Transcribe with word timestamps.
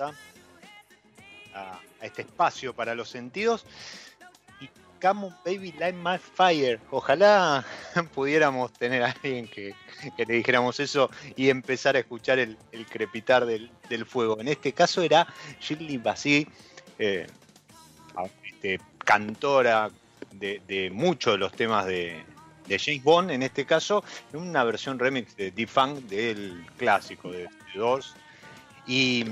A, 0.00 1.80
este 2.00 2.22
espacio 2.22 2.74
para 2.74 2.94
los 2.94 3.08
sentidos. 3.08 3.66
Y 4.60 4.68
Come 5.00 5.30
Baby 5.44 5.72
Light 5.78 5.96
My 5.96 6.18
Fire. 6.18 6.80
Ojalá 6.90 7.64
pudiéramos 8.14 8.72
tener 8.72 9.02
a 9.02 9.10
alguien 9.10 9.48
que, 9.48 9.74
le 10.16 10.34
dijéramos 10.34 10.78
eso 10.80 11.10
y 11.36 11.48
empezar 11.48 11.96
a 11.96 12.00
escuchar 12.00 12.38
el, 12.38 12.56
crepitar 12.90 13.46
del, 13.46 13.70
fuego. 14.06 14.38
En 14.40 14.48
este 14.48 14.72
caso 14.72 15.02
era 15.02 15.26
Shirley 15.60 15.98
Bassey, 15.98 16.46
eh, 16.98 17.26
este, 18.44 18.80
cantora 19.04 19.90
de, 20.32 20.90
muchos 20.92 21.34
de 21.34 21.38
los 21.38 21.52
temas 21.52 21.86
de, 21.86 22.24
James 22.68 23.02
Bond, 23.02 23.30
en 23.30 23.42
este 23.42 23.64
caso, 23.64 24.04
en 24.32 24.40
una 24.40 24.62
versión 24.62 24.98
remix 24.98 25.34
de 25.36 25.50
D-Funk 25.52 26.00
del 26.00 26.66
clásico 26.76 27.30
de, 27.30 27.48
The 27.72 27.78
Doors 27.78 28.14
y, 28.86 29.24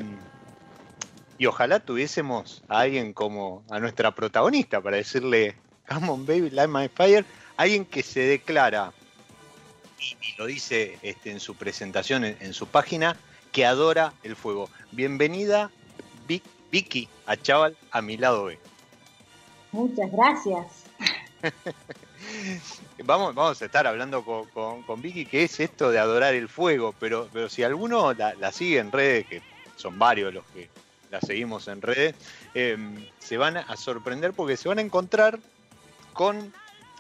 ojalá 1.44 1.80
tuviésemos 1.80 2.62
a 2.68 2.80
alguien 2.80 3.12
como 3.12 3.62
a 3.68 3.78
nuestra 3.78 4.14
protagonista 4.14 4.80
para 4.80 4.96
decirle, 4.96 5.56
come 5.86 6.08
on 6.08 6.24
baby, 6.24 6.48
light 6.48 6.70
my 6.70 6.88
fire, 6.88 7.26
alguien 7.58 7.84
que 7.84 8.02
se 8.02 8.20
declara, 8.20 8.92
y, 9.98 10.16
lo 10.38 10.46
dice 10.46 10.98
este, 11.02 11.30
en 11.30 11.40
su 11.40 11.54
presentación, 11.54 12.24
en, 12.24 12.54
su 12.54 12.66
página, 12.66 13.16
que 13.52 13.66
adora 13.66 14.14
el 14.22 14.36
fuego. 14.36 14.70
Bienvenida, 14.92 15.70
Vicky, 16.70 17.08
a 17.26 17.36
Chaval, 17.36 17.76
a 17.90 18.02
mi 18.02 18.16
lado 18.16 18.44
B. 18.44 18.58
Muchas 19.72 20.10
gracias. 20.12 20.84
vamos, 23.04 23.34
vamos 23.34 23.60
a 23.60 23.64
estar 23.64 23.86
hablando 23.86 24.24
con, 24.24 25.02
Vicky 25.02 25.26
qué 25.26 25.44
es 25.44 25.60
esto 25.60 25.90
de 25.90 25.98
adorar 25.98 26.34
el 26.34 26.48
fuego, 26.48 26.94
pero, 26.98 27.28
pero 27.32 27.48
si 27.48 27.62
alguno 27.62 28.12
la, 28.14 28.52
sigue 28.52 28.78
en 28.78 28.92
redes, 28.92 29.26
que 29.26 29.42
son 29.76 29.98
varios 29.98 30.32
los 30.32 30.44
que 30.46 30.68
la 31.10 31.20
seguimos 31.20 31.68
en 31.68 31.82
redes, 31.82 32.14
em, 32.54 33.06
se 33.18 33.36
van 33.36 33.56
a 33.56 33.76
sorprender 33.76 34.32
porque 34.32 34.56
se 34.56 34.68
van 34.68 34.78
a 34.78 34.82
encontrar 34.82 35.38
con 36.12 36.52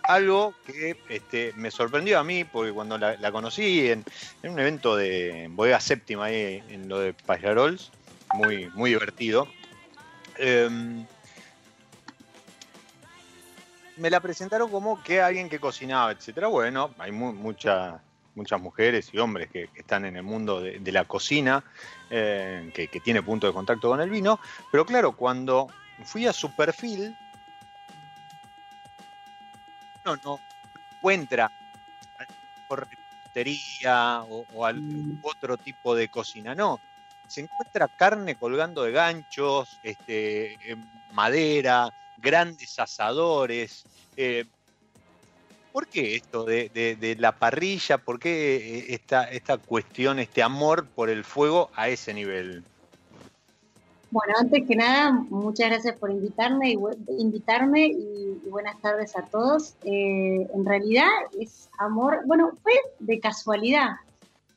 algo 0.02 0.54
que 0.66 0.96
este, 1.08 1.52
me 1.56 1.70
sorprendió 1.70 2.18
a 2.18 2.24
mí, 2.24 2.44
porque 2.44 2.72
cuando 2.72 2.96
la, 2.98 3.32
conocí 3.32 3.90
en, 3.90 4.04
un 4.44 4.58
evento 4.58 4.96
de 4.96 5.48
Bodega 5.50 5.80
Séptima 5.80 6.26
ahí 6.26 6.62
en 6.68 6.88
lo 6.88 7.00
de 7.00 7.12
Pajarols, 7.12 7.90
muy, 8.34 8.70
muy 8.70 8.90
divertido. 8.90 9.48
Em, 10.38 11.04
me 13.96 14.10
la 14.10 14.20
presentaron 14.20 14.70
como 14.70 15.02
que 15.02 15.20
alguien 15.20 15.48
que 15.48 15.58
cocinaba, 15.58 16.12
etcétera. 16.12 16.48
Bueno, 16.48 16.94
hay 16.98 17.12
muchas 17.12 17.94
muchas 18.36 18.60
mujeres 18.60 19.10
y 19.12 19.18
hombres 19.18 19.50
que, 19.50 19.68
están 19.74 20.04
en 20.04 20.16
el 20.16 20.22
mundo 20.22 20.60
de, 20.60 20.92
la 20.92 21.04
cocina, 21.04 21.64
eh, 22.10 22.70
que, 22.74 23.00
tiene 23.00 23.22
punto 23.22 23.46
de 23.46 23.52
contacto 23.52 23.88
con 23.88 24.00
el 24.00 24.10
vino, 24.10 24.38
pero 24.70 24.84
claro, 24.86 25.12
cuando 25.12 25.68
fui 26.04 26.26
a 26.26 26.32
su 26.32 26.54
perfil, 26.54 27.16
no, 30.04 30.16
no 30.16 30.40
encuentra 30.96 31.50
repostería 32.68 34.22
o, 34.22 34.44
o 34.54 34.64
algún 34.64 35.20
otro 35.22 35.56
tipo 35.56 35.94
de 35.94 36.08
cocina, 36.08 36.54
no. 36.54 36.80
Se 37.28 37.40
encuentra 37.40 37.88
carne 37.88 38.36
colgando 38.36 38.84
de 38.84 38.92
ganchos, 38.92 39.80
este, 39.82 40.56
madera, 41.12 41.92
grandes 42.18 42.78
asadores. 42.78 43.84
Eh, 44.16 44.46
¿Por 45.76 45.88
qué 45.88 46.16
esto 46.16 46.44
de, 46.44 47.16
la 47.18 47.32
parrilla? 47.32 47.98
¿Por 47.98 48.18
qué 48.18 48.56
eh, 48.56 48.86
esta, 48.94 49.24
esta 49.24 49.58
cuestión, 49.58 50.18
este 50.18 50.42
amor 50.42 50.86
por 50.86 51.10
el 51.10 51.22
fuego 51.22 51.68
a 51.76 51.90
ese 51.90 52.14
nivel? 52.14 52.64
Bueno, 54.10 54.32
antes 54.38 54.66
que 54.66 54.74
nada, 54.74 55.12
muchas 55.28 55.68
gracias 55.68 55.98
por 55.98 56.10
invitarme 56.10 56.70
y, 56.70 56.78
invitarme 57.18 57.88
y, 57.88 58.40
buenas 58.48 58.80
tardes 58.80 59.18
a 59.18 59.26
todos. 59.26 59.74
Eh, 59.84 60.48
en 60.50 60.64
realidad 60.64 61.10
es 61.38 61.68
amor, 61.78 62.22
bueno, 62.24 62.52
fue 62.62 62.72
de 63.00 63.20
casualidad. 63.20 63.96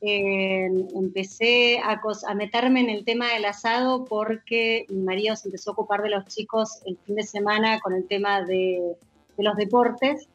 Eh, 0.00 0.70
empecé 0.94 1.80
a, 1.80 2.00
a, 2.28 2.34
meterme 2.34 2.80
en 2.80 2.88
el 2.88 3.04
tema 3.04 3.28
del 3.34 3.44
asado 3.44 4.06
porque 4.06 4.86
mi 4.88 5.02
marido 5.02 5.36
se 5.36 5.48
empezó 5.48 5.72
a 5.72 5.74
ocupar 5.74 6.00
de 6.00 6.08
los 6.08 6.24
chicos 6.24 6.80
el 6.86 6.96
fin 7.04 7.16
de 7.16 7.24
semana 7.24 7.78
con 7.80 7.92
el 7.92 8.08
tema 8.08 8.40
de, 8.40 8.96
los 9.36 9.56
deportes. 9.56 10.26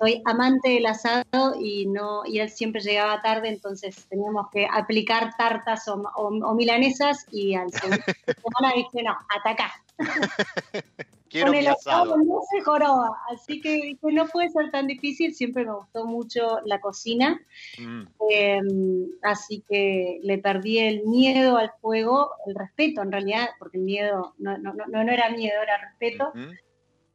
Soy 0.00 0.22
amante 0.24 0.70
del 0.70 0.86
asado 0.86 1.54
y 1.60 1.84
no 1.86 2.22
y 2.24 2.38
él 2.38 2.48
siempre 2.48 2.80
llegaba 2.80 3.20
tarde, 3.20 3.48
entonces 3.48 4.06
teníamos 4.08 4.48
que 4.50 4.66
aplicar 4.70 5.36
tartas 5.36 5.86
o, 5.88 6.54
milanesas 6.54 7.26
y 7.30 7.54
al 7.54 7.70
segundo 7.72 8.02
semana 8.26 8.74
dije, 8.74 9.02
no, 9.02 9.14
ataca. 9.28 9.72
Con 11.32 11.54
el 11.54 11.68
asado. 11.68 12.16
no 12.16 12.40
se 12.50 12.60
joroba, 12.62 13.16
así 13.30 13.60
que 13.60 13.96
no 14.02 14.26
puede 14.26 14.48
ser 14.48 14.72
tan 14.72 14.88
difícil, 14.88 15.32
siempre 15.32 15.64
me 15.64 15.74
gustó 15.74 16.04
mucho 16.04 16.58
la 16.64 16.80
cocina, 16.80 17.40
mm. 17.78 18.02
em, 18.30 19.06
así 19.22 19.62
que 19.68 20.18
le 20.24 20.38
perdí 20.38 20.78
el 20.78 21.04
miedo 21.04 21.56
al 21.56 21.70
fuego, 21.80 22.32
el 22.46 22.56
respeto 22.56 23.02
en 23.02 23.12
realidad, 23.12 23.50
porque 23.60 23.78
el 23.78 23.84
miedo 23.84 24.34
no, 24.38 24.58
no, 24.58 24.72
no, 24.72 24.86
no 24.88 25.12
era 25.12 25.30
miedo, 25.30 25.62
era 25.62 25.78
respeto, 25.78 26.32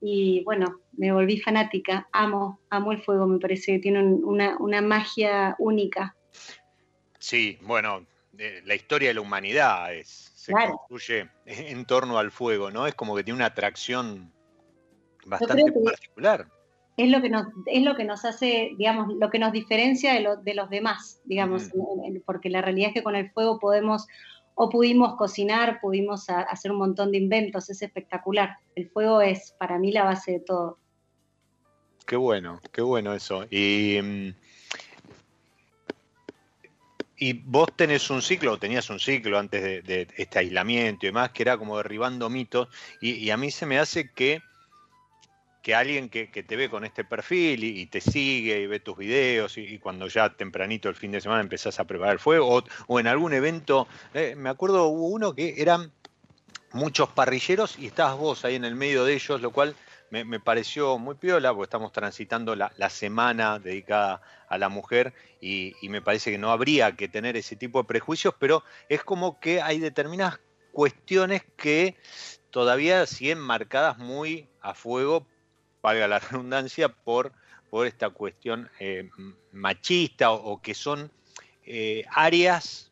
y 0.01 0.43
bueno, 0.43 0.81
me 0.93 1.11
volví 1.11 1.39
fanática, 1.39 2.07
amo, 2.11 2.59
amo 2.69 2.91
el 2.91 3.01
fuego, 3.01 3.27
me 3.27 3.39
parece 3.39 3.73
que 3.73 3.79
tiene 3.79 4.03
una, 4.03 4.57
una 4.57 4.81
magia 4.81 5.55
única. 5.59 6.15
Sí, 7.19 7.57
bueno, 7.61 8.05
eh, 8.37 8.61
la 8.65 8.75
historia 8.75 9.09
de 9.09 9.15
la 9.15 9.21
humanidad 9.21 9.93
es, 9.93 10.31
se 10.35 10.53
construye 10.53 11.29
en 11.45 11.85
torno 11.85 12.17
al 12.17 12.31
fuego, 12.31 12.71
¿no? 12.71 12.87
Es 12.87 12.95
como 12.95 13.15
que 13.15 13.23
tiene 13.23 13.37
una 13.37 13.47
atracción 13.47 14.31
bastante 15.25 15.71
particular. 15.71 16.47
Es 16.97 17.09
lo 17.09 17.21
que 17.21 17.29
nos, 17.29 17.47
es 17.65 17.83
lo 17.83 17.95
que 17.95 18.05
nos 18.05 18.23
hace, 18.23 18.71
digamos, 18.77 19.13
lo 19.15 19.29
que 19.29 19.39
nos 19.39 19.51
diferencia 19.51 20.13
de, 20.13 20.37
de 20.43 20.53
los 20.53 20.69
demás, 20.69 21.19
digamos, 21.25 21.69
porque 22.25 22.49
la 22.49 22.61
realidad 22.61 22.89
es 22.89 22.93
que 22.93 23.03
con 23.03 23.15
el 23.15 23.31
fuego 23.31 23.59
podemos 23.59 24.07
o 24.55 24.69
pudimos 24.69 25.15
cocinar, 25.15 25.79
pudimos 25.81 26.29
hacer 26.29 26.71
un 26.71 26.77
montón 26.77 27.11
de 27.11 27.17
inventos, 27.17 27.69
es 27.69 27.81
espectacular. 27.81 28.57
El 28.73 28.89
fuego 28.89 29.21
es 29.21 29.53
para 29.59 29.77
mí 29.77 29.91
la 29.91 30.05
base 30.05 30.33
de 30.33 30.39
todo. 30.39 30.79
Qué 32.07 32.15
bueno, 32.15 32.61
qué 32.71 32.81
bueno 32.81 33.13
eso. 33.13 33.45
Y, 33.49 33.99
mm, 34.01 34.29
y 37.17 37.33
vos 37.33 37.67
tenés 37.75 38.09
un 38.09 38.21
ciclo, 38.21 38.57
tenías 38.57 38.89
un 38.89 38.99
ciclo 38.99 39.37
antes 39.37 39.85
de, 39.85 40.07
este 40.15 40.39
aislamiento 40.39 41.05
y 41.05 41.09
demás, 41.09 41.31
que 41.31 41.43
era 41.43 41.57
como 41.57 41.77
derribando 41.77 42.29
mitos, 42.29 42.69
y 43.01 43.29
a 43.29 43.37
mí 43.37 43.51
se 43.51 43.65
me 43.65 43.79
hace 43.79 44.11
que 44.11 44.41
que 45.65 45.73
alguien 45.73 46.09
que, 46.09 46.27
te 46.27 46.55
ve 46.55 46.69
con 46.69 46.85
este 46.85 47.03
perfil 47.03 47.63
y, 47.63 47.87
te 47.87 47.99
sigue 47.99 48.61
y 48.61 48.67
ve 48.67 48.79
tus 48.79 48.95
videos 48.95 49.57
y, 49.57 49.79
cuando 49.79 50.07
ya 50.07 50.29
tempranito 50.29 50.89
el 50.89 50.95
fin 50.95 51.11
de 51.11 51.19
semana 51.19 51.41
empezás 51.41 51.79
a 51.79 51.85
preparar 51.85 52.13
el 52.13 52.19
fuego 52.19 52.61
o, 52.85 52.99
en 52.99 53.07
algún 53.07 53.33
evento, 53.33 53.87
eh, 54.13 54.35
me 54.37 54.49
acuerdo 54.51 54.85
hubo 54.89 55.07
uno 55.07 55.33
que 55.33 55.59
eran 55.59 55.91
muchos 56.71 57.09
parrilleros 57.09 57.79
y 57.79 57.87
estabas 57.87 58.15
vos 58.15 58.45
ahí 58.45 58.53
en 58.53 58.63
el 58.63 58.75
medio 58.75 59.05
de 59.05 59.15
ellos, 59.15 59.41
lo 59.41 59.49
cual 59.49 59.75
me, 60.11 60.39
pareció 60.39 60.99
muy 60.99 61.15
piola 61.15 61.49
porque 61.49 61.63
estamos 61.63 61.91
transitando 61.91 62.55
la, 62.55 62.89
semana 62.91 63.57
dedicada 63.57 64.21
a 64.47 64.59
la 64.59 64.69
mujer 64.69 65.15
y 65.41 65.73
me 65.89 65.99
parece 65.99 66.29
que 66.29 66.37
no 66.37 66.51
habría 66.51 66.95
que 66.95 67.07
tener 67.07 67.37
ese 67.37 67.55
tipo 67.55 67.81
de 67.81 67.87
prejuicios, 67.87 68.35
pero 68.37 68.63
es 68.87 69.03
como 69.03 69.39
que 69.39 69.63
hay 69.63 69.79
determinadas 69.79 70.39
cuestiones 70.71 71.41
que 71.57 71.95
todavía 72.51 73.07
siguen 73.07 73.39
marcadas 73.39 73.97
muy 73.97 74.47
a 74.61 74.75
fuego 74.75 75.25
valga 75.85 76.07
la 76.07 76.19
redundancia, 76.31 76.89
por, 76.89 77.31
por 77.69 77.85
esta 77.85 78.09
cuestión 78.09 78.69
eh, 78.79 79.09
machista 79.51 80.31
o, 80.31 80.59
que 80.59 80.73
son 80.73 81.11
eh, 81.63 82.03
áreas 82.09 82.91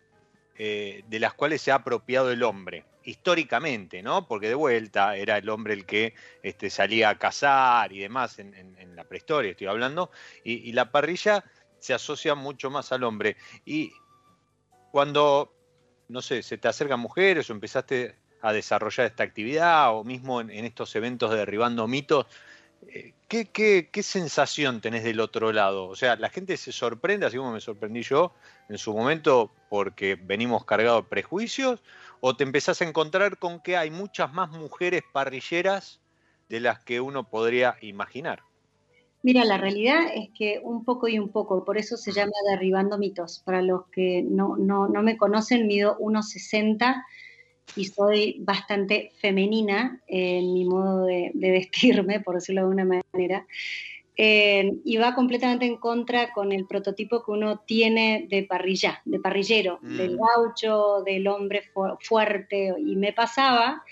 eh, 0.57 1.03
de 1.07 1.19
las 1.19 1.33
cuales 1.33 1.61
se 1.61 1.71
ha 1.71 1.75
apropiado 1.75 2.31
el 2.31 2.43
hombre 2.43 2.85
históricamente, 3.03 4.01
¿no? 4.01 4.27
Porque 4.27 4.47
de 4.47 4.55
vuelta 4.55 5.17
era 5.17 5.37
el 5.37 5.49
hombre 5.49 5.73
el 5.73 5.85
que 5.85 6.13
este, 6.41 6.69
salía 6.69 7.09
a 7.09 7.17
cazar 7.17 7.91
y 7.91 7.99
demás 7.99 8.39
en, 8.39 8.95
la 8.95 9.03
prehistoria, 9.03 9.51
estoy 9.51 9.67
hablando, 9.67 10.11
y, 10.43 10.71
la 10.71 10.91
parrilla 10.91 11.43
se 11.79 11.95
asocia 11.95 12.35
mucho 12.35 12.69
más 12.69 12.91
al 12.91 13.03
hombre. 13.03 13.35
Y 13.65 13.91
cuando, 14.91 15.53
no 16.07 16.21
sé, 16.21 16.43
se 16.43 16.57
te 16.59 16.67
acercan 16.67 16.99
mujeres 16.99 17.49
o 17.49 17.53
empezaste 17.53 18.15
a 18.41 18.53
desarrollar 18.53 19.07
esta 19.07 19.23
actividad 19.23 19.93
o 19.97 20.03
mismo 20.03 20.39
en 20.39 20.63
estos 20.63 20.95
eventos 20.95 21.31
de 21.31 21.37
derribando 21.37 21.87
mitos, 21.87 22.27
¿Qué, 23.27 23.89
qué, 23.91 24.03
sensación 24.03 24.79
tenés 24.79 25.03
del 25.03 25.19
otro 25.19 25.51
lado? 25.51 25.87
O 25.87 25.95
sea, 25.95 26.15
la 26.15 26.29
gente 26.29 26.55
se 26.57 26.71
sorprende, 26.71 27.25
así 27.25 27.37
como 27.37 27.51
me 27.51 27.61
sorprendí 27.61 28.03
yo 28.03 28.33
en 28.69 28.77
su 28.77 28.93
momento, 28.93 29.51
porque 29.69 30.15
venimos 30.15 30.65
cargados 30.65 31.03
de 31.03 31.09
prejuicios, 31.09 31.81
o 32.19 32.35
te 32.35 32.43
empezás 32.43 32.81
a 32.81 32.85
encontrar 32.85 33.39
con 33.39 33.59
que 33.59 33.75
hay 33.75 33.89
muchas 33.89 34.33
más 34.33 34.51
mujeres 34.51 35.01
parrilleras 35.11 35.99
de 36.47 36.59
las 36.59 36.83
que 36.83 37.01
uno 37.01 37.27
podría 37.27 37.75
imaginar. 37.81 38.43
Mira, 39.23 39.45
la 39.45 39.57
realidad 39.57 40.01
es 40.13 40.29
que 40.37 40.59
un 40.61 40.83
poco 40.83 41.07
y 41.07 41.17
un 41.17 41.29
poco, 41.29 41.63
por 41.63 41.77
eso 41.77 41.97
se 41.97 42.11
llama 42.11 42.33
Derribando 42.51 42.97
mitos. 42.97 43.41
Para 43.45 43.61
los 43.61 43.87
que 43.87 44.21
no, 44.21 44.57
no, 44.57 44.87
no 44.87 45.01
me 45.01 45.17
conocen, 45.17 45.65
mido 45.65 45.97
1,60 45.97 47.03
y 47.75 47.85
soy 47.85 48.37
bastante 48.39 49.11
femenina 49.19 49.99
en 50.07 50.53
mi 50.53 50.65
modo 50.65 51.05
de, 51.05 51.31
vestirme, 51.33 52.19
por 52.19 52.35
decirlo 52.35 52.61
de 52.61 52.67
una 52.67 52.85
manera. 52.85 53.45
Eh, 54.15 54.73
y 54.85 54.97
va 54.97 55.15
completamente 55.15 55.65
en 55.65 55.77
contra 55.77 56.31
con 56.33 56.51
el 56.51 56.67
prototipo 56.67 57.23
que 57.23 57.31
uno 57.31 57.61
tiene 57.65 58.27
de 58.29 58.43
parrilla, 58.43 59.01
de 59.05 59.19
parrillero, 59.19 59.79
mm. 59.81 59.97
del 59.97 60.17
gaucho, 60.17 61.01
del 61.03 61.27
hombre 61.27 61.63
fuerte. 62.01 62.75
Y 62.77 62.95
me 62.95 63.11
pasaba 63.11 63.83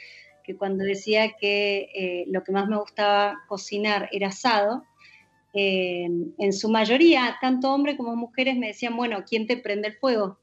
que 0.43 0.55
cuando 0.55 0.83
decía 0.83 1.33
que 1.39 1.89
eh, 1.95 2.25
lo 2.27 2.43
que 2.43 2.51
más 2.51 2.67
me 2.67 2.77
gustaba 2.77 3.39
cocinar 3.47 4.09
era 4.11 4.27
asado, 4.27 4.83
eh, 5.53 6.07
en 6.37 6.53
su 6.53 6.69
mayoría, 6.69 7.37
tanto 7.41 7.73
hombres 7.73 7.97
como 7.97 8.15
mujeres 8.15 8.55
me 8.55 8.67
decían, 8.67 8.95
bueno, 8.95 9.23
¿quién 9.27 9.47
te 9.47 9.57
prende 9.57 9.89
el 9.89 9.95
fuego? 9.95 10.37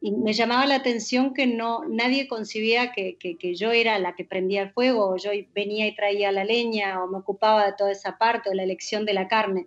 Y 0.00 0.12
me 0.12 0.32
llamaba 0.32 0.66
la 0.66 0.76
atención 0.76 1.34
que 1.34 1.46
no 1.46 1.82
nadie 1.88 2.28
concibía 2.28 2.92
que, 2.92 3.16
yo 3.56 3.72
era 3.72 3.98
la 3.98 4.14
que 4.14 4.24
prendía 4.24 4.62
el 4.62 4.70
fuego, 4.70 5.10
o 5.10 5.16
yo 5.16 5.30
venía 5.54 5.86
y 5.86 5.94
traía 5.94 6.30
la 6.30 6.44
leña, 6.44 7.02
o 7.02 7.08
me 7.08 7.18
ocupaba 7.18 7.66
de 7.66 7.72
toda 7.76 7.90
esa 7.90 8.16
parte, 8.16 8.48
o 8.48 8.54
la 8.54 8.62
elección 8.62 9.04
de 9.04 9.14
la 9.14 9.26
carne. 9.26 9.66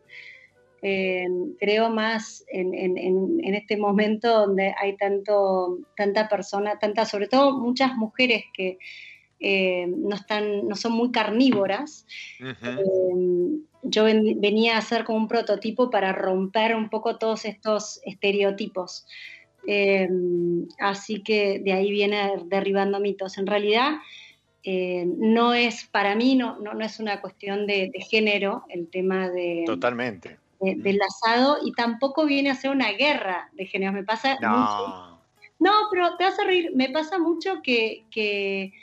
Eh, 0.83 1.27
creo 1.59 1.89
más 1.89 2.43
en, 2.47 3.53
este 3.53 3.77
momento 3.77 4.29
donde 4.47 4.73
hay 4.81 4.97
tanto, 4.97 5.79
tanta 5.95 6.27
persona, 6.27 6.79
tanta, 6.79 7.05
sobre 7.05 7.27
todo 7.27 7.59
muchas 7.59 7.95
mujeres 7.95 8.45
que 8.53 8.79
eh, 9.39 9.85
no, 9.87 10.15
están, 10.15 10.67
no 10.67 10.75
son 10.75 10.93
muy 10.93 11.11
carnívoras. 11.11 12.07
Eh, 12.39 12.53
yo 13.83 14.03
venía 14.05 14.77
a 14.77 14.81
ser 14.81 15.03
como 15.03 15.17
un 15.17 15.27
prototipo 15.27 15.89
para 15.89 16.13
romper 16.13 16.75
un 16.75 16.89
poco 16.89 17.17
todos 17.17 17.45
estos 17.45 17.99
estereotipos. 18.05 19.05
Em, 19.67 20.67
así 20.79 21.21
que 21.21 21.59
de 21.59 21.73
ahí 21.73 21.91
viene 21.91 22.31
derribando 22.45 22.99
mitos. 22.99 23.37
En 23.37 23.47
realidad, 23.47 23.93
eh, 24.63 25.05
no 25.05 25.53
es, 25.53 25.85
para 25.85 26.15
mí, 26.15 26.35
no, 26.35 26.57
no, 26.59 26.79
es 26.81 26.99
una 26.99 27.21
cuestión 27.21 27.67
de, 27.67 27.91
género 28.09 28.65
el 28.69 28.87
tema 28.87 29.29
de, 29.29 29.63
Totalmente. 29.65 30.37
del 30.59 30.99
asado 31.01 31.57
y 31.63 31.71
tampoco 31.73 32.25
viene 32.25 32.51
a 32.51 32.55
ser 32.55 32.71
una 32.71 32.91
guerra 32.91 33.49
de 33.53 33.65
género. 33.65 33.93
Me 33.93 34.03
pasa 34.03 34.37
no. 34.41 34.49
mucho. 34.49 35.21
No, 35.59 35.71
pero 35.91 36.15
te 36.17 36.23
vas 36.23 36.39
a 36.39 36.43
reír. 36.43 36.71
Me 36.75 36.89
pasa 36.89 37.19
mucho 37.19 37.61
que, 37.61 38.05
que, 38.09 38.73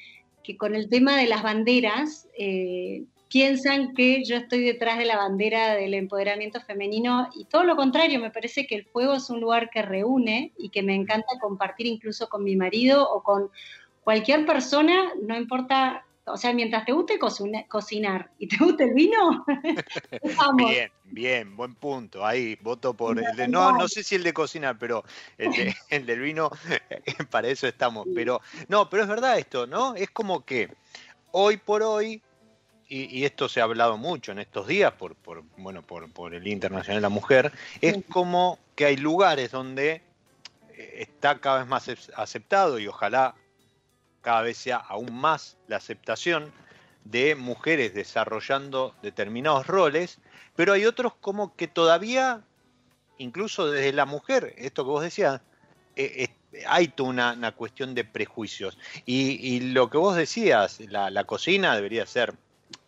que 0.45 0.57
con 0.57 0.75
el 0.75 0.89
tema 0.89 1.17
de 1.17 1.27
las 1.27 1.43
banderas, 1.43 2.29
eh, 2.39 3.05
piensan 3.29 3.95
que 3.95 4.25
yo 4.25 4.37
estoy 4.37 4.65
detrás 4.65 4.99
de 4.99 5.05
la 5.05 5.17
bandera 5.17 5.75
del 5.75 5.95
empoderamiento 5.95 6.61
femenino 6.61 7.29
y 7.35 7.45
todo 7.45 7.65
lo 7.65 7.77
contrario, 7.77 8.21
me 8.21 8.31
parece 8.31 8.67
que 8.67 8.75
el 8.75 8.85
fuego 8.85 9.15
es 9.15 9.29
un 9.29 9.41
lugar 9.41 9.71
que 9.71 9.83
reúne 9.83 10.53
y 10.57 10.71
que 10.71 10.83
me 10.83 10.95
encanta 10.95 11.39
compartir 11.41 11.87
incluso 11.87 12.29
con 12.29 12.43
mi 12.43 12.57
marido 12.57 13.09
o 13.09 13.23
con 13.23 13.51
cualquier 14.03 14.47
persona, 14.47 15.13
no 15.23 15.37
importa, 15.37 16.07
o 16.25 16.39
sea, 16.39 16.55
mientras 16.55 16.87
te 16.87 16.93
guste 16.93 17.19
cocinar 17.19 18.31
y 18.39 18.49
te 18.49 18.57
guste 18.57 18.85
el 18.85 18.95
vino, 18.95 19.45
Bien, 20.57 20.91
bien, 21.05 21.57
buen 21.57 21.75
punto. 21.75 22.25
Ahí 22.25 22.57
voto 22.63 22.95
por 22.95 23.19
el 23.19 23.37
de, 23.37 23.49
no, 23.49 23.73
no 23.73 23.89
sé 23.89 24.03
si 24.03 24.15
el 24.15 24.23
de 24.23 24.33
cocinar, 24.33 24.79
pero 24.79 25.05
el, 25.37 25.51
el 25.91 26.07
del 26.07 26.21
vino, 26.21 26.51
para 27.31 27.49
eso 27.49 27.67
estamos. 27.67 28.07
Pero, 28.15 28.41
no, 28.69 28.89
pero 28.89 29.03
es 29.03 29.09
verdad 29.09 29.39
esto, 29.39 29.67
¿no? 29.67 29.95
Es 29.95 30.11
como 30.11 30.45
que 30.45 30.71
hoy 31.33 31.59
por 31.59 31.83
hoy 31.83 32.23
y, 32.89 33.25
esto 33.25 33.49
se 33.49 33.61
ha 33.61 33.65
hablado 33.65 33.99
mucho 33.99 34.33
en 34.33 34.39
estos 34.39 34.67
días 34.67 34.93
por, 34.93 35.15
por 35.15 35.43
bueno, 35.59 35.83
por, 35.83 36.11
por, 36.11 36.35
el 36.35 36.47
Internacional 36.47 36.99
de 36.99 37.03
la 37.03 37.09
Mujer, 37.11 37.53
es 37.81 37.99
como 38.09 38.59
que 38.75 38.87
hay 38.87 38.97
lugares 38.97 39.51
donde 39.51 40.01
eh, 40.71 40.95
está 40.99 41.39
cada 41.39 41.59
vez 41.59 41.69
más 41.69 41.91
aceptado 42.17 42.79
y 42.79 42.87
ojalá 42.87 43.35
cada 44.23 44.43
vez 44.43 44.57
sea 44.57 44.77
aún 44.77 45.13
más 45.15 45.57
la 45.67 45.77
aceptación 45.77 46.53
de 47.05 47.35
mujeres 47.35 47.95
desarrollando 47.95 48.95
determinados 49.03 49.67
roles, 49.67 50.19
pero 50.57 50.73
hay 50.73 50.85
otros 50.85 51.15
como 51.21 51.55
que 51.57 51.69
todavía, 51.69 52.43
incluso 53.19 53.71
desde 53.71 53.93
la 53.93 54.07
mujer, 54.07 54.55
esto 54.59 54.85
que 54.85 54.91
vos 54.91 55.03
decías, 55.03 55.41
eh, 55.97 56.29
eh, 56.53 56.65
hay 56.67 56.89
toda 56.89 57.11
una, 57.33 57.53
cuestión 57.53 57.95
de 57.95 58.05
prejuicios. 58.05 58.79
Y, 59.07 59.61
lo 59.73 59.91
que 59.91 59.99
vos 59.99 60.17
decías, 60.17 60.81
la, 60.81 61.25
cocina 61.25 61.75
debería 61.75 62.07
ser 62.07 62.35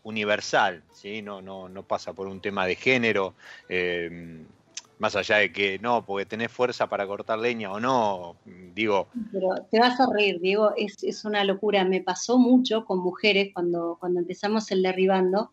universal, 0.03 0.83
¿sí? 0.93 1.23
no, 1.23 1.43
no, 1.43 1.69
no 1.69 1.83
pasa 1.83 2.13
por 2.13 2.27
un 2.27 2.41
tema 2.41 2.67
de 2.67 2.77
género. 2.77 3.35
Eh, 3.69 4.45
más 5.01 5.17
allá 5.17 5.39
de 5.39 5.51
que 5.51 5.79
no, 5.79 6.05
porque 6.05 6.27
tenés 6.27 6.53
fuerza 6.53 6.87
para 6.87 7.07
cortar 7.07 7.39
leña 7.39 7.73
o 7.73 7.81
no, 7.81 8.37
digo. 8.75 9.09
Pero 9.33 9.49
te 9.71 9.81
vas 9.81 9.99
a 9.99 10.07
reír, 10.13 10.39
Diego, 10.41 10.75
es, 10.77 11.03
es 11.03 11.25
una 11.25 11.43
locura. 11.43 11.87
Me 11.87 12.03
pasó 12.03 12.39
mucho 12.39 12.85
con 12.85 12.99
mujeres 12.99 13.51
cuando, 13.55 13.97
cuando 13.99 14.21
empezamos 14.21 14.71
el 14.71 14.83
derribando, 14.83 15.53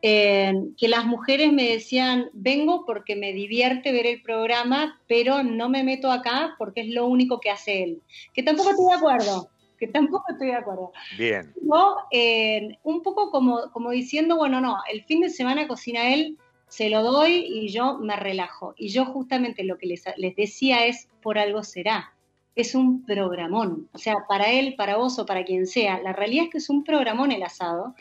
eh, 0.00 0.54
que 0.78 0.88
las 0.88 1.04
mujeres 1.04 1.52
me 1.52 1.68
decían, 1.68 2.30
vengo 2.32 2.86
porque 2.86 3.14
me 3.14 3.34
divierte 3.34 3.92
ver 3.92 4.06
el 4.06 4.22
programa, 4.22 4.98
pero 5.06 5.42
no 5.42 5.68
me 5.68 5.84
meto 5.84 6.10
acá 6.10 6.54
porque 6.56 6.80
es 6.80 6.88
lo 6.88 7.06
único 7.06 7.40
que 7.40 7.50
hace 7.50 7.82
él. 7.82 8.02
Que 8.32 8.42
tampoco 8.42 8.70
estoy 8.70 8.86
de 8.86 8.94
acuerdo 8.94 9.50
que 9.82 9.88
tampoco 9.88 10.26
estoy 10.30 10.46
de 10.46 10.54
acuerdo. 10.54 10.92
Bien. 11.18 11.52
No, 11.60 11.96
eh, 12.12 12.78
un 12.84 13.02
poco 13.02 13.32
como, 13.32 13.72
como 13.72 13.90
diciendo, 13.90 14.36
bueno, 14.36 14.60
no, 14.60 14.76
el 14.88 15.02
fin 15.02 15.20
de 15.20 15.28
semana 15.28 15.66
cocina 15.66 16.14
él, 16.14 16.38
se 16.68 16.88
lo 16.88 17.02
doy 17.02 17.44
y 17.48 17.68
yo 17.70 17.98
me 17.98 18.14
relajo. 18.14 18.74
Y 18.76 18.90
yo 18.90 19.06
justamente 19.06 19.64
lo 19.64 19.78
que 19.78 19.88
les, 19.88 20.04
decía 20.36 20.86
es, 20.86 21.08
por 21.20 21.36
algo 21.36 21.64
será. 21.64 22.14
Es 22.54 22.76
un 22.76 23.04
programón. 23.04 23.88
O 23.92 23.98
sea, 23.98 24.24
para 24.28 24.52
él, 24.52 24.76
para 24.76 24.96
vos 24.96 25.18
o 25.18 25.26
para 25.26 25.44
quien 25.44 25.66
sea, 25.66 26.00
la 26.00 26.12
realidad 26.12 26.44
es 26.44 26.50
que 26.50 26.58
es 26.58 26.70
un 26.70 26.84
programón 26.84 27.32
el 27.32 27.42
asado. 27.42 27.96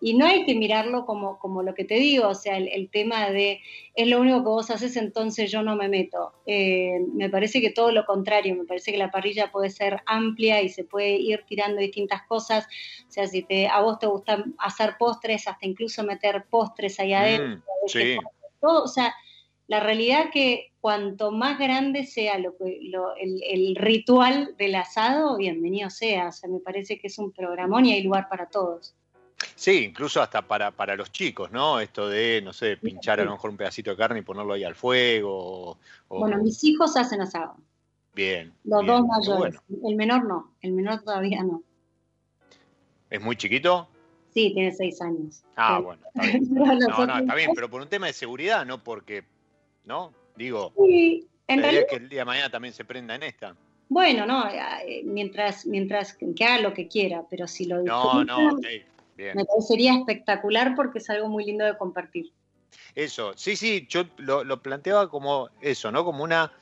Y 0.00 0.14
no 0.14 0.24
hay 0.24 0.44
que 0.44 0.54
mirarlo 0.54 1.04
como, 1.04 1.38
como 1.38 1.62
lo 1.62 1.74
que 1.74 1.84
te 1.84 1.96
digo, 1.96 2.28
o 2.28 2.34
sea, 2.34 2.56
el, 2.56 2.88
tema 2.90 3.28
de 3.28 3.60
es 3.94 4.08
lo 4.08 4.18
único 4.20 4.38
que 4.38 4.48
vos 4.48 4.70
haces, 4.70 4.96
entonces 4.96 5.50
yo 5.52 5.62
no 5.62 5.76
me 5.76 5.88
meto. 5.88 6.32
Eh, 6.46 7.00
me 7.12 7.28
parece 7.28 7.60
que 7.60 7.70
todo 7.70 7.92
lo 7.92 8.06
contrario, 8.06 8.56
me 8.56 8.64
parece 8.64 8.92
que 8.92 8.98
la 8.98 9.10
parrilla 9.10 9.52
puede 9.52 9.68
ser 9.68 10.00
amplia 10.06 10.62
y 10.62 10.70
se 10.70 10.84
puede 10.84 11.16
ir 11.16 11.44
tirando 11.46 11.80
distintas 11.80 12.22
cosas. 12.26 12.66
O 13.08 13.12
sea, 13.12 13.26
si 13.26 13.42
te, 13.42 13.68
a 13.68 13.80
vos 13.82 13.98
te 13.98 14.06
gusta 14.06 14.42
hacer 14.58 14.96
postres, 14.98 15.46
hasta 15.46 15.66
incluso 15.66 16.02
meter 16.02 16.46
postres 16.48 16.98
ahí 16.98 17.12
adentro. 17.12 17.58
Mm, 17.58 17.88
sí. 17.88 18.16
Todo, 18.58 18.84
o 18.84 18.88
sea, 18.88 19.14
la 19.66 19.80
realidad 19.80 20.30
que 20.32 20.72
cuanto 20.80 21.30
más 21.30 21.58
grande 21.58 22.04
sea 22.04 22.38
lo, 22.38 22.54
lo 22.58 23.14
el, 23.16 23.42
el, 23.42 23.76
ritual 23.76 24.54
del 24.58 24.74
asado, 24.76 25.36
bienvenido 25.36 25.90
sea. 25.90 26.28
O 26.28 26.32
sea, 26.32 26.48
me 26.48 26.58
parece 26.58 26.98
que 26.98 27.08
es 27.08 27.18
un 27.18 27.32
programón 27.32 27.84
y 27.84 27.92
hay 27.92 28.02
lugar 28.02 28.28
para 28.28 28.46
todos. 28.46 28.94
Sí, 29.54 29.84
incluso 29.84 30.22
hasta 30.22 30.42
para, 30.42 30.70
para 30.70 30.96
los 30.96 31.10
chicos, 31.12 31.50
¿no? 31.50 31.80
Esto 31.80 32.08
de, 32.08 32.40
no 32.42 32.52
sé, 32.52 32.76
pinchar 32.76 33.20
a 33.20 33.24
lo 33.24 33.32
mejor 33.32 33.50
un 33.50 33.56
pedacito 33.56 33.90
de 33.90 33.96
carne 33.96 34.20
y 34.20 34.22
ponerlo 34.22 34.54
ahí 34.54 34.64
al 34.64 34.74
fuego. 34.74 35.78
Bueno, 36.08 36.38
mis 36.38 36.62
hijos 36.64 36.96
hacen 36.96 37.20
asado. 37.20 37.56
Bien. 38.14 38.52
Los 38.64 38.86
dos 38.86 39.06
mayores. 39.06 39.56
El 39.84 39.96
menor 39.96 40.24
no, 40.24 40.54
el 40.60 40.72
menor 40.72 41.02
todavía 41.02 41.42
no. 41.42 41.62
¿Es 43.08 43.20
muy 43.20 43.36
chiquito? 43.36 43.88
Sí, 44.32 44.52
tiene 44.54 44.72
seis 44.72 45.00
años. 45.02 45.42
Ah, 45.56 45.80
bueno, 45.80 46.02
está 46.06 46.22
bien. 46.22 46.48
no, 46.54 47.06
no, 47.06 47.18
está 47.18 47.34
bien, 47.34 47.50
pero 47.54 47.68
por 47.68 47.82
un 47.82 47.88
tema 47.88 48.06
de 48.06 48.12
seguridad, 48.12 48.64
no 48.64 48.82
porque, 48.82 49.24
¿no? 49.84 50.12
Digo, 50.36 50.72
sí, 50.76 51.26
en 51.48 51.62
realidad... 51.62 51.86
que 51.90 51.96
el 51.96 52.08
día 52.08 52.20
de 52.20 52.24
mañana 52.24 52.50
también 52.50 52.72
se 52.72 52.84
prenda 52.84 53.14
en 53.14 53.24
esta. 53.24 53.56
Bueno, 53.88 54.24
no, 54.24 54.48
eh, 54.48 55.02
mientras, 55.04 55.66
mientras 55.66 56.14
que 56.14 56.44
haga 56.44 56.60
lo 56.60 56.72
que 56.72 56.86
quiera, 56.86 57.24
pero 57.28 57.48
si 57.48 57.64
lo 57.64 57.82
No, 57.82 58.24
no, 58.24 58.56
me 59.34 59.44
parecería 59.44 59.94
espectacular 59.94 60.74
porque 60.74 60.98
es 60.98 61.10
algo 61.10 61.28
muy 61.28 61.44
lindo 61.44 61.64
de 61.64 61.76
compartir. 61.76 62.32
Eso, 62.94 63.32
sí, 63.36 63.56
sí, 63.56 63.86
yo 63.88 64.04
lo, 64.18 64.62
planteaba 64.62 65.08
como 65.08 65.48
eso, 65.60 65.92
¿no? 65.92 66.04
Como 66.04 66.24
una, 66.24 66.52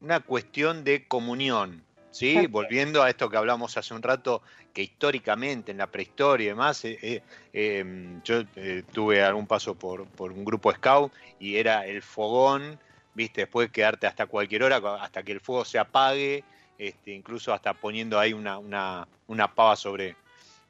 una 0.00 0.20
cuestión 0.20 0.84
de 0.84 1.06
comunión, 1.06 1.84
¿sí? 2.10 2.46
Volviendo 2.46 3.02
a 3.02 3.10
esto 3.10 3.30
que 3.30 3.36
hablamos 3.36 3.76
hace 3.76 3.94
un 3.94 4.02
rato, 4.02 4.42
que 4.72 4.82
históricamente, 4.82 5.72
en 5.72 5.78
la 5.78 5.86
prehistoria 5.86 6.46
y 6.46 6.48
demás, 6.48 6.84
eh, 6.84 6.98
eh, 7.02 7.22
em, 7.52 8.22
yo 8.22 8.42
eh, 8.56 8.82
tuve 8.92 9.22
algún 9.22 9.46
paso 9.46 9.74
por, 9.74 10.06
por, 10.06 10.32
un 10.32 10.44
grupo 10.44 10.72
scout 10.72 11.12
y 11.38 11.56
era 11.56 11.86
el 11.86 12.02
fogón, 12.02 12.78
¿viste? 13.14 13.42
Después 13.42 13.70
quedarte 13.70 14.06
hasta 14.06 14.26
cualquier 14.26 14.64
hora, 14.64 14.80
hasta 15.00 15.22
que 15.22 15.32
el 15.32 15.40
fuego 15.40 15.64
se 15.64 15.78
apague, 15.78 16.44
este, 16.76 17.12
incluso 17.12 17.52
hasta 17.52 17.74
poniendo 17.74 18.18
ahí 18.18 18.32
una, 18.32 18.58
una, 18.58 19.08
una 19.26 19.54
pava 19.54 19.74
sobre, 19.76 20.16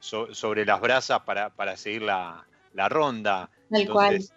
sobre 0.00 0.64
las 0.64 0.80
brasas 0.80 1.20
para, 1.20 1.50
para 1.50 1.76
seguir 1.76 2.02
la, 2.02 2.46
la 2.74 2.88
ronda. 2.88 3.50
Entonces, 3.70 4.32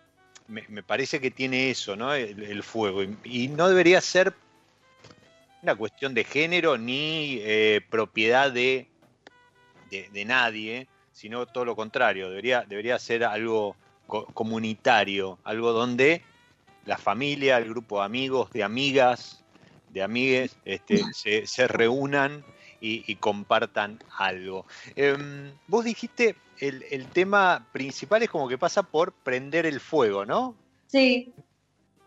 Me, 0.48 0.66
me, 0.68 0.84
parece 0.84 1.22
que 1.22 1.32
tiene 1.32 1.70
eso, 1.70 1.96
¿no? 1.96 2.14
El, 2.14 2.64
fuego. 2.64 3.04
Y, 3.24 3.48
no 3.48 3.70
debería 3.70 4.02
ser 4.02 4.34
una 5.62 5.76
cuestión 5.76 6.14
de 6.14 6.24
género 6.24 6.78
ni 6.78 7.38
eh, 7.42 7.82
propiedad 7.90 8.52
de, 8.52 8.88
de, 9.90 10.26
nadie, 10.26 10.88
sino 11.14 11.46
todo 11.46 11.66
lo 11.66 11.76
contrario. 11.76 12.30
Debería, 12.30 12.66
debería 12.68 12.98
ser 13.00 13.24
algo 13.24 13.76
comunitario, 14.08 15.40
algo 15.44 15.72
donde 15.72 16.24
la 16.86 16.98
familia, 16.98 17.58
el 17.58 17.70
grupo 17.70 18.00
de 18.00 18.06
amigos, 18.06 18.52
de 18.52 18.64
amigas, 18.64 19.44
de 19.90 20.02
amigues, 20.02 20.58
este, 20.66 21.02
se, 21.14 21.46
se 21.48 21.68
reúnan 21.68 22.44
y, 22.82 23.16
compartan 23.18 24.00
algo. 24.18 24.66
Em, 24.96 25.54
vos 25.68 25.86
dijiste, 25.86 26.36
el, 26.58 26.84
el, 26.90 27.08
tema 27.08 27.68
principal 27.72 28.24
es 28.24 28.30
como 28.30 28.50
que 28.50 28.58
pasa 28.58 28.82
por 28.82 29.14
prender 29.14 29.68
el 29.68 29.80
fuego, 29.80 30.26
¿no? 30.26 30.56
Sí. 30.88 31.32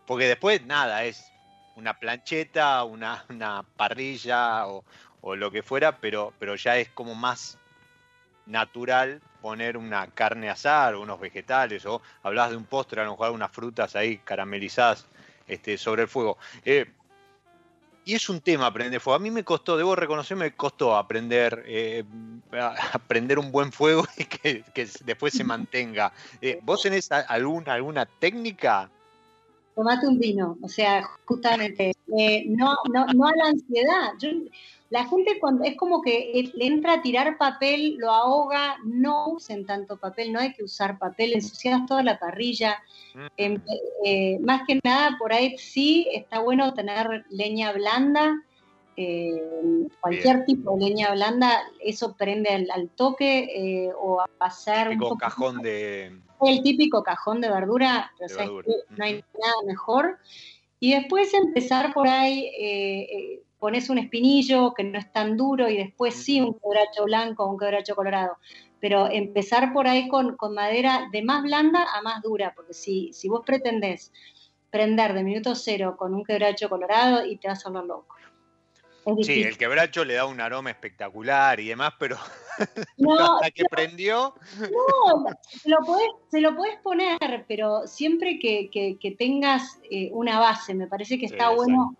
Porque 0.05 0.27
después, 0.27 0.65
nada, 0.65 1.05
es 1.05 1.31
una 1.77 1.97
plancheta, 1.97 2.83
una, 2.83 3.25
una 3.29 3.63
parrilla 3.77 4.67
o, 4.67 4.83
o, 5.21 5.35
lo 5.35 5.49
que 5.49 5.63
fuera, 5.63 5.97
pero, 5.97 6.33
pero 6.39 6.55
ya 6.55 6.77
es 6.77 6.89
como 6.89 7.15
más 7.15 7.57
natural 8.45 9.21
poner 9.41 9.77
una 9.77 10.07
carne 10.07 10.49
asada 10.49 10.97
unos 10.97 11.19
vegetales, 11.19 11.85
o 11.85 12.01
hablas 12.21 12.49
de 12.49 12.57
un 12.57 12.65
postre, 12.65 13.01
a 13.01 13.05
lo 13.05 13.11
mejor 13.11 13.31
unas 13.31 13.51
frutas 13.51 13.95
ahí 13.95 14.17
caramelizadas 14.17 15.07
este, 15.47 15.77
sobre 15.77 16.03
el 16.03 16.07
fuego. 16.07 16.37
Eh, 16.63 16.85
y 18.05 18.13
es 18.13 18.29
un 18.29 18.39
tema 18.39 18.67
aprender 18.67 19.01
fuego. 19.01 19.15
A 19.15 19.19
mí 19.19 19.31
me 19.31 19.43
costó, 19.43 19.75
debo 19.75 19.95
reconocer, 19.95 20.37
me 20.37 20.55
costó 20.55 20.95
aprender, 20.95 21.63
eh, 21.65 22.03
aprender 22.93 23.39
un 23.39 23.51
buen 23.51 23.71
fuego 23.71 24.05
y 24.17 24.25
que, 24.25 24.63
después 25.03 25.33
se 25.33 25.43
mantenga. 25.43 26.13
Eh, 26.39 26.59
¿Vos 26.61 26.83
tenés 26.83 27.11
alguna, 27.11 27.73
alguna 27.73 28.05
técnica? 28.05 28.89
Tomate 29.75 30.07
un 30.07 30.17
vino, 30.17 30.57
o 30.61 30.69
sea, 30.69 31.03
justamente, 31.25 31.93
eh, 32.17 32.45
no, 32.47 32.75
no, 32.93 33.05
no 33.07 33.27
a 33.27 33.35
la 33.35 33.49
ansiedad. 33.49 34.13
Yo, 34.19 34.29
la 34.89 35.05
gente 35.05 35.39
cuando 35.39 35.63
es 35.63 35.75
como 35.75 36.01
que 36.01 36.51
le 36.53 36.65
entra 36.65 36.93
a 36.93 37.01
tirar 37.01 37.37
papel, 37.37 37.95
lo 37.97 38.11
ahoga, 38.11 38.77
no 38.85 39.29
usen 39.29 39.65
tanto 39.65 39.97
papel, 39.97 40.31
no 40.31 40.39
hay 40.39 40.53
que 40.53 40.63
usar 40.63 40.99
papel, 40.99 41.33
ensucias 41.33 41.85
toda 41.87 42.03
la 42.03 42.19
parrilla. 42.19 42.81
Mm. 43.13 43.25
Em, 43.37 43.61
eh, 44.05 44.39
más 44.39 44.61
que 44.67 44.79
nada, 44.83 45.17
por 45.17 45.33
ahí 45.33 45.57
sí 45.57 46.07
está 46.13 46.39
bueno 46.39 46.73
tener 46.73 47.25
leña 47.29 47.73
blanda, 47.73 48.41
eh, 48.95 49.87
cualquier 49.99 50.45
tipo 50.45 50.77
de 50.77 50.85
leña 50.85 51.11
blanda, 51.11 51.63
eso 51.81 52.15
prende 52.15 52.49
al, 52.49 52.89
toque 52.89 53.49
eh, 53.53 53.91
o 53.99 54.21
a 54.21 54.27
pasar... 54.37 54.87
El 54.87 54.99
típico 54.99 55.17
cajón 55.17 55.61
de... 55.61 56.21
El 56.41 56.61
típico 56.61 57.03
cajón 57.03 57.41
de 57.41 57.49
verdura, 57.49 58.11
no 58.89 59.03
hay 59.03 59.13
nada 59.13 59.55
mejor. 59.65 60.17
Y 60.79 60.93
después 60.93 61.33
empezar 61.33 61.93
por 61.93 62.07
ahí 62.07 63.41
pones 63.65 63.89
un 63.89 63.97
espinillo 63.97 64.73
que 64.75 64.83
no 64.83 64.99
es 64.99 65.11
tan 65.11 65.37
duro 65.37 65.67
y 65.69 65.77
después 65.77 66.13
sí 66.13 66.39
un 66.39 66.53
quebracho 66.53 67.05
blanco 67.05 67.45
o 67.45 67.51
un 67.51 67.57
quebracho 67.57 67.95
colorado. 67.95 68.37
Pero 68.79 69.09
empezar 69.09 69.73
por 69.73 69.87
ahí 69.87 70.07
con, 70.07 70.37
madera 70.53 71.09
de 71.11 71.23
más 71.23 71.41
blanda 71.41 71.87
a 71.91 72.01
más 72.01 72.21
dura, 72.21 72.53
porque 72.55 72.73
si, 72.73 73.11
si 73.13 73.27
vos 73.27 73.41
pretendés 73.45 74.11
prender 74.69 75.13
de 75.13 75.23
minuto 75.23 75.55
cero 75.55 75.95
con 75.97 76.13
un 76.13 76.23
quebracho 76.23 76.69
colorado 76.69 77.25
y 77.25 77.37
te 77.37 77.47
vas 77.47 77.65
a 77.65 77.69
hablar 77.69 77.85
loco. 77.85 78.14
Sí, 79.23 79.43
el 79.43 79.57
quebracho 79.57 80.03
le 80.03 80.15
da 80.15 80.25
un 80.25 80.41
aroma 80.41 80.71
espectacular 80.71 81.59
y 81.59 81.67
demás, 81.67 81.93
pero, 81.99 82.17
no, 82.97 83.35
hasta 83.35 83.51
que 83.51 83.63
prendió. 83.69 84.33
No, 84.59 85.25
se 85.47 85.69
lo, 85.69 85.77
podés, 85.85 86.07
se 86.31 86.41
lo 86.41 86.55
podés 86.55 86.77
poner, 86.81 87.45
pero 87.47 87.85
siempre 87.85 88.39
que, 88.39 88.69
que, 88.71 89.11
tengas 89.11 89.79
eh, 89.91 90.09
una 90.11 90.39
base, 90.39 90.73
me 90.73 90.87
parece 90.87 91.19
que 91.19 91.27
está 91.27 91.49
bueno 91.49 91.95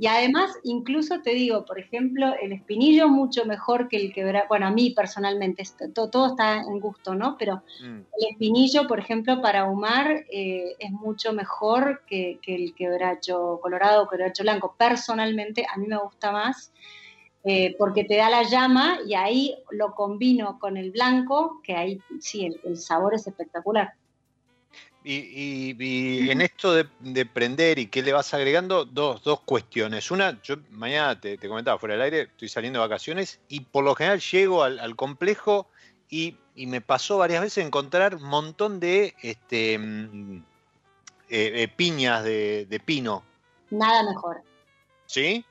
y 0.00 0.06
además, 0.06 0.58
incluso 0.62 1.20
te 1.20 1.34
digo, 1.34 1.66
por 1.66 1.78
ejemplo, 1.78 2.32
el 2.40 2.52
espinillo 2.52 3.10
mucho 3.10 3.44
mejor 3.44 3.86
que 3.86 3.98
el 3.98 4.14
quebracho, 4.14 4.48
bueno, 4.48 4.66
a 4.66 4.70
mí 4.70 4.92
personalmente, 4.92 5.62
todo, 5.94 6.28
está 6.28 6.62
en 6.62 6.80
gusto, 6.80 7.14
¿no? 7.14 7.36
Pero 7.38 7.56
mm. 7.82 7.98
el 8.16 8.30
espinillo, 8.30 8.88
por 8.88 8.98
ejemplo, 8.98 9.42
para 9.42 9.60
ahumar 9.60 10.24
eh, 10.32 10.74
es 10.78 10.90
mucho 10.90 11.34
mejor 11.34 12.00
que, 12.06 12.40
el 12.46 12.74
quebracho 12.74 13.60
colorado 13.60 14.04
o 14.04 14.08
quebracho 14.08 14.42
blanco. 14.42 14.74
Personalmente, 14.78 15.66
a 15.70 15.76
mí 15.76 15.86
me 15.86 15.98
gusta 15.98 16.32
más. 16.32 16.72
eh, 17.44 17.76
porque 17.78 18.04
te 18.04 18.16
da 18.16 18.30
la 18.30 18.44
llama 18.44 19.00
y 19.06 19.12
ahí 19.14 19.54
lo 19.70 19.94
combino 19.94 20.58
con 20.58 20.78
el 20.78 20.92
blanco, 20.92 21.60
que 21.62 21.74
ahí 21.74 22.00
sí, 22.20 22.58
el, 22.64 22.78
sabor 22.78 23.14
es 23.14 23.26
espectacular. 23.26 23.92
Y, 25.02 26.30
en 26.30 26.42
esto 26.42 26.74
de, 26.74 27.26
prender 27.26 27.78
y 27.78 27.86
qué 27.86 28.02
le 28.02 28.12
vas 28.12 28.34
agregando, 28.34 28.84
dos, 28.84 29.22
dos 29.22 29.40
cuestiones. 29.40 30.10
Una, 30.10 30.40
yo 30.42 30.56
mañana 30.70 31.18
te, 31.18 31.38
comentaba 31.38 31.78
fuera 31.78 31.94
del 31.94 32.02
aire, 32.02 32.20
estoy 32.22 32.48
saliendo 32.48 32.80
de 32.80 32.86
vacaciones 32.86 33.40
y 33.48 33.60
por 33.60 33.84
lo 33.84 33.94
general 33.94 34.20
llego 34.20 34.62
al, 34.62 34.96
complejo 34.96 35.68
y, 36.08 36.36
me 36.54 36.82
pasó 36.82 37.16
varias 37.16 37.40
veces 37.40 37.64
encontrar 37.64 38.16
un 38.16 38.24
montón 38.24 38.80
de 38.80 39.14
este, 39.22 39.78
mm, 39.78 40.36
eh, 41.30 41.62
eh, 41.62 41.68
piñas 41.68 42.22
de, 42.22 42.66
de, 42.66 42.80
pino. 42.80 43.22
Nada 43.70 44.02
mejor. 44.02 44.42
¿Sí? 45.06 45.42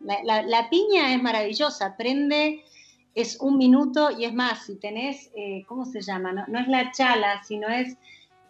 la, 0.00 0.70
piña 0.70 1.14
es 1.14 1.22
maravillosa, 1.22 1.96
prende, 1.96 2.64
es 3.14 3.38
un 3.40 3.58
minuto 3.58 4.10
y 4.10 4.24
es 4.24 4.32
más, 4.32 4.64
si 4.64 4.76
tenés, 4.76 5.30
eh, 5.36 5.64
¿cómo 5.68 5.84
se 5.84 6.00
llama? 6.00 6.32
No, 6.32 6.58
es 6.58 6.68
la 6.68 6.90
chala, 6.92 7.42
sino 7.44 7.68
es... 7.68 7.96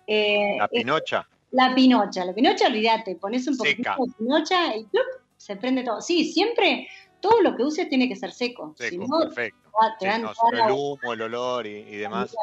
Eh, 0.07 0.57
la 0.59 0.69
pinocha. 0.69 1.29
la 1.51 1.75
pinocha, 1.75 2.25
la 2.25 2.35
pinocha, 2.35 2.67
olvídate, 2.67 3.17
pones 3.17 3.47
un 3.49 3.57
poquito 3.57 3.91
de 3.91 4.13
pinocha 4.19 4.77
y 4.77 4.87
se 5.37 5.57
prende 5.57 5.83
todo. 5.85 6.01
Sí, 6.01 6.33
siempre 6.33 6.89
todo 7.21 7.41
lo 7.41 7.57
que 7.57 7.63
uses 7.63 7.89
tiene 7.89 8.09
que 8.09 8.17
ser 8.17 8.33
seco. 8.33 8.75
Seco, 8.79 9.07
perfecto. 9.19 9.71
te 9.99 10.07
el 10.09 10.71
humo, 10.71 11.13
el 11.13 11.23
olor 11.23 11.67
y, 11.67 11.97
demás. 11.97 12.35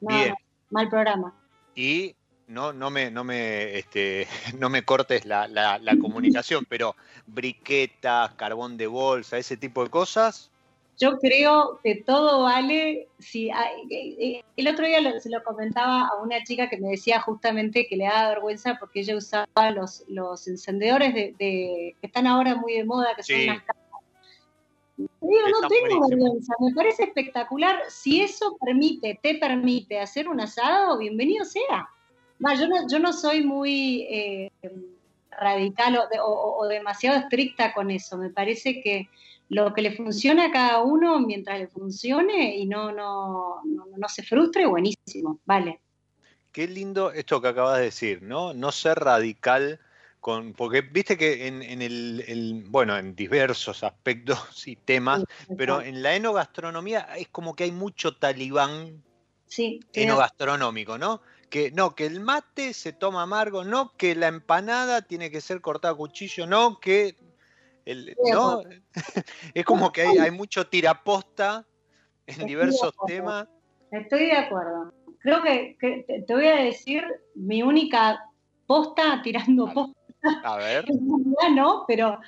Bien. 0.00 0.34
mal 0.70 0.88
programa. 0.88 1.34
Y 1.74 2.14
no, 2.48 2.72
no 2.72 2.90
me, 2.90 3.10
no 3.10 3.24
me, 3.24 3.78
este, 3.78 4.28
no 4.58 4.68
me 4.68 4.82
cortes 4.82 5.24
la, 5.24 5.48
la, 5.48 5.96
comunicación, 5.98 6.66
pero 6.68 6.96
briquetas, 7.26 8.34
carbón 8.34 8.76
de 8.76 8.86
bolsa, 8.86 9.38
ese 9.38 9.56
tipo 9.56 9.82
de 9.84 9.90
cosas. 9.90 10.50
Yo 10.98 11.18
creo 11.18 11.80
que 11.82 11.96
todo 11.96 12.44
vale. 12.44 13.08
Si 13.18 13.48
eh, 13.48 13.54
eh, 13.90 14.44
el 14.56 14.68
otro 14.68 14.86
día 14.86 15.20
se 15.20 15.30
lo 15.30 15.42
comentaba 15.44 16.08
a 16.08 16.22
una 16.22 16.42
chica 16.42 16.68
que 16.68 16.78
me 16.78 16.90
decía 16.90 17.20
justamente 17.20 17.86
que 17.86 17.96
le 17.96 18.04
daba 18.04 18.30
vergüenza 18.30 18.76
porque 18.80 19.00
ella 19.00 19.16
usaba 19.16 19.70
los, 19.70 20.04
los 20.08 20.48
encendedores 20.48 21.14
de, 21.14 21.34
que 21.38 22.06
están 22.06 22.26
ahora 22.26 22.54
muy 22.54 22.74
de 22.74 22.84
moda, 22.84 23.14
que 23.14 23.22
son 23.22 23.40
unas 23.40 23.62
no 24.98 25.68
tengo 25.68 26.08
vergüenza, 26.08 26.54
me 26.58 26.74
parece 26.74 27.04
espectacular. 27.04 27.82
Si 27.88 28.22
eso 28.22 28.56
permite, 28.64 29.18
te 29.22 29.34
permite 29.34 30.00
hacer 30.00 30.28
un 30.28 30.40
asado, 30.40 30.98
bienvenido 30.98 31.44
sea 31.44 31.90
yo, 32.58 32.68
no, 32.68 32.88
yo 32.88 32.98
no 32.98 33.12
soy 33.12 33.42
muy 33.42 34.06
eh, 34.10 34.50
radical 35.30 35.98
o, 36.22 36.66
demasiado 36.68 37.18
estricta 37.18 37.72
con 37.72 37.90
eso. 37.90 38.16
Me 38.16 38.30
parece 38.30 38.80
que 38.82 39.08
lo 39.48 39.72
que 39.72 39.82
le 39.82 39.92
funciona 39.96 40.46
a 40.46 40.50
cada 40.50 40.82
uno 40.82 41.20
mientras 41.20 41.58
le 41.58 41.68
funcione 41.68 42.56
y 42.56 42.66
no, 42.66 42.92
no, 42.92 43.62
no, 43.64 44.08
se 44.08 44.22
frustre, 44.22 44.66
buenísimo, 44.66 45.40
vale. 45.44 45.80
Qué 46.52 46.66
lindo 46.66 47.12
esto 47.12 47.40
que 47.40 47.48
acabas 47.48 47.78
de 47.78 47.84
decir, 47.84 48.22
¿no? 48.22 48.54
No 48.54 48.72
ser 48.72 48.98
radical 48.98 49.78
con, 50.20 50.54
porque 50.54 50.80
viste 50.80 51.16
que 51.16 51.46
en, 51.46 51.62
el, 51.82 52.64
bueno, 52.68 52.96
en 52.96 53.14
diversos 53.14 53.84
aspectos 53.84 54.38
y 54.66 54.76
temas, 54.76 55.24
pero 55.56 55.80
en 55.80 56.02
la 56.02 56.16
enogastronomía 56.16 57.08
es 57.16 57.28
como 57.28 57.54
que 57.54 57.64
hay 57.64 57.72
mucho 57.72 58.16
talibán 58.16 59.02
sí, 59.46 59.80
enogastronómico, 59.92 60.98
¿no? 60.98 61.20
que 61.48 61.70
no, 61.70 61.94
que 61.94 62.06
el 62.06 62.20
mate 62.20 62.74
se 62.74 62.92
toma 62.92 63.22
amargo, 63.22 63.64
no, 63.64 63.96
que 63.96 64.14
la 64.14 64.26
empanada 64.28 65.02
tiene 65.02 65.30
que 65.30 65.40
ser 65.40 65.60
cortada 65.60 65.94
a 65.94 65.96
cuchillo, 65.96 66.46
no, 66.46 66.80
que 66.80 67.16
el, 67.86 68.16
no, 68.32 68.62
es 69.54 69.64
como 69.64 69.92
que 69.92 70.02
hay, 70.02 70.30
mucho 70.30 70.66
tiraposta 70.66 71.64
en 72.26 72.46
diversos 72.46 72.92
temas. 73.06 73.48
Estoy 73.92 74.26
de 74.26 74.32
acuerdo. 74.32 74.92
Creo 75.20 75.42
que, 75.42 75.76
te 76.26 76.34
voy 76.34 76.46
a 76.48 76.56
decir 76.56 77.04
mi 77.34 77.62
única 77.62 78.20
posta 78.66 79.22
tirando 79.22 79.72
posta. 79.72 79.96
A 80.44 80.56
ver. 80.56 80.84
no, 81.54 81.84
pero 81.86 82.18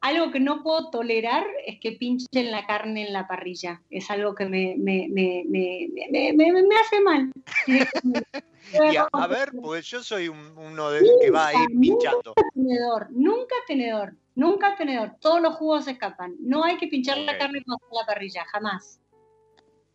algo 0.00 0.30
que 0.30 0.40
no 0.40 0.62
puedo 0.62 0.90
tolerar 0.90 1.44
es 1.66 1.80
que 1.80 1.92
pinchen 1.92 2.50
la 2.50 2.66
carne 2.66 3.06
en 3.06 3.12
la 3.12 3.26
parrilla. 3.26 3.82
Es 3.90 4.10
algo 4.10 4.34
que 4.34 4.46
me, 4.46 4.76
me, 4.78 5.08
me, 5.08 5.44
me 5.46 6.76
hace 6.80 7.00
mal. 7.00 7.32
a, 9.12 9.26
ver, 9.26 9.52
pues 9.60 9.86
yo 9.86 10.02
soy 10.02 10.28
uno 10.28 10.90
de, 10.90 11.08
que 11.20 11.30
va 11.30 11.48
a 11.48 11.54
ir 11.54 11.68
pinchando. 11.80 12.34
Nunca 12.36 12.50
tenedor, 12.54 13.06
nunca 13.10 13.54
tenedor, 13.66 14.14
nunca 14.34 14.76
tenedor. 14.76 15.16
Todos 15.20 15.42
los 15.42 15.56
jugos 15.56 15.86
se 15.86 15.92
escapan. 15.92 16.36
No 16.40 16.64
hay 16.64 16.76
que 16.76 16.86
pinchar 16.86 17.18
la 17.18 17.36
carne 17.36 17.62
con 17.64 17.76
la 17.92 18.06
parrilla, 18.06 18.44
jamás. 18.52 19.00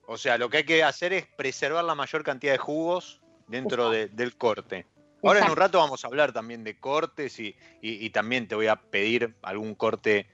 O 0.05 0.17
sea, 0.17 0.37
lo 0.37 0.49
que 0.49 0.57
hay 0.57 0.65
que 0.65 0.83
hacer 0.83 1.13
es 1.13 1.25
preservar 1.37 1.85
la 1.85 1.95
mayor 1.95 2.23
cantidad 2.23 2.51
de 2.53 2.57
jugos 2.57 3.21
dentro 3.47 3.89
del 3.89 4.35
corte. 4.35 4.85
Ahora 5.23 5.39
en 5.45 5.51
un 5.51 5.57
rato 5.57 5.77
vamos 5.77 6.03
a 6.03 6.07
hablar 6.07 6.33
también 6.33 6.63
de 6.63 6.77
cortes 6.79 7.39
y, 7.39 8.09
también 8.09 8.47
te 8.47 8.55
voy 8.55 8.67
a 8.67 8.75
pedir 8.75 9.35
algún 9.41 9.75
corte 9.75 10.27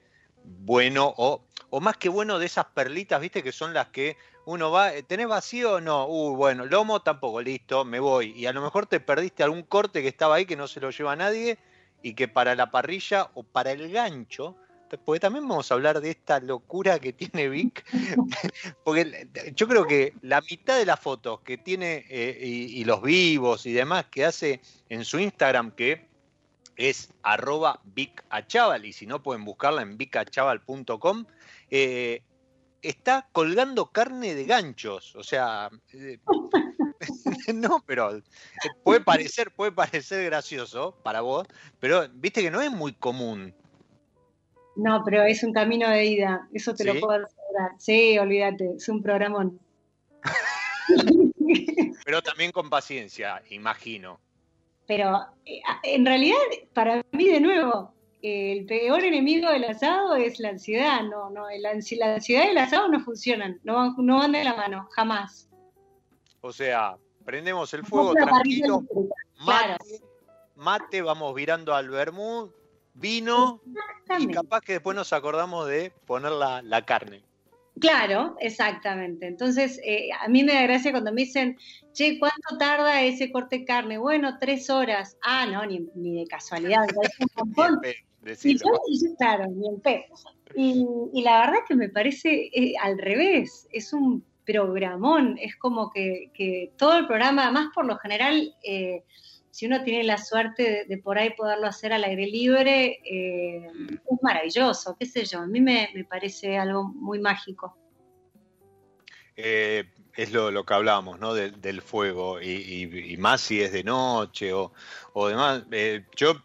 bueno 0.43 1.13
o, 1.17 1.45
o, 1.69 1.80
más 1.80 1.97
que 1.97 2.10
bueno 2.10 2.39
de 2.39 2.45
esas 2.45 2.65
perlitas, 2.65 3.21
viste, 3.21 3.43
que 3.43 3.52
son 3.52 3.73
las 3.73 3.89
que 3.89 4.17
uno 4.45 4.71
va, 4.71 4.91
¿tenés 5.08 5.28
vacío 5.28 5.73
o 5.73 5.82
no? 5.82 6.08
Uh, 6.08 6.36
bueno, 6.36 6.65
lomo 6.65 7.02
tampoco, 7.02 7.41
listo, 7.41 7.86
me 7.86 7.99
voy. 7.99 8.34
Y 8.36 8.47
a 8.47 8.54
lo 8.54 8.62
mejor 8.62 8.88
te 8.88 8.99
perdiste 8.99 9.43
algún 9.43 9.63
corte 9.63 10.02
que 10.02 10.08
estaba 10.08 10.36
ahí 10.36 10.45
que 10.45 10.56
no 10.56 10.67
se 10.67 10.80
lo 10.80 10.89
lleva 10.89 11.15
nadie 11.15 11.60
y 12.02 12.15
que 12.15 12.28
para 12.28 12.56
la 12.56 12.71
parrilla 12.71 13.30
o 13.36 13.43
para 13.43 13.71
el 13.71 13.91
gancho 13.91 14.56
porque 14.97 15.19
también 15.19 15.47
vamos 15.47 15.71
a 15.71 15.75
hablar 15.75 16.02
de 16.02 16.10
esta 16.10 16.39
locura 16.39 16.99
que 16.99 17.13
tiene 17.13 17.49
Vic, 17.49 17.86
porque 18.84 19.28
yo 19.56 19.67
creo 19.67 19.86
que 19.86 20.13
la 20.21 20.41
mitad 20.41 20.78
de 20.78 20.86
las 20.86 20.99
fotos 20.99 21.41
que 21.41 21.58
tiene 21.58 22.06
eh, 22.10 22.38
y, 22.41 22.84
los 22.84 23.02
vivos 23.02 23.65
y 23.65 23.73
demás 23.73 24.06
que 24.06 24.25
hace 24.25 24.62
en 24.89 25.06
su 25.06 25.19
Instagram, 25.19 25.71
que 25.71 26.08
es 26.75 27.10
arroba 27.23 27.82
Vic 27.84 28.23
y 28.84 28.93
si 28.93 29.06
no 29.06 29.21
pueden 29.21 29.45
buscarla 29.45 29.82
en 29.82 29.97
vicachaval.com, 29.97 31.25
eh, 31.69 32.23
está 32.82 33.28
colgando 33.32 33.91
carne 33.91 34.34
de 34.36 34.45
ganchos, 34.45 35.15
o 35.15 35.23
sea... 35.23 35.69
Eh, 35.93 36.19
no, 37.54 37.84
pero 37.86 38.21
puede 38.84 39.02
parecer, 39.02 39.52
puede 39.52 39.71
parecer 39.71 40.25
gracioso 40.25 40.97
para 41.04 41.21
vos, 41.21 41.47
pero 41.80 42.08
viste 42.13 42.41
que 42.41 42.52
no 42.52 42.62
es 42.62 42.71
muy 42.71 42.93
común. 42.93 43.54
No, 44.80 45.04
pero 45.04 45.24
es 45.24 45.44
un 45.44 45.52
camino 45.52 45.89
de 45.89 46.06
ida, 46.06 46.48
eso 46.54 46.74
te 46.74 46.86
lo 46.86 46.98
puedo 47.00 47.26
asegurar. 47.26 47.72
Sí, 47.78 48.18
olvídate, 48.18 48.76
es 48.78 48.88
un 48.88 49.04
programón. 49.04 49.60
pero 52.06 52.22
también 52.22 52.52
con 52.52 52.70
paciencia, 52.70 53.44
imagino. 53.50 54.22
Pero 54.88 55.20
eh, 55.46 55.62
en 55.84 56.06
realidad, 56.06 56.38
para 56.74 57.04
mí, 57.12 57.28
de 57.28 57.42
nuevo, 57.42 57.94
el 58.22 58.65
peor 58.65 59.04
enemigo 59.04 59.50
del 59.50 59.65
asado 59.65 60.15
es 60.15 60.39
la 60.39 60.50
ansiedad. 60.50 61.04
No, 61.04 61.30
no, 61.30 61.46
la, 61.60 61.72
ansiedad 61.72 62.22
y 62.26 62.34
el 62.36 62.58
asado 62.58 62.88
no 62.88 63.02
funcionan, 63.02 63.60
no 63.63 63.76
van, 63.76 63.96
no 63.98 64.20
van 64.20 64.32
de 64.32 64.46
la 64.46 64.56
mano, 64.56 64.88
jamás. 64.92 65.50
O 66.39 66.54
sea, 66.54 66.96
prendemos 67.26 67.74
el 67.74 67.86
fuego 67.86 68.13
tranquilo, 68.13 68.84
mate, 69.42 70.02
mate, 70.56 71.02
vamos 71.02 71.36
virando 71.36 71.76
al 71.76 71.89
vermú, 71.89 72.50
vino 72.99 73.62
y 74.17 74.27
capaz 74.27 74.62
que 74.62 74.73
después 74.73 74.95
nos 74.95 75.13
acordamos 75.13 75.67
de 75.67 75.91
poner 76.05 76.31
la, 76.31 76.85
carne. 76.85 77.23
Claro, 77.79 78.35
exactamente. 78.39 79.27
Entonces, 79.27 79.79
eh, 79.83 80.09
a 80.19 80.27
mí 80.27 80.43
me 80.43 80.53
da 80.53 80.63
gracia 80.63 80.91
cuando 80.91 81.13
me 81.13 81.21
dicen, 81.21 81.57
che, 81.93 82.19
¿cuánto 82.19 82.57
tarda 82.57 83.01
ese 83.03 83.31
corte 83.31 83.59
de 83.59 83.65
carne? 83.65 83.97
Bueno, 83.97 84.38
tres 84.39 84.69
horas. 84.69 85.17
Ah, 85.21 85.45
no, 85.45 85.65
ni, 85.65 85.79
de 86.19 86.27
casualidad. 86.27 86.85
y 88.43 88.57
yo, 88.57 88.67
claro, 89.17 89.45
ni 89.47 89.67
en 89.67 89.81
y, 90.55 91.21
la 91.21 91.41
verdad 91.41 91.59
que 91.67 91.75
me 91.75 91.89
parece 91.89 92.49
eh, 92.53 92.73
al 92.81 92.97
revés, 92.97 93.67
es 93.71 93.93
un 93.93 94.25
programón, 94.45 95.38
es 95.39 95.55
como 95.55 95.91
que, 95.91 96.31
que, 96.33 96.73
todo 96.77 96.97
el 96.97 97.07
programa, 97.07 97.43
además 97.43 97.67
por 97.73 97.85
lo 97.85 97.97
general, 97.97 98.55
eh, 98.63 99.03
si 99.60 99.65
uno 99.65 99.84
tiene 99.84 100.06
la 100.06 100.17
suerte 100.17 100.86
de, 100.88 100.98
por 101.00 101.19
ahí 101.19 101.32
poderlo 101.32 101.67
hacer 101.67 101.91
al 101.91 102.06
aire 102.06 102.28
libre, 102.28 103.02
eh, 103.04 103.67
es 103.67 104.22
maravilloso, 104.22 104.95
qué 104.98 105.06
sé 105.06 105.26
yo, 105.26 105.39
a 105.39 105.48
mí 105.48 105.60
me, 105.60 105.89
parece 106.10 106.58
algo 106.58 106.86
muy 106.86 107.19
mágico. 107.19 107.78
Eh, 109.36 109.84
es 110.15 110.32
lo, 110.32 110.65
que 110.65 110.74
hablábamos, 110.74 111.19
¿no? 111.19 111.34
del 111.34 111.82
fuego, 111.82 112.41
y, 112.41 113.17
más 113.19 113.41
si 113.41 113.62
es 113.62 113.74
de 113.74 113.84
noche 113.84 114.54
o, 114.54 114.72
demás. 115.28 115.65
Eh, 115.72 116.06
yo 116.15 116.41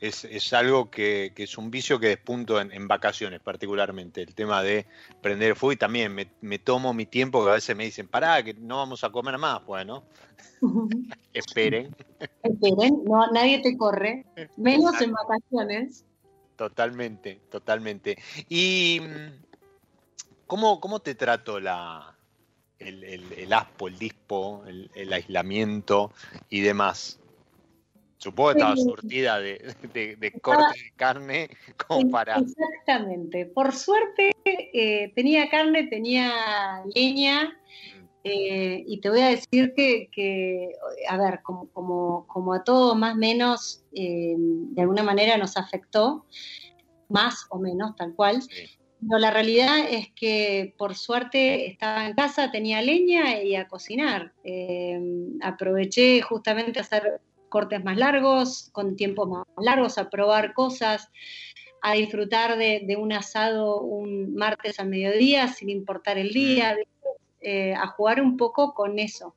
es, 0.00 0.52
algo 0.52 0.90
que, 0.90 1.32
es 1.36 1.58
un 1.58 1.70
vicio 1.70 2.00
que 2.00 2.08
despunto 2.08 2.60
en, 2.60 2.88
vacaciones 2.88 3.40
particularmente, 3.40 4.22
el 4.22 4.34
tema 4.34 4.62
de 4.62 4.86
prender 5.20 5.56
fuego 5.56 5.72
y 5.72 5.76
también 5.76 6.14
me, 6.40 6.58
tomo 6.58 6.94
mi 6.94 7.06
tiempo 7.06 7.44
que 7.44 7.50
a 7.50 7.54
veces 7.54 7.76
me 7.76 7.84
dicen, 7.84 8.08
pará, 8.08 8.42
que 8.42 8.54
no 8.54 8.78
vamos 8.78 9.04
a 9.04 9.10
comer 9.10 9.36
más, 9.38 9.64
bueno, 9.66 10.02
esperen. 11.34 11.94
Esperen, 12.42 13.04
no, 13.04 13.30
nadie 13.30 13.60
te 13.60 13.76
corre, 13.76 14.24
menos 14.56 15.00
en 15.00 15.12
vacaciones. 15.12 16.04
totalmente, 16.56 17.40
totalmente. 17.50 18.16
¿Y 18.48 19.00
mm, 19.00 19.50
cómo, 20.46 20.80
cómo 20.80 21.00
te 21.00 21.14
trato 21.14 21.60
la, 21.60 22.16
el, 22.78 23.04
el, 23.04 23.52
aspo, 23.52 23.88
el 23.88 23.98
dispo, 23.98 24.64
el, 24.66 25.12
aislamiento 25.12 26.12
y 26.48 26.60
demás? 26.60 27.19
Supongo 28.20 28.50
que 28.50 28.58
estaba 28.58 28.76
surtida 28.76 29.40
de, 29.40 29.74
de, 29.94 30.16
de 30.16 30.32
cortes 30.40 30.82
de 30.82 30.92
carne 30.94 31.48
como 31.88 32.10
para... 32.10 32.36
Exactamente. 32.36 33.46
Por 33.46 33.74
suerte 33.74 34.30
eh, 34.44 35.10
tenía 35.14 35.48
carne, 35.48 35.86
tenía 35.86 36.84
leña 36.94 37.56
eh, 38.22 38.84
y 38.86 39.00
te 39.00 39.08
voy 39.08 39.22
a 39.22 39.30
decir 39.30 39.72
que, 39.74 40.72
a 41.08 41.16
ver, 41.16 41.40
como, 41.42 41.70
como, 41.70 42.26
como, 42.26 42.52
a 42.52 42.62
todos 42.62 42.94
más 42.94 43.14
o 43.14 43.16
menos, 43.16 43.84
eh, 43.94 44.34
de 44.36 44.82
alguna 44.82 45.02
manera 45.02 45.38
nos 45.38 45.56
afectó, 45.56 46.26
más 47.08 47.46
o 47.48 47.58
menos, 47.58 47.96
tal 47.96 48.14
cual. 48.14 48.42
Pero 49.00 49.18
la 49.18 49.30
realidad 49.30 49.78
es 49.90 50.10
que 50.14 50.74
por 50.76 50.94
suerte 50.94 51.68
estaba 51.68 52.06
en 52.06 52.14
casa, 52.14 52.50
tenía 52.50 52.82
leña 52.82 53.42
y 53.42 53.56
a 53.56 53.66
cocinar. 53.66 54.34
Eh, 54.44 55.00
aproveché 55.40 56.20
justamente 56.20 56.78
a 56.78 56.82
hacer 56.82 57.22
cortes 57.50 57.84
más 57.84 57.98
largos, 57.98 58.70
con 58.72 58.96
tiempos 58.96 59.28
más 59.28 59.44
largos, 59.58 59.98
a 59.98 60.08
probar 60.08 60.54
cosas, 60.54 61.10
a 61.82 61.92
disfrutar 61.92 62.56
de, 62.56 62.82
de 62.86 62.96
un 62.96 63.12
asado 63.12 63.80
un 63.80 64.34
martes 64.34 64.80
al 64.80 64.88
mediodía 64.88 65.48
sin 65.48 65.68
importar 65.68 66.16
el 66.16 66.30
día, 66.30 66.76
eh, 67.40 67.74
a 67.74 67.86
jugar 67.86 68.20
un 68.20 68.36
poco 68.36 68.74
con 68.74 68.98
eso. 68.98 69.34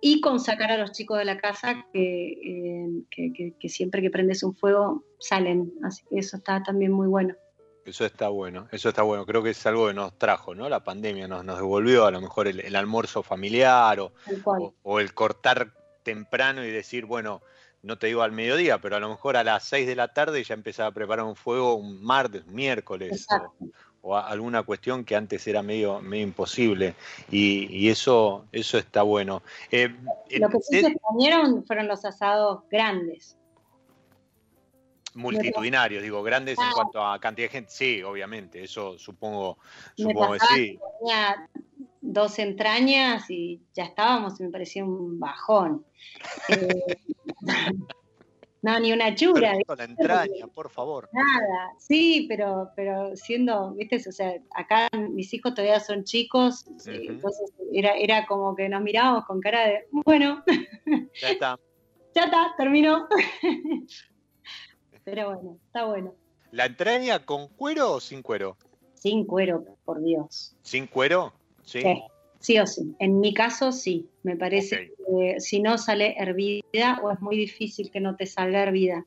Y 0.00 0.20
con 0.20 0.38
sacar 0.38 0.70
a 0.70 0.76
los 0.76 0.92
chicos 0.92 1.16
de 1.16 1.24
la 1.24 1.38
casa 1.38 1.86
eh, 1.94 2.86
que, 3.10 3.54
que, 3.58 3.68
siempre 3.70 4.02
que 4.02 4.10
prendes 4.10 4.42
un 4.42 4.54
fuego 4.54 5.02
salen. 5.18 5.72
Así 5.82 6.04
que 6.10 6.18
eso 6.18 6.36
está 6.36 6.62
también 6.62 6.92
muy 6.92 7.06
bueno. 7.06 7.34
Eso 7.86 8.04
está 8.04 8.28
bueno, 8.28 8.68
eso 8.70 8.90
está 8.90 9.02
bueno. 9.02 9.24
Creo 9.24 9.42
que 9.42 9.50
es 9.50 9.66
algo 9.66 9.86
que 9.86 9.94
nos 9.94 10.18
trajo, 10.18 10.54
¿no? 10.54 10.68
La 10.68 10.84
pandemia 10.84 11.26
nos, 11.26 11.44
nos 11.44 11.56
devolvió 11.56 12.04
a 12.04 12.10
lo 12.10 12.20
mejor 12.20 12.48
el, 12.48 12.76
almuerzo 12.76 13.22
familiar 13.22 14.00
o, 14.00 14.12
o, 14.82 15.00
el 15.00 15.14
cortar 15.14 15.72
temprano 16.04 16.64
y 16.64 16.70
decir, 16.70 17.06
bueno, 17.06 17.42
no 17.82 17.98
te 17.98 18.06
digo 18.06 18.22
al 18.22 18.32
mediodía, 18.32 18.78
pero 18.78 18.96
a 18.96 19.00
lo 19.00 19.08
mejor 19.08 19.36
a 19.36 19.44
las 19.44 19.64
6 19.64 19.86
de 19.86 19.96
la 19.96 20.08
tarde 20.08 20.42
ya 20.42 20.54
empezaba 20.54 20.88
a 20.88 20.92
preparar 20.92 21.26
un 21.26 21.36
fuego 21.36 21.74
un 21.74 22.02
martes, 22.02 22.46
miércoles 22.46 23.26
o, 24.00 24.16
alguna 24.16 24.62
cuestión 24.62 25.04
que 25.04 25.16
antes 25.16 25.46
era 25.46 25.62
medio, 25.62 26.00
medio 26.00 26.24
imposible. 26.24 26.94
Y, 27.30 27.88
eso, 27.88 28.46
eso 28.52 28.78
está 28.78 29.02
bueno. 29.02 29.42
Eh, 29.70 29.94
lo 30.38 30.48
que 30.48 30.60
sí 30.60 30.80
se 30.80 30.88
extrañaron 30.88 31.64
fueron 31.64 31.88
los 31.88 32.04
asados 32.04 32.62
grandes. 32.70 33.38
Multitudinarios, 35.14 36.02
digo, 36.02 36.22
grandes 36.22 36.58
en 36.58 36.70
cuanto 36.72 37.04
a 37.04 37.18
cantidad 37.20 37.46
de 37.46 37.52
gente. 37.52 37.70
Sí, 37.70 38.02
obviamente, 38.02 38.64
eso 38.64 38.98
supongo, 38.98 39.58
supongo 39.96 40.32
que 40.32 40.40
sí. 40.40 40.78
Tenía 40.98 41.48
dos 42.04 42.38
entrañas 42.38 43.30
y 43.30 43.62
ya 43.72 43.84
estábamos, 43.84 44.38
me 44.38 44.50
parecía 44.50 44.84
un 44.84 45.18
bajón. 45.18 45.84
Eh, 47.46 47.74
no, 48.62 48.80
ni 48.80 48.92
una 48.94 49.14
chura. 49.14 49.52
la 49.76 49.84
entraña, 49.84 50.46
por 50.54 50.70
favor. 50.70 51.10
Nada, 51.12 51.74
sí, 51.78 52.24
pero, 52.28 52.70
pero 52.74 53.14
siendo, 53.14 53.72
viste, 53.72 53.96
o 54.08 54.12
sea, 54.12 54.40
acá 54.54 54.88
mis 55.10 55.34
hijos 55.34 55.52
todavía 55.52 55.80
son 55.80 56.04
chicos, 56.04 56.64
entonces 56.86 57.52
era, 57.74 57.92
era 57.96 58.24
como 58.26 58.56
que 58.56 58.70
nos 58.70 58.80
mirábamos 58.80 59.26
con 59.26 59.42
cara 59.42 59.66
de, 59.66 59.86
bueno, 59.90 60.42
ya 61.20 61.28
está. 61.28 61.60
ya 62.14 62.24
está, 62.24 62.54
terminó. 62.56 63.06
pero 65.04 65.34
bueno, 65.34 65.58
está 65.66 65.84
bueno. 65.84 66.14
¿La 66.50 66.64
entraña 66.64 67.18
con 67.26 67.48
cuero 67.48 67.92
o 67.92 68.00
sin 68.00 68.22
cuero? 68.22 68.56
Sin 68.94 69.26
cuero, 69.26 69.76
por 69.84 70.02
Dios. 70.02 70.56
¿Sin 70.62 70.86
cuero? 70.86 71.34
Sí. 71.64 71.82
Sí, 72.40 72.58
o 72.58 72.66
sí. 72.66 72.94
En 72.98 73.20
mi 73.20 73.32
caso, 73.32 73.72
sí. 73.72 74.06
Me 74.22 74.36
parece 74.36 74.92
que 75.06 75.40
si 75.40 75.60
no 75.60 75.78
sale 75.78 76.14
hervida 76.18 77.00
o 77.02 77.10
es 77.10 77.20
muy 77.20 77.38
difícil 77.38 77.90
que 77.90 78.00
no 78.00 78.16
te 78.16 78.26
salga 78.26 78.62
hervida. 78.62 79.06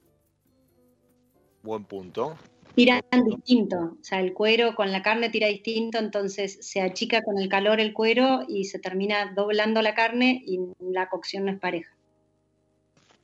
Buen 1.61 1.83
punto. 1.83 2.35
Tiran 2.73 3.01
distinto. 3.25 3.77
O 3.99 4.03
sea, 4.03 4.21
el 4.21 4.33
cuero 4.33 4.73
con 4.75 4.91
la 4.91 5.03
carne 5.03 5.29
tira 5.29 5.47
distinto, 5.47 5.99
entonces 5.99 6.57
se 6.61 6.81
achica 6.81 7.23
con 7.23 7.37
el 7.37 7.49
calor 7.49 7.79
el 7.79 7.93
cuero 7.93 8.41
y 8.47 8.65
se 8.65 8.79
termina 8.79 9.33
doblando 9.35 9.81
la 9.81 9.93
carne 9.93 10.43
y 10.45 10.59
la 10.79 11.09
cocción 11.09 11.45
no 11.45 11.51
es 11.51 11.59
pareja. 11.59 11.95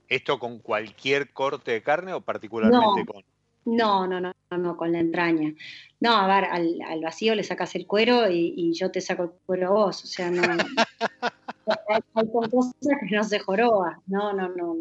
¿Esto 0.10 0.38
con 0.38 0.60
cualquier 0.60 1.32
corte 1.32 1.72
de 1.72 1.82
carne 1.82 2.13
o 2.13 2.22
particularmente 2.22 3.06
con.? 3.06 3.24
No, 3.65 4.08
no, 4.08 4.19
no, 4.19 4.34
no, 4.52 4.78
con 4.78 4.91
la 4.91 4.99
entraña. 4.99 5.54
No, 5.99 6.15
a 6.15 6.28
ver, 6.28 6.45
al, 6.45 6.82
al 6.86 7.02
vacío 7.02 7.34
le 7.34 7.43
sacas 7.43 7.76
el 7.76 7.88
cuero 7.88 8.30
y, 8.30 8.73
yo 8.73 8.91
te 8.91 9.02
saco 9.02 9.23
el 9.23 9.32
cuero 9.45 9.67
a 9.67 9.71
vos. 9.71 10.04
O 10.04 10.08
sea, 10.08 10.30
no. 10.30 10.41
hay, 11.88 12.28
cosas 12.32 12.76
que 12.82 13.15
no 13.15 13.23
se 13.23 13.39
joroba. 13.39 14.02
No, 14.08 14.34
no, 14.34 14.49
no. 14.49 14.78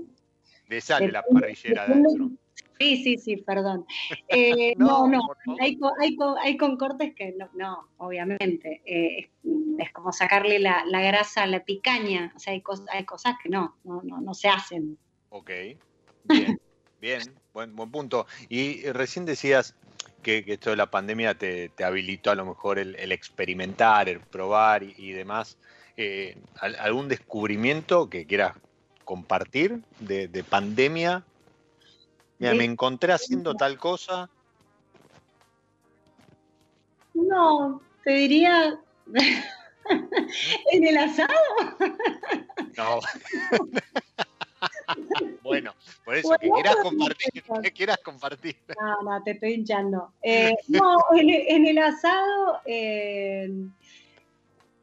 Le 0.69 0.81
sale 0.81 1.13
la 1.13 1.23
parrillera 1.23 1.85
adentro. 1.85 2.31
Sí, 2.79 3.03
sí, 3.05 3.19
sí, 3.19 3.37
perdón. 3.37 3.87
Eh, 4.29 4.75
no, 4.77 5.07
no, 5.07 5.21
hay, 5.61 5.79
hay, 6.01 6.17
hay, 6.43 6.57
con 6.57 6.77
cortes 6.77 7.15
que 7.15 7.33
no, 7.33 7.49
no 7.55 7.89
obviamente. 7.99 8.83
Eh, 8.85 9.31
es, 9.79 9.93
como 9.93 10.13
sacarle 10.13 10.59
la, 10.59 10.85
la, 10.87 11.03
grasa 11.03 11.45
a 11.45 11.47
la 11.47 11.65
picaña. 11.65 12.33
O 12.35 12.39
sea, 12.39 12.53
hay, 12.55 12.63
cosas, 12.63 12.87
hay 12.91 13.05
cosas 13.05 13.35
que 13.43 13.49
no, 13.49 13.77
no, 13.85 14.03
no, 14.03 14.21
no 14.21 14.35
se 14.35 14.49
hacen. 14.49 14.99
Ok, 15.29 15.51
bien, 16.25 16.61
bien. 17.03 17.21
Buen, 17.53 17.77
buen 17.77 17.91
punto. 17.91 18.27
Y 18.49 18.85
recién 18.93 19.27
decías 19.27 19.75
que, 20.23 20.45
esto 20.47 20.71
de 20.71 20.77
la 20.77 20.91
pandemia 20.91 21.35
te, 21.35 21.71
habilitó 21.85 22.31
a 22.31 22.35
lo 22.35 22.47
mejor 22.47 22.79
el, 22.79 23.13
experimentar, 23.13 24.09
el 24.09 24.21
probar 24.21 24.83
y, 24.83 25.13
demás. 25.13 25.59
Eh, 25.99 26.39
¿Algún 26.61 27.09
descubrimiento 27.09 28.09
que 28.09 28.25
quieras 28.25 28.57
compartir 29.05 29.83
de, 29.99 30.45
pandemia? 30.49 31.25
Mira, 32.39 32.55
me 32.55 32.65
encontré 32.65 33.13
haciendo 33.13 33.55
tal 33.55 33.77
cosa. 33.77 34.31
No, 37.15 37.83
te 38.05 38.13
diría 38.13 38.81
en 40.73 40.87
el 40.87 40.97
asado. 40.97 41.29
No. 42.77 43.01
bueno, 45.43 45.75
por 46.05 46.17
eso, 46.17 46.31
que 46.41 46.51
quieras 46.51 46.77
compartir, 46.83 47.43
que 47.63 47.73
quieras 47.73 47.99
compartir. 47.99 48.57
No, 48.81 49.03
no, 49.03 49.23
te 49.23 49.33
estoy 49.33 49.55
hinchando. 49.55 50.13
Eh, 50.23 50.55
no, 50.69 50.99
en, 51.15 51.67
el 51.67 51.79
asado, 51.79 52.61
eh, 52.65 53.51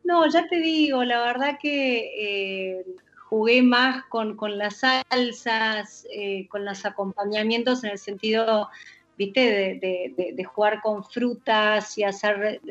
no, 0.04 0.30
ya 0.30 0.48
te 0.48 0.58
digo, 0.58 1.04
la 1.04 1.22
verdad 1.22 1.58
que 1.62 2.78
eh, 2.78 2.86
jugué 3.30 3.62
más 3.62 4.06
con, 4.06 4.38
las 4.58 4.78
salsas, 4.80 6.08
con 6.50 6.65
los 6.65 6.86
acompañamientos 6.86 7.84
en 7.84 7.91
el 7.91 7.98
sentido 7.98 8.69
¿viste? 9.17 9.78
De, 9.82 10.43
jugar 10.45 10.82
con 10.82 11.04
frutas 11.04 11.98
y 11.98 12.04
hacer 12.04 12.62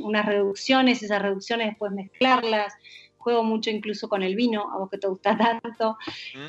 unas 0.00 0.26
reducciones, 0.26 1.02
esas 1.02 1.22
reducciones 1.22 1.68
después 1.68 1.90
mezclarlas 1.92 2.74
juego 3.26 3.42
mucho 3.42 3.70
incluso 3.70 4.08
con 4.08 4.22
el 4.22 4.36
vino, 4.36 4.70
a 4.72 4.78
vos 4.78 4.88
que 4.88 4.98
te 4.98 5.08
gusta 5.08 5.36
tanto. 5.60 5.98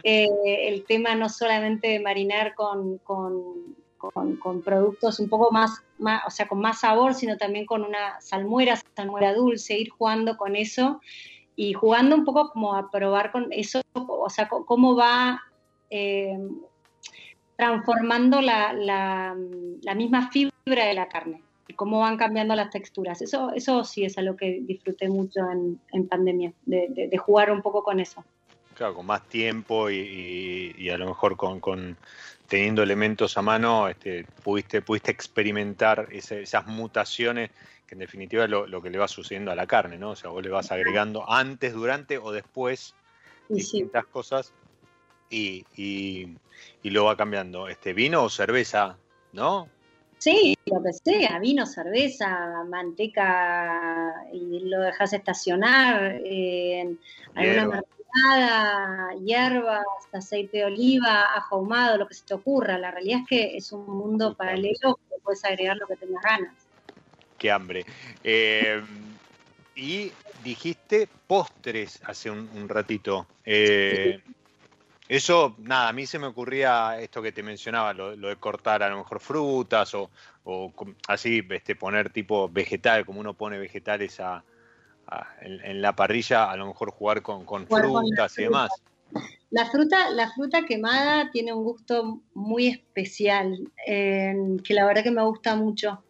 Eh, 0.03 0.27
el 0.67 0.85
tema 0.85 1.15
no 1.15 1.27
solamente 1.27 1.87
de 1.87 1.99
marinar 1.99 2.53
con, 2.53 2.99
con, 2.99 4.61
productos 4.63 5.19
un 5.19 5.27
poco 5.27 5.51
más, 5.51 5.83
más, 5.97 6.21
o 6.27 6.29
sea, 6.29 6.47
con 6.47 6.61
más 6.61 6.81
sabor, 6.81 7.15
sino 7.15 7.35
también 7.35 7.65
con 7.65 7.83
una 7.83 8.21
salmuera, 8.21 8.79
salmuera 8.95 9.33
dulce, 9.33 9.79
ir 9.79 9.89
jugando 9.89 10.37
con 10.37 10.55
eso 10.55 11.01
y 11.55 11.73
jugando 11.73 12.15
un 12.15 12.23
poco 12.23 12.51
como 12.51 12.75
a 12.75 12.91
probar 12.91 13.31
con 13.31 13.47
eso, 13.51 13.81
o 13.93 14.29
sea, 14.29 14.47
cómo 14.47 14.95
va 14.95 15.41
eh, 15.89 16.37
transformando 17.55 18.39
la, 18.39 18.71
la 18.73 19.95
misma 19.95 20.29
fibra 20.29 20.85
de 20.85 20.93
la 20.93 21.07
carne 21.07 21.46
cómo 21.75 21.99
van 21.99 22.17
cambiando 22.17 22.55
las 22.55 22.69
texturas. 22.69 23.21
Eso, 23.21 23.51
eso 23.53 23.83
sí 23.83 24.05
es 24.05 24.17
algo 24.17 24.35
que 24.35 24.59
disfruté 24.61 25.09
mucho 25.09 25.41
en, 25.51 26.07
pandemia, 26.07 26.53
de, 26.65 27.17
jugar 27.17 27.51
un 27.51 27.61
poco 27.61 27.83
con 27.83 27.99
eso. 27.99 28.23
Claro, 28.73 28.95
con 28.95 29.05
más 29.05 29.27
tiempo 29.27 29.89
y, 29.89 30.89
a 30.89 30.97
lo 30.97 31.07
mejor 31.07 31.35
con, 31.35 31.97
teniendo 32.47 32.83
elementos 32.83 33.37
a 33.37 33.41
mano, 33.41 33.87
este, 33.87 34.25
pudiste, 34.43 34.81
pudiste 34.81 35.11
experimentar 35.11 36.07
esas 36.11 36.65
mutaciones 36.67 37.49
que 37.87 37.95
en 37.95 37.99
definitiva 37.99 38.43
es 38.43 38.49
lo, 38.49 38.81
que 38.81 38.89
le 38.89 38.97
va 38.97 39.07
sucediendo 39.07 39.49
a 39.49 39.55
la 39.55 39.65
carne, 39.65 39.97
¿no? 39.97 40.11
O 40.11 40.15
sea, 40.15 40.29
vos 40.29 40.43
le 40.43 40.49
vas 40.49 40.71
agregando 40.71 41.29
antes, 41.31 41.73
durante 41.73 42.17
o 42.17 42.31
después 42.33 42.93
distintas 43.47 44.05
cosas 44.05 44.53
y, 45.29 45.65
y, 45.75 46.35
y, 46.83 46.89
lo 46.89 47.05
va 47.05 47.15
cambiando. 47.15 47.69
Este, 47.69 47.93
¿Vino 47.93 48.23
o 48.23 48.29
cerveza, 48.29 48.97
no? 49.31 49.69
Sí, 50.17 50.57
lo 50.65 50.81
que 50.81 50.93
sea, 50.93 51.39
vino, 51.39 51.65
cerveza, 51.65 52.63
manteca 52.67 54.25
y 54.33 54.61
lo 54.61 54.81
dejas 54.81 55.13
estacionar 55.13 56.19
en 56.23 56.99
alguna 57.35 57.83
picada, 57.83 59.09
hierbas, 59.23 59.85
aceite 60.11 60.57
de 60.57 60.65
oliva, 60.65 61.35
ajo 61.35 61.57
ahumado, 61.57 61.97
lo 61.97 62.07
que 62.07 62.15
se 62.15 62.25
te 62.25 62.33
ocurra. 62.33 62.77
La 62.79 62.91
realidad 62.91 63.19
es 63.21 63.27
que 63.27 63.57
es 63.57 63.71
un 63.71 63.85
mundo 63.85 64.33
paralelo 64.35 64.99
que 65.09 65.19
puedes 65.23 65.45
agregar 65.45 65.77
lo 65.77 65.85
que 65.85 65.97
tengas 65.97 66.23
ganas. 66.23 66.53
Qué 67.37 67.51
hambre. 67.51 67.85
Eh, 68.23 68.81
y 69.75 70.11
dijiste 70.43 71.07
postres 71.27 72.01
hace 72.03 72.31
un, 72.31 72.67
ratito. 72.67 73.27
Eh, 73.45 74.19
eso, 75.09 75.55
nada, 75.59 75.89
a 75.89 75.93
mí 75.93 76.05
se 76.05 76.19
me 76.19 76.27
ocurría 76.27 76.99
esto 76.99 77.21
que 77.21 77.31
te 77.31 77.43
mencionaba, 77.43 77.93
lo, 77.93 78.15
de 78.15 78.35
cortar 78.35 78.83
a 78.83 78.89
lo 78.89 78.97
mejor 78.97 79.19
frutas 79.19 79.93
o, 79.93 80.09
así, 81.07 81.45
este, 81.49 81.75
poner 81.75 82.11
tipo 82.11 82.49
vegetal, 82.49 83.05
como 83.05 83.19
uno 83.19 83.33
pone 83.33 83.57
vegetales 83.57 84.19
en, 85.41 85.81
la 85.81 85.95
parrilla, 85.95 86.51
a 86.51 86.57
lo 86.57 86.67
mejor 86.67 86.91
jugar 86.91 87.21
con, 87.21 87.45
frutas 87.67 88.37
y 88.37 88.43
demás. 88.43 88.71
La 89.49 89.65
fruta, 89.65 90.09
la 90.09 90.29
fruta 90.31 90.65
quemada 90.65 91.31
tiene 91.31 91.53
un 91.53 91.63
gusto 91.63 92.19
muy 92.33 92.67
especial, 92.67 93.71
eh, 93.85 94.35
que 94.63 94.73
la 94.73 94.85
verdad 94.85 95.03
que 95.03 95.11
me 95.11 95.23
gusta 95.23 95.55
mucho. 95.55 96.03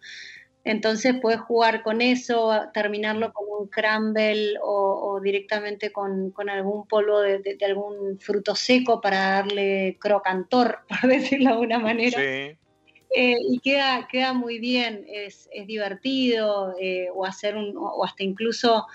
Entonces 0.67 1.15
puedes 1.21 1.39
jugar 1.39 1.81
con 1.81 2.01
eso, 2.01 2.51
terminarlo 2.73 3.31
con 3.31 3.45
un 3.47 3.67
crumble 3.69 4.55
o, 4.61 5.17
directamente 5.23 5.93
con, 5.93 6.33
algún 6.49 6.85
polvo 6.87 7.21
de, 7.21 7.57
algún 7.65 8.19
fruto 8.19 8.53
seco 8.53 8.99
para 8.99 9.29
darle 9.29 9.97
crocantor, 9.97 10.79
por 11.01 11.09
decirlo 11.09 11.45
de 11.45 11.53
alguna 11.53 11.79
manera. 11.79 12.19
Sí. 12.19 12.57
Eh, 13.15 13.37
y 13.49 13.59
queda, 13.59 14.09
queda 14.11 14.33
muy 14.33 14.59
bien, 14.59 15.05
es, 15.07 15.49
divertido, 15.65 16.75
eh, 16.81 17.07
o 17.15 17.25
hacer 17.25 17.55
un, 17.55 17.73
o 17.77 18.03
hasta 18.03 18.23
incluso 18.23 18.87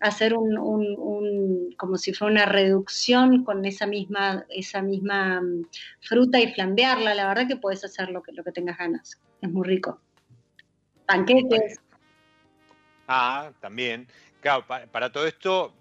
hacer 0.00 0.34
un, 0.34 1.74
como 1.76 1.98
si 1.98 2.14
fuera 2.14 2.32
una 2.32 2.46
reducción 2.46 3.44
con 3.44 3.66
esa 3.66 3.86
misma, 3.86 4.46
esa 4.48 4.80
misma 4.80 5.42
mm, 5.42 5.66
fruta 6.00 6.40
y 6.40 6.54
flambearla. 6.54 7.14
La 7.14 7.28
verdad 7.28 7.46
que 7.46 7.56
puedes 7.56 7.84
hacer 7.84 8.08
lo 8.08 8.22
que, 8.22 8.32
lo 8.32 8.42
que 8.42 8.52
tengas 8.52 8.78
ganas. 8.78 9.20
Es 9.42 9.50
muy 9.50 9.68
rico 9.68 10.00
panqueques. 11.08 11.80
Ah, 13.08 13.50
también. 13.60 14.06
Claro, 14.40 14.64
para, 14.66 15.10
todo 15.10 15.26
esto, 15.26 15.72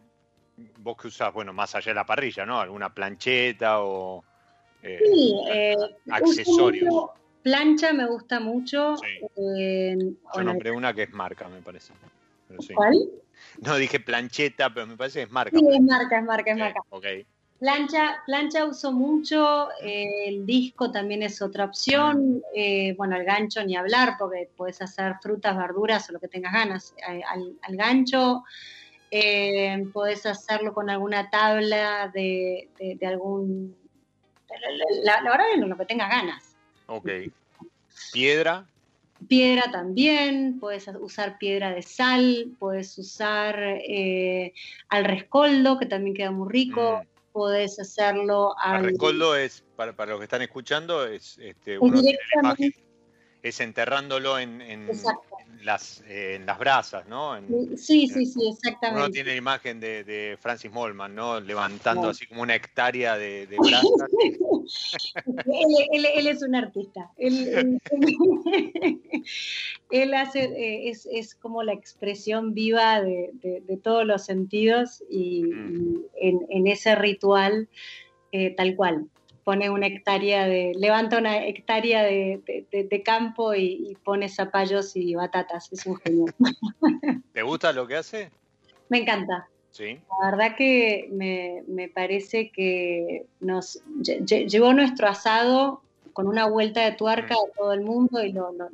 vos 0.78 0.98
que 0.98 1.10
usás, 1.10 1.34
bueno, 1.34 1.54
más 1.54 1.76
allá 1.76 1.92
de 1.92 1.96
la 1.96 2.06
parrilla, 2.06 2.46
¿no? 2.46 2.60
¿Alguna 2.60 2.94
plancheta 2.94 3.82
o 3.82 4.24
eh, 4.82 5.00
sí, 5.04 5.36
eh, 5.52 5.76
accesorios? 6.10 7.12
Plancha 7.44 7.94
me 7.94 8.08
gusta 8.08 8.40
mucho. 8.40 8.96
Eh, 9.36 9.98
Yo 10.36 10.44
nombré 10.44 10.72
una 10.72 10.94
que 10.94 11.04
es 11.04 11.12
marca, 11.12 11.48
me 11.48 11.62
parece. 11.62 11.94
¿Cuál? 12.74 12.98
No, 13.62 13.76
dije 13.76 14.00
plancheta, 14.00 14.74
pero 14.74 14.88
me 14.88 14.98
parece 14.98 15.20
que 15.20 15.24
es 15.26 15.32
marca. 15.32 15.58
Sí, 15.58 15.66
es 15.70 15.82
marca, 15.82 16.20
es 16.20 16.26
marca, 16.26 16.52
es 16.52 16.58
marca. 16.58 16.80
Ok. 16.90 17.06
Plancha, 17.60 18.22
plancha 18.28 18.66
uso 18.66 18.92
mucho, 18.92 19.70
eh, 19.82 20.28
el 20.28 20.46
disco 20.46 20.92
también 20.92 21.24
es 21.24 21.42
otra 21.42 21.66
opción, 21.66 22.44
eh, 22.54 22.94
bueno, 22.98 23.16
el 23.16 23.26
gancho 23.26 23.64
ni 23.64 23.76
hablar, 23.76 24.14
porque 24.20 24.48
puedes 24.56 24.80
hacer 24.80 25.16
frutas, 25.24 25.58
verduras 25.58 26.08
o 26.08 26.14
lo 26.14 26.20
que 26.20 26.28
tengas 26.28 26.54
ganas 26.54 26.94
eh, 27.10 27.24
al, 27.28 27.76
gancho, 27.76 28.44
puedes 29.92 30.28
hacerlo 30.28 30.72
con 30.72 30.92
alguna 30.92 31.32
tabla 31.32 32.12
de, 32.14 32.70
algún... 33.04 33.76
La, 35.04 35.24
verdad 35.24 35.48
es 35.56 35.60
lo 35.60 35.78
que 35.78 35.86
tengas 35.86 36.12
ganas. 36.12 36.56
Ok. 36.86 37.10
¿Piedra? 38.14 38.68
Piedra 39.28 39.72
también, 39.72 40.60
puedes 40.60 40.88
usar 41.00 41.40
piedra 41.40 41.72
de 41.72 41.82
sal, 41.82 42.52
puedes 42.60 42.96
usar 43.00 43.82
al 44.90 45.06
rescoldo, 45.06 45.80
que 45.80 45.88
también 45.88 46.16
queda 46.16 46.30
muy 46.30 46.52
rico. 46.52 47.02
Mm 47.04 47.17
podés 47.38 47.80
hacerlo 47.80 48.56
al... 48.58 48.98
Es, 49.36 49.64
para, 49.76 49.96
para, 49.96 50.12
los 50.12 50.20
que 50.20 50.24
están 50.24 50.42
escuchando, 50.42 51.06
es, 51.06 51.38
este, 51.38 51.78
uno 51.78 52.02
tiene 52.02 52.18
la 52.34 52.42
imagen, 52.42 52.74
es 53.48 53.60
enterrándolo 53.60 54.40
en, 54.40 54.62
en, 54.62 54.88
las, 55.64 56.04
eh, 56.08 56.36
en 56.36 56.46
las 56.46 56.60
brasas, 56.60 57.08
¿no? 57.08 57.38
sí, 57.76 58.08
sí, 58.08 58.26
sí, 58.26 58.50
exactamente. 58.50 59.04
Uno 59.04 59.12
tiene 59.12 59.32
la 59.32 59.36
imagen 59.36 59.80
de, 59.80 60.04
de 60.04 60.38
Francis 60.40 60.72
Molman, 60.72 61.16
¿no? 61.16 61.40
Levantando 61.40 62.10
así 62.10 62.28
como 62.28 62.42
una 62.42 62.56
hectárea 62.56 63.18
de, 63.18 63.48
de 63.48 63.58
brasas. 63.58 63.86
él, 65.92 66.06
él, 66.16 66.28
es 66.28 66.42
un 66.42 66.56
artista. 66.56 67.12
Él, 67.18 67.80
él 69.92 70.14
hace, 70.14 70.44
eh, 70.44 70.90
es, 70.90 71.08
es, 71.12 71.36
como 71.36 71.64
la 71.64 71.74
expresión 71.74 72.54
viva 72.54 73.02
de, 73.02 73.32
de 73.42 73.78
todos 73.78 74.06
los 74.06 74.26
sentidos 74.26 75.04
y, 75.10 75.44
mm. 75.44 76.04
en, 76.22 76.46
en, 76.50 76.68
ese 76.68 76.96
ritual 76.96 77.68
eh, 78.32 78.54
tal 78.56 78.76
cual 78.76 79.08
pone 79.48 79.70
una 79.70 79.88
hectárea 79.88 80.46
de, 80.46 80.74
levanta 80.76 81.18
una 81.18 81.46
hectárea 81.46 82.04
de, 82.04 83.02
campo 83.06 83.56
y, 83.56 83.98
pone 84.04 84.28
zapallos 84.28 84.94
y 84.98 85.16
batatas, 85.16 85.72
es 85.72 85.86
un 85.86 85.96
genio. 85.96 86.26
¿Te 87.34 87.44
gusta 87.44 87.72
lo 87.72 87.88
que 87.88 87.96
hace? 87.96 88.30
Me 88.90 88.98
encanta. 88.98 89.48
Sí. 89.72 90.02
La 90.22 90.32
verdad 90.32 90.58
que 90.58 91.08
me, 91.14 91.88
parece 91.88 92.50
que 92.50 93.26
nos 93.40 93.82
llevó 94.04 94.74
nuestro 94.74 95.08
asado 95.08 95.82
con 96.12 96.28
una 96.28 96.50
vuelta 96.50 96.84
de 96.84 96.92
tuerca 96.92 97.36
mm. 97.36 97.38
a 97.38 97.56
todo 97.56 97.72
el 97.72 97.82
mundo 97.86 98.22
y 98.22 98.34
lo, 98.34 98.52
lo, 98.52 98.68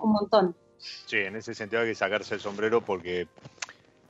un 0.00 0.12
montón. 0.12 0.54
Sí, 0.78 1.16
en 1.16 1.34
ese 1.34 1.56
sentido 1.56 1.82
hay 1.82 1.88
que 1.88 1.96
sacarse 1.96 2.36
el 2.36 2.40
sombrero 2.40 2.84
porque 2.84 3.26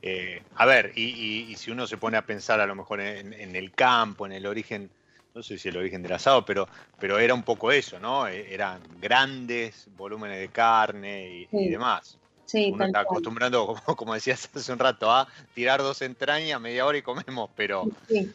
eh, 0.01 0.43
a 0.55 0.65
ver, 0.65 0.93
y, 0.95 1.55
si 1.57 1.71
uno 1.71 1.87
se 1.87 1.97
pone 1.97 2.17
a 2.17 2.25
pensar 2.25 2.59
a 2.61 2.65
lo 2.65 2.75
mejor 2.75 3.01
en, 3.01 3.55
el 3.55 3.71
campo, 3.71 4.25
en 4.25 4.31
el 4.31 4.45
origen 4.45 4.89
no 5.33 5.43
sé 5.43 5.57
si 5.57 5.69
el 5.69 5.77
origen 5.77 6.01
del 6.01 6.13
asado, 6.13 6.45
pero, 6.45 6.67
pero 6.99 7.19
era 7.19 7.33
un 7.33 7.43
poco 7.43 7.71
eso, 7.71 7.99
¿no? 7.99 8.27
E, 8.27 8.53
eran 8.53 8.81
grandes 8.99 9.87
volúmenes 9.95 10.39
de 10.39 10.49
carne 10.49 11.47
y, 11.51 11.69
demás. 11.69 12.17
Sí, 12.45 12.71
Uno 12.73 12.85
está 12.85 13.01
acostumbrando, 13.01 13.75
como, 13.95 14.13
decías 14.13 14.49
hace 14.53 14.73
un 14.73 14.79
rato, 14.79 15.11
a 15.11 15.27
tirar 15.53 15.81
dos 15.81 16.01
entrañas, 16.01 16.59
media 16.59 16.85
hora 16.85 16.97
y 16.97 17.01
comemos, 17.01 17.49
pero... 17.55 17.85
Sí. 18.07 18.31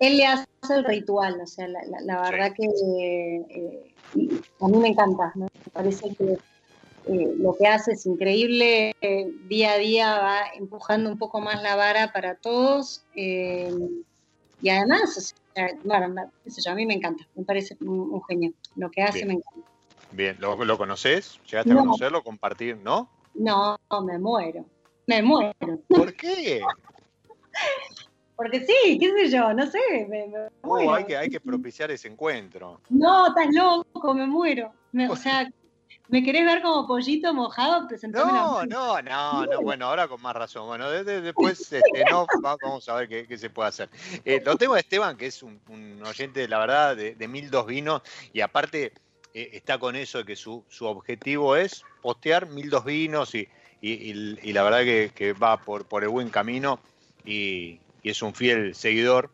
Él 0.00 0.16
le 0.16 0.26
hace 0.26 0.46
el 0.70 0.84
ritual, 0.84 1.40
o 1.40 1.46
sea, 1.46 1.68
la, 1.68 2.20
verdad 2.22 2.52
que 2.54 2.66
eh, 2.66 3.92
a 4.60 4.68
mí 4.68 4.78
me 4.78 4.88
encanta, 4.88 5.32
me 5.36 5.46
parece 5.72 6.14
que 6.14 6.38
eh, 7.08 7.34
lo 7.38 7.54
que 7.56 7.68
hace 7.68 7.92
es 7.92 8.04
increíble, 8.04 8.94
eh, 9.00 9.30
día 9.48 9.72
a 9.72 9.78
día 9.78 10.18
va 10.18 10.38
empujando 10.56 11.08
un 11.08 11.18
poco 11.18 11.40
más 11.40 11.62
la 11.62 11.76
vara 11.76 12.12
para 12.12 12.34
todos. 12.34 13.04
Y 14.60 14.70
además, 14.70 15.34
a 15.56 16.74
mí 16.74 16.86
me 16.86 16.94
encanta, 16.94 17.26
me 17.34 17.44
parece 17.44 17.76
un, 17.80 18.22
genio. 18.24 18.52
Lo 18.76 18.90
que 18.90 19.02
hace 19.02 19.24
me 19.24 19.34
encanta. 19.34 19.70
Bien, 20.12 20.36
¿lo, 20.38 20.64
lo 20.64 20.78
conoces? 20.78 21.40
¿Llegaste 21.50 21.72
a 21.72 21.76
conocerlo, 21.76 22.22
compartir, 22.22 22.76
no? 22.78 23.10
No, 23.34 23.78
me 24.04 24.18
muero. 24.18 24.64
Me 25.06 25.22
muero. 25.22 25.52
¿Por 25.88 26.14
qué? 26.14 26.62
Porque 28.36 28.66
sí, 28.66 28.98
qué 28.98 29.12
sé 29.12 29.30
yo, 29.30 29.54
no 29.54 29.66
sé. 29.66 29.78
Me, 30.08 30.30
uh, 30.62 30.90
hay, 30.90 31.04
que, 31.04 31.16
hay 31.16 31.30
que 31.30 31.40
propiciar 31.40 31.90
ese 31.90 32.08
encuentro. 32.08 32.80
No, 32.90 33.28
estás 33.28 33.46
loco, 33.50 34.14
me 34.14 34.26
muero. 34.26 34.72
o 35.08 35.16
sea, 35.16 35.48
¿Me 36.08 36.22
querés 36.22 36.44
ver 36.44 36.62
como 36.62 36.86
pollito 36.86 37.34
mojado? 37.34 37.88
No, 38.08 38.64
no, 38.64 39.02
no, 39.02 39.46
no, 39.46 39.60
bueno, 39.60 39.86
ahora 39.86 40.06
con 40.06 40.22
más 40.22 40.36
razón. 40.36 40.66
Bueno, 40.66 40.88
después 40.90 41.60
este, 41.72 42.04
no, 42.10 42.26
vamos 42.40 42.88
a 42.88 42.94
ver 42.94 43.26
qué, 43.26 43.38
se 43.38 43.50
puede 43.50 43.70
hacer. 43.70 43.88
Eh, 44.24 44.40
lo 44.44 44.56
tengo 44.56 44.74
a 44.74 44.80
Esteban, 44.80 45.16
que 45.16 45.26
es 45.26 45.42
un, 45.42 46.00
oyente, 46.04 46.46
la 46.46 46.58
verdad, 46.58 46.96
de, 46.96 47.28
mil 47.28 47.50
dos 47.50 47.66
vinos, 47.66 48.02
y 48.32 48.40
aparte 48.40 48.92
eh, 49.34 49.50
está 49.54 49.78
con 49.78 49.96
eso 49.96 50.18
de 50.18 50.24
que 50.24 50.36
su, 50.36 50.64
objetivo 50.80 51.56
es 51.56 51.84
postear 52.02 52.48
mil 52.48 52.70
dos 52.70 52.84
vinos 52.84 53.34
y, 53.34 53.48
la 54.52 54.62
verdad 54.62 55.12
que, 55.12 55.32
va 55.32 55.56
por, 55.56 55.86
por 55.86 56.04
el 56.04 56.08
buen 56.08 56.30
camino 56.30 56.78
y, 57.24 57.80
es 58.04 58.22
un 58.22 58.32
fiel 58.32 58.76
seguidor 58.76 59.32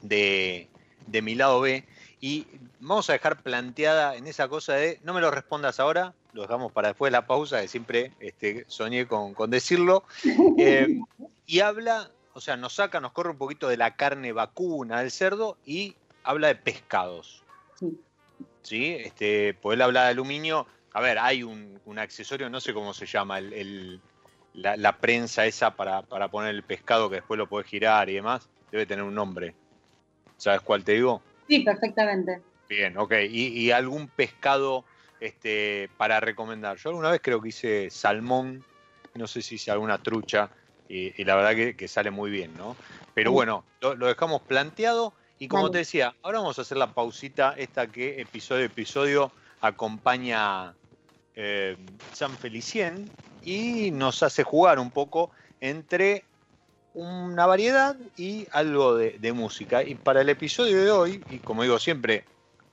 de, 0.00 0.68
de 1.08 1.22
mi 1.22 1.34
lado 1.34 1.60
B. 1.60 1.84
Y 2.20 2.46
vamos 2.80 3.08
a 3.08 3.14
dejar 3.14 3.42
planteada 3.42 4.14
en 4.14 4.26
esa 4.26 4.48
cosa 4.48 4.74
de 4.74 5.00
no 5.04 5.14
me 5.14 5.22
lo 5.22 5.30
respondas 5.30 5.80
ahora, 5.80 6.12
lo 6.34 6.42
dejamos 6.42 6.70
para 6.70 6.88
después 6.88 7.10
de 7.10 7.18
la 7.18 7.26
pausa, 7.26 7.62
que 7.62 7.68
siempre 7.68 8.12
este, 8.20 8.64
soñé 8.68 9.06
con, 9.06 9.34
decirlo. 9.50 10.04
Eh, 10.58 11.00
y 11.46 11.60
habla, 11.60 12.10
o 12.34 12.40
sea, 12.40 12.56
nos 12.56 12.74
saca, 12.74 13.00
nos 13.00 13.12
corre 13.12 13.30
un 13.30 13.38
poquito 13.38 13.68
de 13.68 13.76
la 13.76 13.96
carne 13.96 14.32
vacuna 14.32 15.00
del 15.00 15.10
cerdo 15.10 15.56
y 15.64 15.96
habla 16.22 16.48
de 16.48 16.54
pescados. 16.56 17.42
Sí. 18.62 18.96
Este, 19.00 19.54
pues 19.54 19.76
él 19.76 19.82
habla 19.82 20.04
de 20.04 20.10
aluminio. 20.10 20.66
A 20.92 21.00
ver, 21.00 21.18
hay 21.18 21.42
un, 21.42 21.80
accesorio, 21.98 22.50
no 22.50 22.60
sé 22.60 22.74
cómo 22.74 22.94
se 22.94 23.06
llama, 23.06 23.38
el, 23.38 24.00
la, 24.54 24.96
prensa 24.98 25.46
esa 25.46 25.74
para, 25.74 26.02
para 26.02 26.28
poner 26.28 26.54
el 26.54 26.62
pescado 26.62 27.08
que 27.08 27.16
después 27.16 27.38
lo 27.38 27.48
puedes 27.48 27.68
girar 27.68 28.10
y 28.10 28.14
demás. 28.14 28.48
Debe 28.70 28.86
tener 28.86 29.04
un 29.04 29.14
nombre. 29.14 29.54
¿Sabes 30.36 30.60
cuál 30.60 30.84
te 30.84 30.92
digo? 30.92 31.22
Sí, 31.50 31.60
perfectamente. 31.60 32.40
Bien, 32.68 32.96
ok. 32.96 33.12
¿Y, 33.28 33.72
algún 33.72 34.06
pescado 34.06 34.84
este, 35.18 35.90
para 35.96 36.20
recomendar? 36.20 36.76
Yo 36.76 36.90
alguna 36.90 37.10
vez 37.10 37.20
creo 37.20 37.42
que 37.42 37.48
hice 37.48 37.90
salmón, 37.90 38.64
no 39.14 39.26
sé 39.26 39.42
si 39.42 39.56
hice 39.56 39.72
alguna 39.72 39.98
trucha. 39.98 40.48
y, 40.88 41.24
la 41.24 41.34
verdad 41.34 41.74
que, 41.76 41.88
sale 41.88 42.12
muy 42.12 42.30
bien, 42.30 42.54
¿no? 42.56 42.76
Pero 43.14 43.32
bueno, 43.32 43.64
lo, 43.80 43.96
dejamos 43.96 44.42
planteado 44.42 45.12
y 45.40 45.48
como 45.48 45.72
te 45.72 45.78
decía, 45.78 46.14
ahora 46.22 46.38
vamos 46.38 46.58
a 46.60 46.62
hacer 46.62 46.76
la 46.76 46.94
pausita 46.94 47.54
esta 47.56 47.88
que 47.88 48.20
episodio 48.20 48.62
a 48.62 48.66
episodio 48.66 49.32
acompaña 49.60 50.74
eh, 51.34 51.76
San 52.12 52.30
Felicien 52.36 53.10
y 53.42 53.90
nos 53.90 54.22
hace 54.22 54.44
jugar 54.44 54.78
un 54.78 54.92
poco 54.92 55.32
entre 55.60 56.24
una 56.94 57.46
variedad 57.46 57.96
y 58.16 58.46
algo 58.52 58.96
de, 58.96 59.32
música. 59.32 59.82
Y 59.82 59.94
para 59.94 60.20
el 60.20 60.28
episodio 60.28 60.82
de 60.82 60.90
hoy, 60.90 61.24
y 61.30 61.38
como 61.38 61.62
digo 61.62 61.78
siempre, 61.78 62.24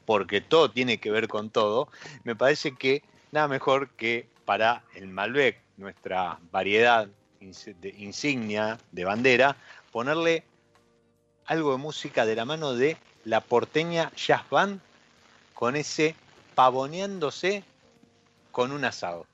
porque 0.06 0.42
todo 0.42 0.72
tiene 0.72 1.00
que 1.00 1.12
ver 1.12 1.28
con 1.28 1.50
todo, 1.50 1.90
me 2.24 2.36
parece 2.36 2.76
que 2.76 3.04
nada 3.32 3.48
mejor 3.48 3.90
que 3.90 4.28
para 4.46 4.84
el 4.96 5.08
Malbec, 5.08 5.60
nuestra 5.78 6.40
variedad 6.52 7.08
de 7.40 7.90
insignia 7.98 8.78
de 8.92 9.06
bandera, 9.06 9.56
ponerle 9.92 10.44
algo 11.46 11.74
de 11.74 11.78
música 11.78 12.26
de 12.26 12.36
la 12.36 12.46
mano 12.46 12.74
de 12.74 12.98
la 13.26 13.42
porteña 13.42 14.12
Jazz 14.16 14.50
Band 14.50 14.80
con 15.54 15.76
ese 15.76 16.16
pavoneándose 16.56 17.64
con 18.52 18.72
un 18.72 18.86
asado. 18.86 19.26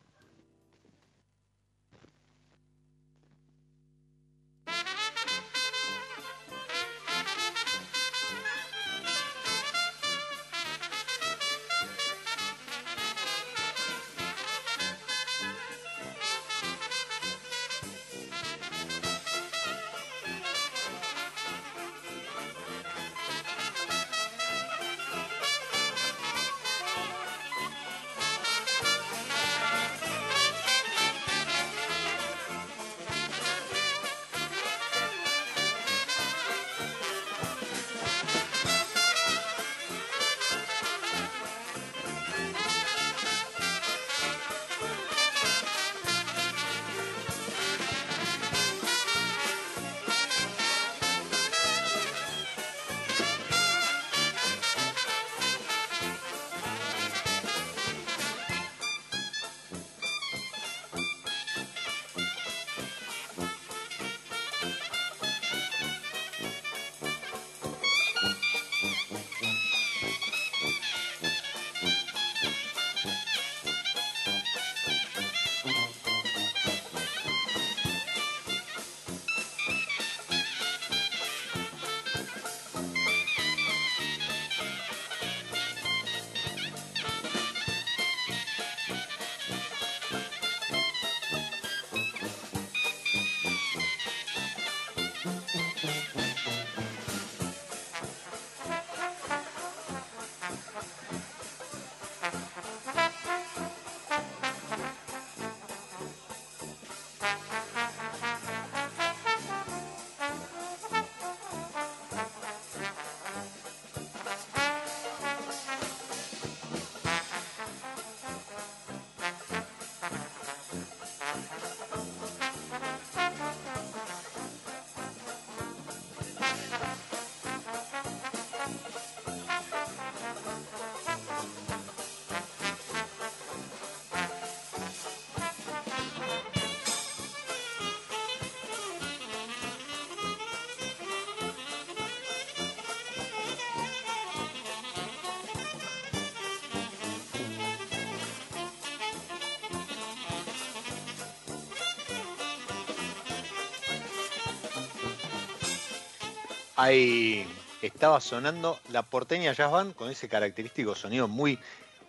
Ahí 156.84 157.48
estaba 157.82 158.20
sonando 158.20 158.78
la 158.90 159.04
porteña 159.04 159.54
Jazz 159.54 159.72
Band 159.72 159.96
con 159.96 160.10
ese 160.10 160.28
característico 160.28 160.96
sonido 160.96 161.30
muy, 161.30 161.58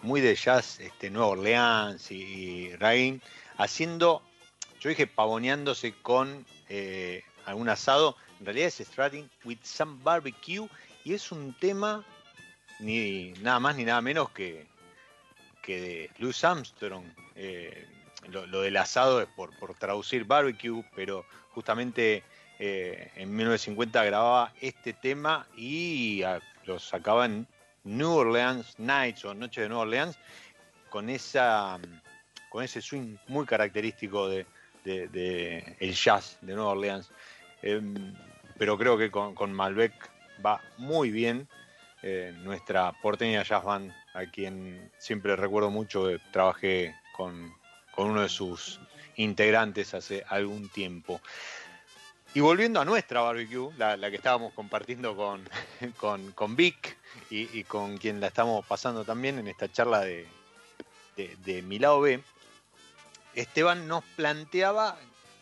muy 0.02 0.20
de 0.20 0.34
jazz 0.34 0.80
este, 0.80 1.10
Nueva 1.10 1.28
Orleans 1.28 2.10
y, 2.10 2.72
y 2.72 3.20
haciendo, 3.56 4.22
yo 4.80 4.88
dije 4.90 5.06
pavoneándose 5.06 5.94
con 6.02 6.44
eh, 6.68 7.22
algún 7.46 7.68
asado, 7.68 8.16
en 8.40 8.46
realidad 8.46 8.68
es 8.68 8.78
Stratting 8.84 9.30
with 9.44 9.58
some 9.62 10.00
barbecue 10.02 10.68
y 11.04 11.14
es 11.14 11.30
un 11.30 11.54
tema 11.60 12.04
ni 12.80 13.32
nada 13.42 13.60
más 13.60 13.76
ni 13.76 13.84
nada 13.84 14.00
menos 14.00 14.30
que, 14.30 14.66
que 15.62 15.80
de 15.80 16.10
Louis 16.18 16.42
Armstrong. 16.42 17.04
Eh, 17.36 17.86
lo, 18.28 18.62
del 18.62 18.76
asado 18.78 19.20
es 19.20 19.28
por, 19.36 19.56
por 19.58 19.74
traducir 19.74 20.24
barbecue, 20.24 20.84
pero 20.96 21.26
justamente 21.50 22.24
eh, 22.58 23.10
en 23.16 23.34
1950 23.34 24.04
grababa 24.04 24.52
este 24.60 24.92
tema 24.92 25.46
y 25.56 26.22
lo 26.66 26.78
sacaba 26.78 27.26
en 27.26 27.46
New 27.84 28.10
Orleans 28.10 28.78
Nights 28.78 29.24
o 29.24 29.34
Noche 29.34 29.62
de 29.62 29.68
New 29.68 29.78
Orleans 29.78 30.18
con 30.88 31.10
esa 31.10 31.78
con 32.48 32.62
ese 32.62 32.80
swing 32.80 33.16
muy 33.26 33.46
característico 33.46 34.28
de, 34.28 34.46
el 34.84 35.92
jazz 35.92 36.38
de 36.40 36.54
Nueva 36.54 36.70
Orleans. 36.70 37.10
Em, 37.62 38.14
pero 38.56 38.78
creo 38.78 38.96
que 38.96 39.10
con, 39.10 39.52
Malbec 39.52 39.92
va 40.44 40.60
muy 40.76 41.10
bien. 41.10 41.48
Eh, 42.02 42.32
nuestra 42.44 42.92
porteña 43.02 43.42
jazz 43.42 43.64
band, 43.64 43.92
a 44.12 44.26
quien 44.26 44.92
siempre 44.98 45.34
recuerdo 45.34 45.70
mucho, 45.70 46.06
trabajé 46.30 46.94
con, 47.16 47.52
con 47.90 48.10
uno 48.10 48.22
de 48.22 48.28
sus 48.28 48.78
integrantes 49.16 49.92
hace 49.94 50.22
algún 50.28 50.68
tiempo. 50.68 51.20
Y 52.34 52.40
volviendo 52.40 52.80
a 52.80 52.84
nuestra 52.84 53.20
barbecue, 53.20 53.70
la, 53.78 53.96
que 54.10 54.16
estábamos 54.16 54.52
compartiendo 54.54 55.14
con, 55.14 55.48
con, 56.34 56.56
Vic 56.56 56.98
y, 57.30 57.62
con 57.62 57.96
quien 57.96 58.20
la 58.20 58.26
estamos 58.26 58.66
pasando 58.66 59.04
también 59.04 59.38
en 59.38 59.46
esta 59.46 59.70
charla 59.70 60.00
de, 60.00 60.26
de, 61.16 61.62
mi 61.62 61.78
lado 61.78 62.00
B, 62.00 62.20
Esteban 63.34 63.86
nos 63.86 64.02
planteaba 64.16 64.96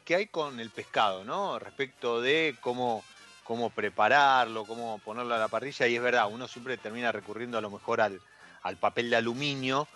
qué 0.05 0.16
hay 0.16 0.27
con 0.27 0.60
el 0.60 0.69
pescado, 0.69 1.25
¿no? 1.25 1.58
Respecto 1.58 2.21
de 2.21 2.56
cómo, 2.60 3.02
cómo 3.42 3.71
prepararlo, 3.71 4.66
cómo 4.66 4.98
ponerlo 4.98 5.35
a 5.35 5.38
la 5.38 5.48
parrilla. 5.48 5.87
Y 5.87 5.96
es 5.96 6.02
verdad, 6.02 6.29
uno 6.31 6.46
siempre 6.46 6.77
termina 6.77 7.10
recurriendo 7.10 7.56
a 7.56 7.62
lo 7.62 7.71
mejor 7.71 8.02
al, 8.02 8.21
al 8.62 8.77
papel 8.77 9.08
de 9.08 9.16
aluminio, 9.16 9.88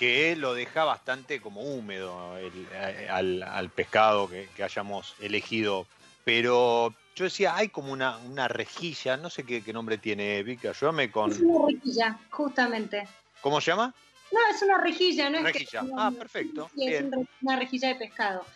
que 0.00 0.34
lo 0.34 0.54
deja 0.54 0.84
bastante 0.84 1.42
como 1.42 1.60
húmedo 1.60 2.38
eh, 2.38 3.06
al, 3.10 3.68
pescado 3.68 4.30
que, 4.30 4.48
hayamos 4.62 5.14
elegido. 5.20 5.86
Pero 6.24 6.94
yo 7.14 7.24
decía, 7.24 7.54
hay 7.54 7.68
como 7.68 7.92
una, 7.92 8.16
una 8.16 8.48
rejilla, 8.48 9.18
no 9.18 9.28
sé 9.28 9.44
qué, 9.44 9.62
nombre 9.74 9.98
tiene, 9.98 10.42
Vicky, 10.42 10.68
ayúdame 10.68 11.10
con... 11.10 11.30
Es 11.30 11.40
una 11.40 11.66
rejilla, 11.66 12.18
justamente. 12.30 13.06
¿Cómo 13.42 13.60
se 13.60 13.72
llama? 13.72 13.92
No, 14.32 14.38
es 14.50 14.62
una 14.62 14.78
rejilla, 14.78 15.28
¿no? 15.28 15.42
Rejilla, 15.42 15.84
ah, 15.98 16.10
perfecto. 16.16 16.70
Sí, 16.74 16.86
es 16.86 17.04
una 17.42 17.56
rejilla 17.56 17.88
de 17.88 17.96
pescado. 17.96 18.46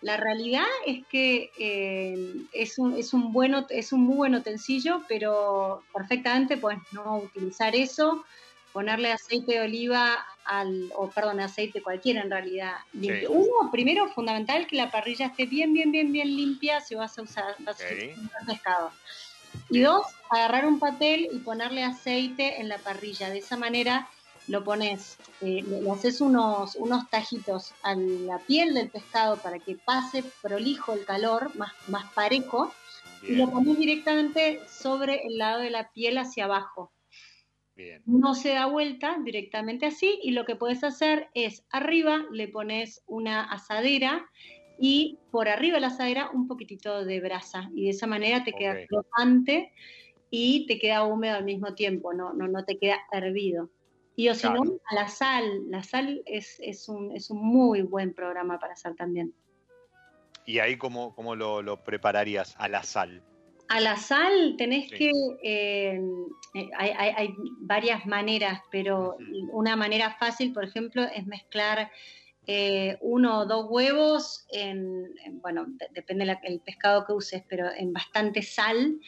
La 0.00 0.16
realidad 0.16 0.66
es 0.84 1.06
que 1.06 1.52
eh, 1.60 2.34
es, 2.52 2.76
un, 2.76 2.96
es, 2.96 3.14
un 3.14 3.32
bueno, 3.32 3.64
es 3.70 3.92
un 3.92 4.00
muy 4.00 4.16
buen 4.16 4.34
utensilio, 4.34 5.04
pero 5.06 5.84
perfectamente 5.94 6.56
puedes 6.56 6.80
no 6.90 7.18
utilizar 7.18 7.76
eso, 7.76 8.24
ponerle 8.72 9.12
aceite 9.12 9.52
de 9.52 9.60
oliva 9.60 10.26
al, 10.48 10.90
o 10.96 11.08
perdón, 11.10 11.40
aceite 11.40 11.82
cualquiera 11.82 12.22
en 12.22 12.30
realidad. 12.30 12.72
Uno, 13.28 13.70
primero, 13.70 14.08
fundamental 14.08 14.66
que 14.66 14.76
la 14.76 14.90
parrilla 14.90 15.26
esté 15.26 15.46
bien, 15.46 15.72
bien, 15.72 15.92
bien, 15.92 16.10
bien 16.10 16.34
limpia 16.34 16.80
si 16.80 16.94
vas 16.94 17.18
a 17.18 17.22
usar, 17.22 17.54
vas 17.60 17.80
a 17.80 17.84
usar 17.84 18.46
pescado. 18.46 18.90
Y 19.70 19.80
dos, 19.80 20.06
agarrar 20.30 20.66
un 20.66 20.78
papel 20.78 21.28
y 21.30 21.38
ponerle 21.38 21.84
aceite 21.84 22.60
en 22.60 22.68
la 22.68 22.78
parrilla. 22.78 23.28
De 23.28 23.38
esa 23.38 23.56
manera 23.56 24.08
lo 24.46 24.64
pones, 24.64 25.18
eh, 25.42 25.62
le, 25.62 25.90
haces 25.90 26.22
unos, 26.22 26.74
unos 26.76 27.08
tajitos 27.10 27.74
a 27.82 27.94
la 27.94 28.38
piel 28.38 28.72
del 28.72 28.88
pescado 28.88 29.36
para 29.36 29.58
que 29.58 29.76
pase 29.76 30.24
prolijo 30.40 30.94
el 30.94 31.04
calor, 31.04 31.54
más, 31.56 31.72
más 31.88 32.10
parejo, 32.14 32.72
y 33.22 33.34
lo 33.34 33.50
pones 33.50 33.76
directamente 33.76 34.60
sobre 34.66 35.26
el 35.26 35.36
lado 35.36 35.60
de 35.60 35.70
la 35.70 35.90
piel 35.90 36.16
hacia 36.16 36.44
abajo. 36.44 36.90
Bien. 37.78 38.02
No 38.06 38.34
se 38.34 38.48
da 38.50 38.66
vuelta 38.66 39.18
directamente 39.24 39.86
así 39.86 40.18
y 40.20 40.32
lo 40.32 40.44
que 40.44 40.56
puedes 40.56 40.82
hacer 40.82 41.28
es 41.32 41.64
arriba 41.70 42.26
le 42.32 42.48
pones 42.48 43.04
una 43.06 43.44
asadera 43.44 44.28
y 44.80 45.20
por 45.30 45.48
arriba 45.48 45.76
de 45.76 45.82
la 45.82 45.86
asadera 45.86 46.28
un 46.30 46.48
poquitito 46.48 47.04
de 47.04 47.20
brasa 47.20 47.70
y 47.76 47.84
de 47.84 47.90
esa 47.90 48.08
manera 48.08 48.42
te 48.42 48.52
queda 48.52 48.84
crocante 48.88 49.72
y 50.28 50.66
te 50.66 50.80
queda 50.80 51.04
húmedo 51.04 51.36
al 51.36 51.44
mismo 51.44 51.74
tiempo, 51.74 52.12
no, 52.12 52.32
no, 52.32 52.48
no 52.48 52.64
te 52.64 52.78
queda 52.78 52.98
hervido. 53.12 53.70
Y 54.16 54.28
o 54.28 54.34
si 54.34 54.48
no, 54.48 54.60
a 54.90 54.94
la 54.96 55.06
sal, 55.06 55.70
la 55.70 55.84
sal 55.84 56.20
es, 56.26 56.58
es, 56.58 56.88
un, 56.88 57.14
es 57.14 57.30
un 57.30 57.38
muy 57.38 57.82
buen 57.82 58.12
programa 58.12 58.58
para 58.58 58.72
hacer 58.72 58.96
también. 58.96 59.32
¿Y 60.44 60.58
ahí 60.58 60.76
cómo, 60.76 61.14
cómo 61.14 61.36
lo, 61.36 61.62
lo 61.62 61.84
prepararías 61.84 62.56
a 62.58 62.68
la 62.68 62.82
sal? 62.82 63.22
A 63.68 63.80
la 63.80 63.96
sal 63.96 64.54
tenés 64.56 64.90
que, 64.90 65.10
eh, 65.42 66.00
eh, 66.54 66.70
hay, 66.76 66.90
hay, 66.96 67.12
hay, 67.16 67.34
varias 67.60 68.06
maneras, 68.06 68.60
pero 68.70 69.16
una 69.52 69.76
manera 69.76 70.16
fácil, 70.18 70.52
por 70.54 70.64
ejemplo, 70.64 71.02
es 71.04 71.26
mezclar 71.26 71.90
eh, 72.50 72.96
uno 73.02 73.40
o 73.40 73.46
dos 73.46 73.66
huevos, 73.68 74.46
en, 74.50 75.14
bueno, 75.42 75.66
depende 75.90 76.24
del 76.42 76.60
pescado 76.60 77.04
que 77.04 77.12
uses, 77.12 77.42
pero 77.46 77.70
en 77.70 77.92
bastante 77.92 78.40
sal 78.40 78.98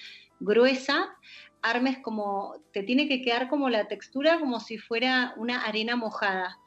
gruesa, 0.41 1.17
armes 1.63 1.99
como, 2.03 2.55
te 2.75 2.83
tiene 2.83 3.09
que 3.09 3.23
quedar 3.23 3.49
como 3.49 3.71
la 3.71 3.89
textura 3.89 4.39
como 4.39 4.61
si 4.61 4.77
fuera 4.77 5.33
una 5.39 5.65
arena 5.65 5.97
mojada. 5.97 6.59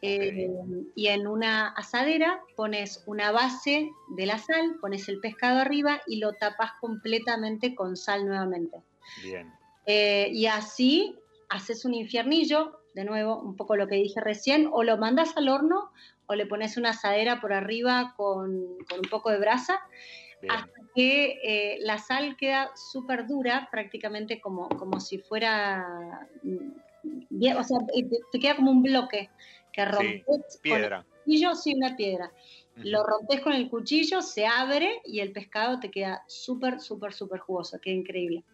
Eh, 0.00 0.48
y 0.94 1.08
en 1.08 1.26
una 1.26 1.68
asadera 1.68 2.40
pones 2.54 3.02
una 3.06 3.32
base 3.32 3.90
de 4.10 4.26
la 4.26 4.38
sal, 4.38 4.76
pones 4.80 5.08
el 5.08 5.18
pescado 5.20 5.58
arriba 5.58 6.00
y 6.06 6.18
lo 6.18 6.34
tapas 6.34 6.72
completamente 6.80 7.74
con 7.74 7.96
sal 7.96 8.26
nuevamente. 8.26 8.78
Bien. 9.24 9.52
Eh, 9.86 10.28
y 10.32 10.46
así 10.46 11.16
haces 11.48 11.84
un 11.84 11.94
infiernillo, 11.94 12.80
de 12.94 13.04
nuevo, 13.04 13.40
un 13.40 13.56
poco 13.56 13.74
lo 13.76 13.88
que 13.88 13.96
dije 13.96 14.20
recién, 14.20 14.68
o 14.72 14.82
lo 14.82 14.98
mandas 14.98 15.36
al 15.36 15.48
horno 15.48 15.90
o 16.26 16.34
le 16.34 16.46
pones 16.46 16.76
una 16.76 16.90
asadera 16.90 17.40
por 17.40 17.52
arriba 17.52 18.12
con, 18.16 18.50
un 18.50 19.08
poco 19.10 19.30
de 19.30 19.38
brasa, 19.38 19.80
hasta 20.48 20.80
que 20.94 21.38
eh, 21.42 21.78
la 21.80 21.98
sal 21.98 22.36
queda 22.36 22.70
súper 22.76 23.26
dura, 23.26 23.68
prácticamente 23.72 24.40
como, 24.40 24.68
como 24.68 25.00
si 25.00 25.18
fuera, 25.18 26.28
mm, 26.42 27.56
o 27.56 27.64
sea, 27.64 27.78
te 28.30 28.38
queda 28.38 28.56
como 28.56 28.70
un 28.70 28.82
bloque 28.82 29.30
que 29.78 29.84
rompes 29.84 30.58
piedra. 30.62 31.02
con 31.02 31.06
el 31.06 31.24
cuchillo, 31.24 31.54
sí, 31.54 31.74
una 31.74 31.96
piedra. 31.96 32.32
Lo 32.76 33.04
rompes 33.04 33.40
con 33.40 33.52
el 33.52 33.68
cuchillo, 33.68 34.22
se 34.22 34.46
abre 34.46 35.02
y 35.04 35.20
el 35.20 35.32
pescado 35.32 35.80
te 35.80 35.90
queda 35.90 36.22
súper, 36.28 36.80
súper, 36.80 37.12
súper 37.12 37.40
jugoso, 37.40 37.80
queda 37.80 37.94
increíble. 37.94 38.44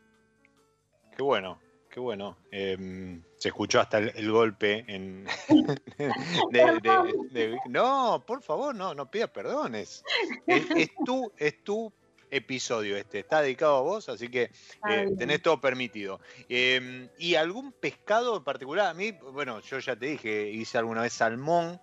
Qué 1.16 1.22
bueno, 1.22 1.59
Qué 1.95 2.01
bueno. 2.01 2.37
Em, 2.51 3.22
se 3.37 3.51
escuchó 3.51 3.79
hasta 3.79 3.99
el, 3.99 4.33
golpe 4.33 4.85
en. 4.89 5.25
no, 7.68 8.25
por 8.27 8.43
favor, 8.43 8.75
no, 8.75 8.97
no 8.97 9.09
pidas 9.09 9.31
perdones. 9.31 10.03
Es, 10.45 10.91
tu, 11.05 11.31
es 11.39 11.62
tu 11.62 11.93
episodio 12.37 12.97
este, 12.97 13.20
está 13.20 13.43
dedicado 13.43 13.76
a 13.76 13.80
vos, 13.82 14.09
así 14.09 14.28
que 14.28 14.51
eh, 14.89 15.11
tenés 15.18 15.43
todo 15.43 15.61
permitido. 15.61 16.20
Em, 16.49 17.09
¿Y 17.18 17.35
algún 17.35 17.72
pescado 17.72 18.37
en 18.37 18.45
particular? 18.45 18.87
A 18.87 18.95
mí, 18.95 19.12
bueno, 19.12 19.61
yo 19.61 19.78
ya 19.78 19.97
te 19.97 20.07
dije, 20.07 20.51
hice 20.51 20.78
alguna 20.78 21.03
vez 21.03 21.12
salmón, 21.12 21.80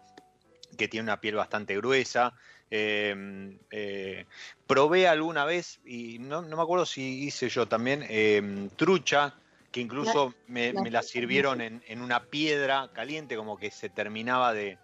que 0.77 0.87
tiene 0.87 1.03
una 1.03 1.21
piel 1.21 1.35
bastante 1.35 1.75
gruesa. 1.77 2.33
Em, 2.69 3.59
eh, 3.69 4.25
probé 4.67 5.07
alguna 5.07 5.45
vez, 5.45 5.79
y 5.85 6.19
no, 6.19 6.41
no, 6.41 6.57
me 6.57 6.63
acuerdo 6.63 6.85
si 6.85 7.23
hice 7.23 7.49
yo 7.49 7.67
también, 7.67 8.69
trucha, 8.75 9.35
que 9.71 9.79
incluso 9.79 10.33
me, 10.47 10.73
la 10.73 11.01
sirvieron 11.01 11.61
en, 11.61 12.01
una 12.01 12.25
piedra 12.25 12.89
caliente, 12.93 13.37
como 13.37 13.57
que 13.57 13.71
se 13.71 13.89
terminaba 13.89 14.53
de, 14.53 14.77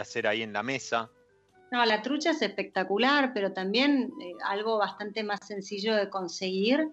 hacer 0.00 0.26
ahí 0.26 0.42
en 0.42 0.52
la 0.52 0.62
mesa. 0.62 1.10
No, 1.70 1.84
la 1.84 2.02
trucha 2.02 2.32
es 2.32 2.42
espectacular, 2.42 3.32
pero 3.32 3.52
también 3.52 4.12
eh, 4.20 4.32
algo 4.44 4.78
bastante 4.78 5.22
más 5.22 5.46
sencillo 5.46 5.94
de 5.94 6.10
conseguir. 6.10 6.88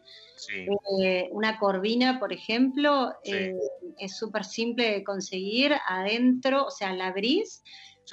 Eh, 1.01 1.29
una 1.31 1.57
corvina, 1.57 2.19
por 2.19 2.31
ejemplo, 2.31 3.11
eh, 3.23 3.55
es 3.97 4.15
súper 4.15 4.45
simple 4.45 4.91
de 4.91 5.03
conseguir. 5.03 5.73
Adentro, 5.87 6.65
o 6.65 6.71
sea, 6.71 6.93
la 6.93 7.07
abrís, 7.07 7.63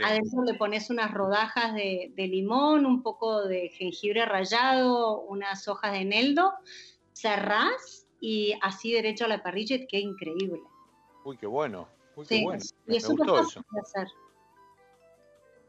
adentro 0.03 0.43
le 0.43 0.55
pones 0.55 0.89
unas 0.89 1.13
rodajas 1.13 1.75
de, 1.75 2.13
de, 2.17 2.27
limón, 2.29 2.87
un 2.87 3.03
poco 3.03 3.45
de 3.45 3.69
jengibre 3.69 4.25
rallado, 4.25 5.21
unas 5.21 5.69
hojas 5.69 5.93
de 5.93 5.99
eneldo, 5.99 6.55
cerrás 7.13 8.07
y 8.21 8.55
así 8.63 8.91
derecho 8.91 9.27
a 9.27 9.29
la 9.29 9.43
parrilla 9.43 9.77
qué 9.87 10.01
increíble. 10.01 10.63
Uy, 11.25 11.37
qué 11.37 11.47
bueno. 11.47 11.89
Uy, 12.17 12.25
qué 12.27 12.43
bueno. 12.43 12.63
Y 12.87 12.97
es 12.97 13.05
súper 13.05 13.29
fácil 13.29 13.63
de 13.71 13.81
hacer. 13.81 14.09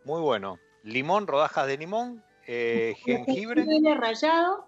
Muy 0.06 0.22
bueno. 0.22 0.58
Limón, 0.86 1.26
rodajas 1.26 1.66
de 1.68 1.78
limón, 1.78 2.24
eh, 2.48 2.96
jengibre. 3.06 3.66
rallado. 3.96 4.68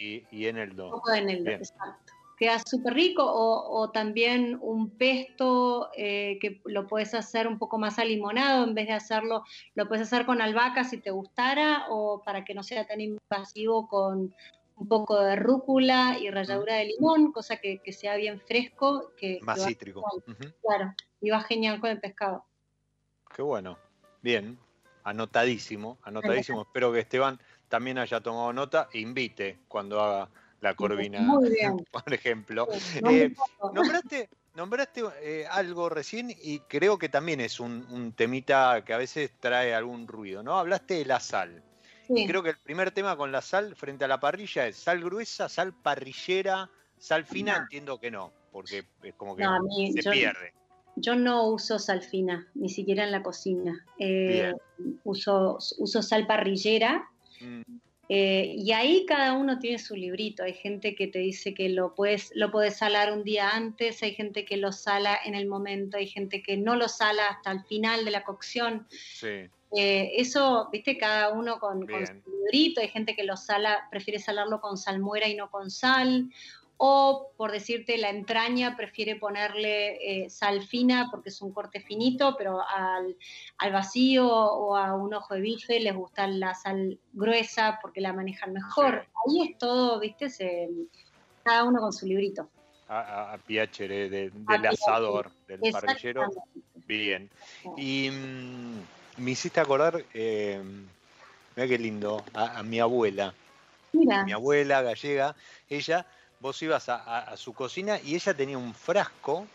Y, 0.00 0.24
y 0.30 0.46
eneldo. 0.46 0.86
Un 0.86 0.90
poco 0.92 1.10
de 1.10 1.18
eneldo, 1.18 1.50
exacto. 1.50 2.12
Queda 2.38 2.60
súper 2.64 2.94
rico. 2.94 3.24
O, 3.24 3.80
o, 3.80 3.90
también 3.90 4.58
un 4.60 4.90
pesto 4.90 5.90
eh, 5.96 6.38
que 6.40 6.60
lo 6.66 6.86
puedes 6.86 7.14
hacer 7.14 7.48
un 7.48 7.58
poco 7.58 7.78
más 7.78 7.98
alimonado. 7.98 8.64
En 8.64 8.74
vez 8.74 8.86
de 8.86 8.92
hacerlo, 8.92 9.42
lo 9.74 9.88
puedes 9.88 10.06
hacer 10.06 10.24
con 10.24 10.40
albahaca 10.40 10.84
si 10.84 10.98
te 10.98 11.10
gustara. 11.10 11.86
O 11.88 12.22
para 12.22 12.44
que 12.44 12.54
no 12.54 12.62
sea 12.62 12.86
tan 12.86 13.00
invasivo 13.00 13.88
con 13.88 14.34
un 14.76 14.88
poco 14.88 15.18
de 15.18 15.36
rúcula 15.36 16.18
y 16.20 16.30
ralladura 16.30 16.74
de 16.74 16.84
limón, 16.84 17.32
cosa 17.32 17.56
que, 17.56 17.80
sea 17.92 18.16
bien 18.16 18.40
fresco. 18.40 19.12
Que, 19.16 19.40
Más 19.42 19.64
cítrico. 19.64 20.04
Claro, 20.62 20.94
y 21.20 21.30
va 21.30 21.40
genial 21.40 21.80
con 21.80 21.90
el 21.90 21.98
pescado. 21.98 22.44
Qué 23.34 23.42
bueno. 23.42 23.78
Bien, 24.22 24.58
anotadísimo, 25.06 25.98
anotadísimo. 26.02 26.62
Espero 26.62 26.92
que 26.92 26.98
Esteban 26.98 27.40
también 27.68 27.96
haya 27.98 28.20
tomado 28.20 28.52
nota 28.52 28.88
e 28.92 28.98
invite 28.98 29.60
cuando 29.68 30.00
haga 30.00 30.28
la 30.60 30.74
corvina, 30.74 31.20
Muy 31.20 31.50
bien. 31.50 31.76
por 31.92 32.12
ejemplo. 32.12 32.66
Eh, 33.08 33.32
nombraste, 33.72 34.28
nombraste 34.54 35.02
eh, 35.22 35.46
algo 35.48 35.88
recién 35.88 36.30
y 36.30 36.58
creo 36.60 36.98
que 36.98 37.08
también 37.08 37.40
es 37.40 37.60
un, 37.60 37.86
un, 37.90 38.12
temita 38.12 38.84
que 38.84 38.94
a 38.94 38.98
veces 38.98 39.30
trae 39.38 39.74
algún 39.74 40.08
ruido, 40.08 40.42
¿no? 40.42 40.58
Hablaste 40.58 40.94
de 40.94 41.04
la 41.04 41.20
sal. 41.20 41.62
Y 42.08 42.26
creo 42.26 42.42
que 42.42 42.50
el 42.50 42.58
primer 42.58 42.90
tema 42.90 43.16
con 43.16 43.30
la 43.30 43.42
sal 43.42 43.76
frente 43.76 44.04
a 44.04 44.08
la 44.08 44.18
parrilla 44.18 44.66
es 44.66 44.76
sal 44.76 45.02
gruesa, 45.02 45.48
sal 45.48 45.72
parrillera, 45.72 46.68
sal 46.98 47.24
fina, 47.24 47.56
entiendo 47.56 47.98
que 48.00 48.10
no, 48.10 48.32
porque 48.50 48.86
es 49.02 49.14
como 49.14 49.36
que 49.36 49.44
se 49.92 50.10
pierde. 50.10 50.52
Yo 50.96 51.14
no 51.14 51.48
uso 51.48 51.78
sal 51.78 52.02
fina, 52.02 52.48
ni 52.54 52.68
siquiera 52.68 53.04
en 53.04 53.12
la 53.12 53.22
cocina. 53.22 53.84
Eh, 53.98 54.52
uso, 55.04 55.58
uso 55.78 56.02
sal 56.02 56.26
parrillera. 56.26 57.08
Mm. 57.40 57.62
Eh, 58.08 58.54
y 58.56 58.72
ahí 58.72 59.04
cada 59.04 59.32
uno 59.34 59.58
tiene 59.58 59.78
su 59.78 59.96
librito. 59.96 60.44
Hay 60.44 60.54
gente 60.54 60.94
que 60.94 61.08
te 61.08 61.18
dice 61.18 61.54
que 61.54 61.68
lo 61.68 61.94
puedes, 61.94 62.30
lo 62.34 62.50
puedes 62.50 62.76
salar 62.76 63.12
un 63.12 63.24
día 63.24 63.50
antes, 63.50 64.02
hay 64.02 64.14
gente 64.14 64.44
que 64.44 64.56
lo 64.56 64.72
sala 64.72 65.18
en 65.24 65.34
el 65.34 65.46
momento, 65.46 65.96
hay 65.96 66.06
gente 66.06 66.42
que 66.42 66.56
no 66.56 66.76
lo 66.76 66.88
sala 66.88 67.28
hasta 67.28 67.52
el 67.52 67.64
final 67.64 68.04
de 68.04 68.10
la 68.10 68.24
cocción. 68.24 68.86
Sí. 68.90 69.48
Eh, 69.76 70.12
eso, 70.16 70.68
viste, 70.70 70.96
cada 70.96 71.32
uno 71.32 71.58
con, 71.58 71.80
su 71.80 72.30
librito, 72.30 72.80
hay 72.80 72.88
gente 72.88 73.16
que 73.16 73.24
lo 73.24 73.36
sala, 73.36 73.88
prefiere 73.90 74.20
salarlo 74.20 74.60
con 74.60 74.78
salmuera 74.78 75.28
y 75.28 75.34
no 75.34 75.50
con 75.50 75.70
sal, 75.70 76.30
o 76.78 77.32
por 77.36 77.52
decirte, 77.52 77.96
la 77.96 78.10
entraña 78.10 78.76
prefiere 78.76 79.16
ponerle 79.16 80.24
eh, 80.24 80.30
sal 80.30 80.62
fina 80.62 81.08
porque 81.10 81.30
es 81.30 81.40
un 81.40 81.52
corte 81.52 81.80
finito, 81.80 82.34
pero 82.36 82.60
al, 82.60 83.16
vacío 83.72 84.28
o 84.28 84.76
a 84.76 84.94
un 84.94 85.14
ojo 85.14 85.34
de 85.34 85.40
bife 85.40 85.80
les 85.80 85.94
gusta 85.94 86.26
la 86.26 86.54
sal 86.54 86.98
gruesa 87.12 87.78
porque 87.80 88.00
la 88.00 88.12
manejan 88.12 88.52
mejor. 88.52 89.06
Ahí 89.26 89.48
es 89.50 89.58
todo, 89.58 89.98
viste, 90.00 90.28
Se, 90.28 90.68
cada 91.42 91.64
uno 91.64 91.80
con 91.80 91.92
su 91.92 92.06
librito. 92.06 92.48
A, 92.88 93.34
a, 93.34 93.38
del 93.46 94.66
asador, 94.66 95.30
del 95.48 95.72
parrillero. 95.72 96.30
Bien. 96.86 97.28
Y. 97.76 98.10
Mm, 98.10 98.80
me 99.16 99.30
hiciste 99.30 99.60
acordar, 99.60 100.04
eh, 100.14 100.60
mira 101.54 101.68
qué 101.68 101.78
lindo, 101.78 102.24
a, 102.34 102.62
mi 102.62 102.80
abuela. 102.80 103.34
Mira. 103.92 104.24
Mi 104.24 104.32
abuela 104.32 104.82
gallega, 104.82 105.34
ella, 105.68 106.06
vos 106.40 106.60
ibas 106.62 106.88
a, 106.88 107.36
su 107.36 107.52
cocina 107.52 107.98
y 108.00 108.14
ella 108.14 108.34
tenía 108.34 108.58
un 108.58 108.74
frasco 108.74 109.46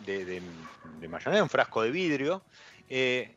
de, 0.00 0.24
de, 0.24 1.08
mayonesa, 1.08 1.42
un 1.42 1.48
frasco 1.48 1.82
de 1.82 1.90
vidrio, 1.90 2.42
eh, 2.88 3.34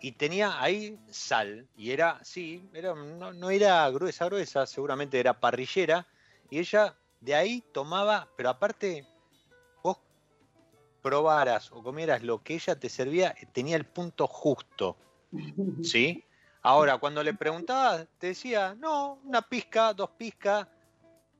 y 0.00 0.12
tenía 0.12 0.60
ahí 0.60 0.98
sal, 1.10 1.66
y 1.76 1.92
era, 1.92 2.18
sí, 2.24 2.68
era, 2.72 2.94
no, 2.94 3.32
no, 3.32 3.50
era 3.50 3.88
gruesa, 3.90 4.24
gruesa, 4.24 4.66
seguramente 4.66 5.20
era 5.20 5.38
parrillera, 5.38 6.06
y 6.50 6.58
ella 6.58 6.96
de 7.20 7.34
ahí 7.36 7.62
tomaba, 7.72 8.28
pero 8.36 8.48
aparte, 8.48 9.06
vos 9.82 9.98
probaras 11.02 11.70
o 11.70 11.82
comieras 11.82 12.22
lo 12.22 12.42
que 12.42 12.54
ella 12.54 12.74
te 12.74 12.88
servía, 12.88 13.34
tenía 13.52 13.76
el 13.76 13.86
punto 13.86 14.26
justo, 14.26 14.96
¿sí? 15.82 16.24
Ahora, 16.64 16.98
cuando 16.98 17.24
le 17.24 17.34
preguntabas, 17.34 18.06
te 18.18 18.28
decía, 18.28 18.74
no, 18.78 19.18
una 19.24 19.42
pizca, 19.42 19.92
dos 19.92 20.10
pizcas, 20.10 20.66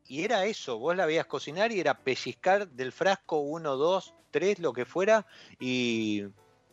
y 0.09 0.24
era 0.24 0.44
eso, 0.46 0.78
vos 0.78 0.96
la 0.96 1.07
veías 1.07 1.26
cocinar 1.26 1.72
y 1.72 1.80
era 1.80 1.98
pellizcar 1.98 2.68
del 2.68 2.92
frasco 2.92 3.40
uno, 3.40 3.76
dos, 3.76 4.14
tres, 4.30 4.59
lo 4.59 4.72
que 4.72 4.84
fuera, 4.84 5.26
y 5.59 6.24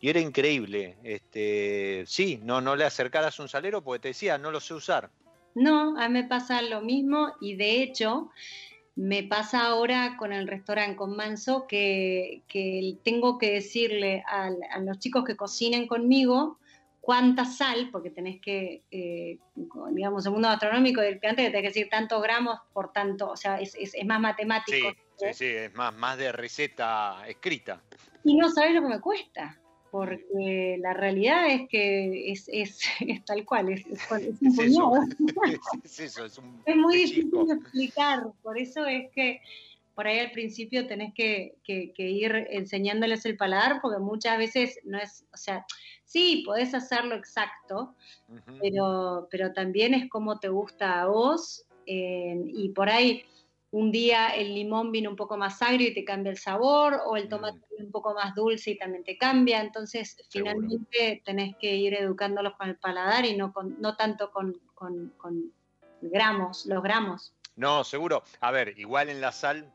era 0.02 0.20
increíble. 0.20 0.96
Este, 1.02 2.04
sí, 2.06 2.40
no, 2.42 2.60
no 2.60 2.76
le 2.76 2.84
acercaras 2.84 3.38
un 3.38 3.48
salero 3.48 3.82
porque 3.82 4.00
te 4.00 4.08
decía, 4.08 4.38
no 4.38 4.50
lo 4.50 4.60
sé 4.60 4.74
usar. 4.74 5.10
No, 5.54 5.98
a 5.98 6.08
mí 6.08 6.14
me 6.14 6.24
pasa 6.24 6.62
lo 6.62 6.80
mismo 6.80 7.34
y 7.40 7.56
de 7.56 7.82
hecho 7.82 8.30
me 8.94 9.22
pasa 9.22 9.66
ahora 9.66 10.16
con 10.16 10.32
el 10.32 10.46
restaurante 10.46 10.96
con 10.96 11.16
Manso 11.16 11.66
que, 11.66 12.42
tengo 13.02 13.38
que 13.38 13.52
decirle 13.52 14.22
a, 14.28 14.50
los 14.80 14.98
chicos 14.98 15.24
que 15.24 15.36
cocinen 15.36 15.86
conmigo 15.86 16.58
cuánta 17.10 17.44
sal, 17.44 17.88
porque 17.90 18.10
tenés 18.10 18.40
que, 18.40 18.84
eh, 18.88 19.36
digamos, 19.90 20.24
el 20.26 20.30
mundo 20.30 20.46
gastronómico 20.46 21.00
del 21.00 21.14
antes 21.14 21.46
tenés 21.46 21.52
que 21.54 21.62
decir 21.62 21.88
tantos 21.88 22.22
gramos 22.22 22.56
por 22.72 22.92
tanto, 22.92 23.30
o 23.30 23.36
sea, 23.36 23.60
es, 23.60 23.74
más 24.06 24.20
matemático. 24.20 24.92
Sí, 25.16 25.26
sí, 25.26 25.34
sí, 25.34 25.46
es 25.46 25.74
más, 25.74 25.92
más 25.92 26.16
de 26.18 26.30
receta 26.30 27.24
escrita. 27.26 27.82
Y 28.22 28.36
no 28.36 28.48
sabes 28.48 28.76
lo 28.76 28.82
que 28.82 28.88
me 28.90 29.00
cuesta 29.00 29.60
porque 29.90 30.78
la 30.78 30.94
realidad 30.94 31.48
es 31.50 31.68
que 31.68 32.30
es, 32.30 32.48
es, 32.52 32.80
tal 33.26 33.44
cual, 33.44 33.70
es, 33.70 33.84
es, 33.88 34.40
un 34.40 34.54
puñado. 34.54 35.02
es, 35.82 36.76
muy 36.76 36.94
difícil 36.94 37.28
de 37.28 37.54
explicar, 37.54 38.22
por 38.40 38.56
eso 38.56 38.86
es 38.86 39.10
que 39.10 39.40
por 39.96 40.06
ahí 40.06 40.20
al 40.20 40.30
principio 40.30 40.86
tenés 40.86 41.12
que, 41.12 41.56
ir 41.66 42.46
enseñándoles 42.50 43.26
el 43.26 43.36
paladar, 43.36 43.80
porque 43.82 43.98
muchas 43.98 44.38
veces 44.38 44.78
no 44.84 44.96
es, 44.96 45.24
o 45.34 45.36
sea, 45.36 45.66
sí, 46.10 46.42
podés 46.44 46.74
hacerlo 46.74 47.14
exacto, 47.14 47.94
pero, 48.60 49.28
pero 49.30 49.52
también 49.52 49.94
es 49.94 50.10
como 50.10 50.40
te 50.40 50.48
gusta 50.48 51.02
a 51.02 51.06
vos, 51.06 51.64
eh, 51.86 52.42
y 52.48 52.70
por 52.70 52.90
ahí 52.90 53.24
un 53.70 53.92
día 53.92 54.30
el 54.30 54.52
limón 54.52 54.90
viene 54.90 55.06
un 55.06 55.14
poco 55.14 55.36
más 55.36 55.62
agrio 55.62 55.88
y 55.88 55.94
te 55.94 56.04
cambia 56.04 56.32
el 56.32 56.38
sabor, 56.38 57.00
o 57.06 57.16
el 57.16 57.28
tomate 57.28 57.60
mm. 57.78 57.84
un 57.84 57.92
poco 57.92 58.12
más 58.12 58.34
dulce 58.34 58.72
y 58.72 58.78
también 58.78 59.04
te 59.04 59.16
cambia. 59.16 59.60
Entonces, 59.60 60.16
finalmente 60.28 61.22
tenés 61.24 61.54
que 61.56 61.76
ir 61.76 61.94
educándolos 61.94 62.54
con 62.56 62.70
el 62.70 62.76
paladar 62.76 63.24
y 63.24 63.36
no, 63.36 63.52
con, 63.52 63.80
no 63.80 63.94
tanto 63.94 64.32
con, 64.32 64.60
gramos, 66.00 66.66
los 66.66 66.82
gramos. 66.82 67.32
No, 67.54 67.84
seguro. 67.84 68.24
A 68.40 68.50
ver, 68.50 68.76
igual 68.78 69.10
en 69.10 69.20
la 69.20 69.30
sal 69.30 69.72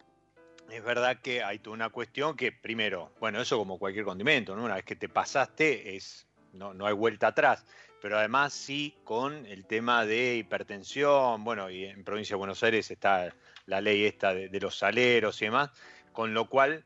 es 0.70 0.84
verdad 0.84 1.20
que 1.22 1.43
hay 1.43 1.59
toda 1.59 1.76
una 1.76 1.89
cuestión 1.89 2.36
que, 2.36 2.51
primero, 2.51 3.11
bueno, 3.20 3.41
eso 3.41 3.57
como 3.57 3.78
cualquier 3.78 4.05
condimento, 4.05 4.55
¿no? 4.55 4.63
Una 4.63 4.76
vez 4.76 4.86
que 4.86 4.95
te 4.95 5.09
pasaste, 5.09 5.95
es, 5.95 6.28
no, 6.53 6.74
no 6.74 6.86
hay 6.86 6.93
vuelta 6.93 7.28
atrás. 7.28 7.66
Pero 8.01 8.20
además 8.20 8.53
sí 8.53 8.93
con 9.03 9.45
el 9.45 9.66
tema 9.66 10.05
de 10.05 10.38
hipertensión, 10.38 11.43
bueno, 11.43 11.70
y 11.70 11.86
en 11.86 12.03
provincia 12.03 12.36
de 12.36 12.38
Buenos 12.38 12.61
Aires 12.61 12.91
está 12.91 13.34
la 13.66 13.82
ley 13.82 14.05
esta 14.05 14.34
de, 14.34 14.59
los 14.59 14.78
saleros 14.78 15.41
y 15.41 15.45
demás, 15.45 15.72
con 16.11 16.34
lo 16.34 16.47
cual 16.47 16.86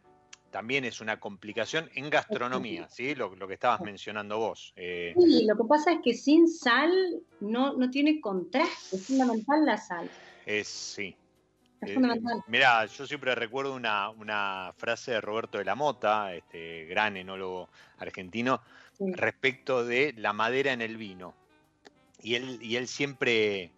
también 0.50 0.86
es 0.86 1.02
una 1.02 1.20
complicación 1.20 1.90
en 1.94 2.10
gastronomía, 2.10 2.88
¿sí? 2.90 3.16
Lo, 3.16 3.36
que 3.48 3.54
estabas 3.54 3.82
mencionando 3.82 4.38
vos. 4.38 4.74
Eh. 4.76 5.14
Sí, 5.20 5.46
lo 5.46 5.58
que 5.58 5.64
pasa 5.68 5.92
es 5.92 6.00
que 6.04 6.14
sin 6.14 6.48
sal 6.48 6.92
no, 7.40 7.74
no 7.74 7.90
tiene 7.90 8.22
contraste, 8.22 8.96
es 8.96 9.06
fundamental 9.06 9.66
la 9.66 9.78
sal. 9.78 10.10
Es, 10.46 10.68
sí. 10.68 11.16
Es 11.82 11.92
eh, 11.92 11.94
fundamental. 11.94 12.44
Mirá, 12.48 12.86
yo 12.86 13.08
siempre 13.08 13.36
recuerdo 13.36 13.74
una, 13.74 14.74
frase 14.78 15.12
de 15.12 15.22
Roberto 15.22 15.58
de 15.58 15.66
la 15.66 15.76
Mota, 15.76 16.34
este 16.34 16.86
gran 16.86 17.18
enólogo 17.18 17.70
argentino, 17.98 18.62
respecto 19.00 19.86
de 19.86 20.14
la 20.18 20.34
madera 20.34 20.74
en 20.74 20.82
el 20.82 20.98
vino. 20.98 21.34
Y 22.22 22.36
él, 22.36 22.60
y 22.62 22.76
él 22.76 22.88
siempre 22.88 23.72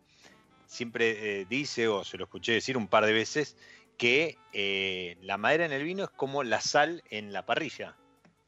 siempre 0.71 1.41
eh, 1.41 1.45
dice, 1.49 1.89
o 1.89 2.05
se 2.05 2.17
lo 2.17 2.23
escuché 2.23 2.53
decir 2.53 2.77
un 2.77 2.87
par 2.87 3.05
de 3.05 3.11
veces, 3.11 3.57
que 3.97 4.37
eh, 4.53 5.17
la 5.21 5.37
madera 5.37 5.65
en 5.65 5.73
el 5.73 5.83
vino 5.83 6.05
es 6.05 6.09
como 6.09 6.43
la 6.43 6.61
sal 6.61 7.03
en 7.09 7.33
la 7.33 7.45
parrilla. 7.45 7.95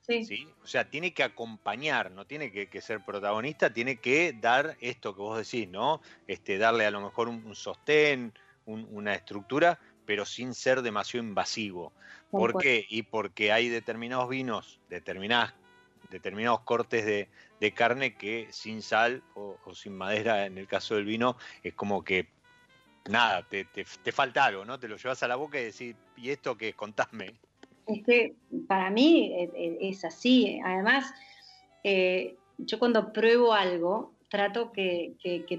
Sí. 0.07 0.47
O 0.63 0.67
sea, 0.67 0.89
tiene 0.89 1.13
que 1.13 1.23
acompañar, 1.23 2.11
no 2.11 2.25
tiene 2.25 2.51
que, 2.51 2.81
ser 2.81 3.05
protagonista, 3.05 3.71
tiene 3.71 3.97
que 3.97 4.33
dar 4.33 4.75
esto 4.81 5.15
que 5.15 5.21
vos 5.21 5.37
decís, 5.37 5.69
¿no? 5.69 6.01
Este, 6.27 6.57
darle 6.57 6.85
a 6.85 6.91
lo 6.91 7.01
mejor 7.01 7.29
un, 7.29 7.55
sostén, 7.55 8.33
una 8.65 9.13
estructura, 9.13 9.79
pero 10.05 10.25
sin 10.25 10.53
ser 10.53 10.81
demasiado 10.81 11.25
invasivo. 11.25 11.93
¿Por 12.31 12.57
qué? 12.57 12.85
Y 12.89 13.03
porque 13.03 13.51
hay 13.51 13.69
determinados 13.69 14.27
vinos, 14.27 14.79
determinadas, 14.89 15.53
determinados 16.09 16.61
cortes 16.61 17.05
de, 17.05 17.29
de 17.63 17.73
carne 17.73 18.15
que 18.15 18.47
sin 18.51 18.81
sal 18.81 19.23
o, 19.35 19.57
sin 19.73 19.95
madera, 19.95 20.45
en 20.45 20.57
el 20.57 20.67
caso 20.67 20.95
del 20.95 21.05
vino, 21.05 21.37
es 21.63 21.73
como 21.73 22.03
que 22.03 22.27
nada, 23.09 23.47
te, 23.47 23.85
falta 24.11 24.43
algo, 24.45 24.65
¿no? 24.65 24.79
Te 24.79 24.89
lo 24.89 24.97
llevas 24.97 25.23
a 25.23 25.29
la 25.29 25.37
boca 25.37 25.61
y 25.61 25.65
decís, 25.65 25.95
¿y 26.17 26.29
esto 26.29 26.57
qué? 26.57 26.73
Contame. 26.73 27.33
Es 27.87 28.03
que 28.05 28.35
para 28.67 28.89
mí 28.89 29.33
eh, 29.33 29.51
eh, 29.55 29.77
es 29.79 30.03
así. 30.03 30.59
Además, 30.63 31.13
eh, 31.85 32.35
yo 32.57 32.79
cuando 32.79 33.13
pruebo 33.13 33.53
algo, 33.53 34.12
trato 34.33 34.71
que, 34.71 35.13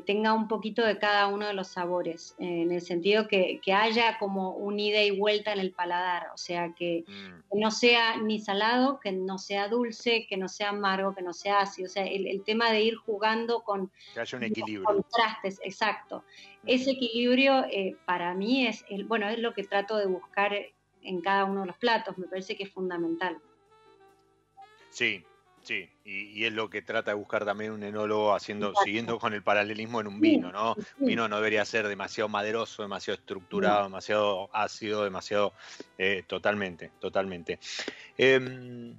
tenga 0.04 0.32
un 0.32 0.48
poquito 0.48 0.84
de 0.84 0.98
cada 0.98 1.28
uno 1.28 1.46
de 1.46 1.54
los 1.54 1.68
sabores, 1.68 2.34
en 2.40 2.72
el 2.72 2.80
sentido 2.82 3.28
que, 3.28 3.60
haya 3.72 4.18
como 4.18 4.50
un 4.50 4.80
ida 4.80 5.00
y 5.00 5.12
vuelta 5.12 5.52
en 5.52 5.60
el 5.60 5.70
paladar, 5.70 6.30
o 6.34 6.36
sea, 6.36 6.66
mm. 6.66 6.74
que, 6.74 7.04
no 7.52 7.70
sea 7.70 8.16
ni 8.16 8.40
salado, 8.40 8.98
que 8.98 9.12
no 9.12 9.38
sea 9.38 9.68
dulce, 9.68 10.26
que 10.28 10.36
no 10.36 10.48
sea 10.48 10.70
amargo, 10.70 11.14
que 11.14 11.22
no 11.22 11.32
sea 11.32 11.60
ácido, 11.60 11.86
o 11.86 11.88
sea, 11.88 12.04
el, 12.04 12.42
tema 12.42 12.72
de 12.72 12.82
ir 12.82 12.96
jugando 12.96 13.62
con 13.62 13.92
que 14.12 14.18
haya 14.18 14.38
un 14.38 14.42
equilibrio. 14.42 14.82
contrastes, 14.82 15.60
exacto. 15.62 16.24
Ese 16.66 16.90
equilibrio 16.90 17.66
eh, 17.70 17.96
para 18.06 18.34
mí 18.34 18.66
es, 18.66 18.84
el, 18.88 19.04
bueno, 19.04 19.28
es 19.28 19.38
lo 19.38 19.54
que 19.54 19.62
trato 19.62 19.96
de 19.98 20.06
buscar 20.06 20.52
en 21.00 21.20
cada 21.20 21.44
uno 21.44 21.60
de 21.60 21.68
los 21.68 21.78
platos, 21.78 22.18
me 22.18 22.26
parece 22.26 22.56
que 22.56 22.64
es 22.64 22.72
fundamental. 22.72 23.38
Sí, 24.90 25.24
Sí, 25.64 25.88
y, 26.04 26.44
es 26.44 26.52
lo 26.52 26.68
que 26.68 26.82
trata 26.82 27.12
de 27.12 27.16
buscar 27.16 27.46
también 27.46 27.72
un 27.72 27.82
enólogo 27.82 28.34
haciendo, 28.34 28.74
siguiendo 28.84 29.18
con 29.18 29.32
el 29.32 29.42
paralelismo 29.42 29.98
en 30.02 30.08
un 30.08 30.20
vino, 30.20 30.52
¿no? 30.52 30.74
Un 30.98 31.06
vino 31.06 31.26
no 31.26 31.36
debería 31.36 31.64
ser 31.64 31.88
demasiado 31.88 32.28
maderoso, 32.28 32.82
demasiado 32.82 33.18
estructurado, 33.18 33.84
demasiado 33.84 34.50
ácido, 34.52 35.04
demasiado 35.04 35.54
eh, 35.96 36.22
totalmente, 36.26 36.90
totalmente. 37.00 37.58
Em, 38.18 38.94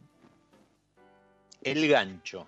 el 1.62 1.88
gancho. 1.88 2.48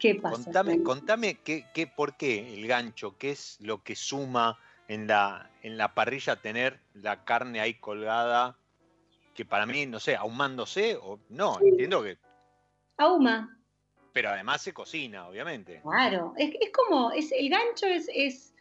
¿Qué 0.00 0.16
pasa? 0.16 0.42
Contame, 0.42 0.82
contame 0.82 1.34
qué, 1.44 1.66
qué, 1.72 1.86
por 1.86 2.16
qué 2.16 2.54
el 2.54 2.66
gancho, 2.66 3.16
qué 3.16 3.30
es 3.30 3.58
lo 3.60 3.84
que 3.84 3.94
suma 3.94 4.58
en 4.88 5.06
la, 5.06 5.48
en 5.62 5.78
la 5.78 5.94
parrilla 5.94 6.34
tener 6.34 6.80
la 6.94 7.24
carne 7.24 7.60
ahí 7.60 7.74
colgada 7.74 8.56
que 9.34 9.44
para 9.44 9.66
mí, 9.66 9.86
no 9.86 10.00
sé, 10.00 10.16
ahumándose 10.16 10.96
o 11.00 11.20
no, 11.28 11.60
entiendo 11.60 12.02
que 12.02 12.18
ahuma. 13.00 13.56
Pero 14.12 14.30
además 14.30 14.62
se 14.62 14.72
cocina, 14.72 15.28
obviamente. 15.28 15.80
Claro, 15.82 16.34
es, 16.36 16.52
como, 16.72 17.12
es, 17.12 17.32
el 17.32 17.48
gancho 17.48 17.86
es, 17.86 18.08
es 18.12 18.54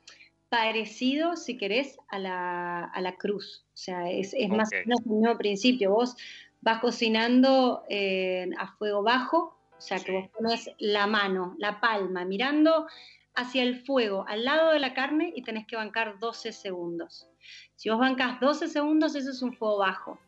parecido, 0.49 1.35
si 1.35 1.57
querés, 1.57 1.97
a 2.09 2.19
la, 2.19 2.85
a 2.85 3.01
la 3.01 3.15
cruz. 3.15 3.65
O 3.73 3.77
sea, 3.77 4.09
es, 4.09 4.33
más 4.49 4.69
o 4.71 4.75
menos 4.75 5.01
el 5.05 5.11
mismo 5.11 5.37
principio. 5.37 5.91
Vos 5.91 6.15
vas 6.61 6.79
cocinando 6.79 7.83
eh, 7.89 8.49
a 8.57 8.67
fuego 8.75 9.01
bajo, 9.01 9.57
o 9.77 9.81
sea, 9.81 9.99
que 9.99 10.11
vos 10.11 10.29
pones 10.29 10.69
la 10.77 11.07
mano, 11.07 11.55
la 11.57 11.79
palma, 11.79 12.25
mirando 12.25 12.87
hacia 13.35 13.63
el 13.63 13.79
fuego, 13.85 14.25
al 14.27 14.43
lado 14.43 14.71
de 14.71 14.79
la 14.79 14.93
carne, 14.93 15.31
y 15.35 15.43
tenés 15.43 15.65
que 15.65 15.77
bancar 15.77 16.19
12 16.19 16.51
segundos. 16.51 17.27
Si 17.75 17.89
vos 17.89 17.97
bancas 17.97 18.39
12 18.39 18.67
segundos, 18.67 19.15
eso 19.15 19.31
es 19.31 19.41
un 19.41 19.53
fuego 19.53 19.77
bajo. 19.77 20.19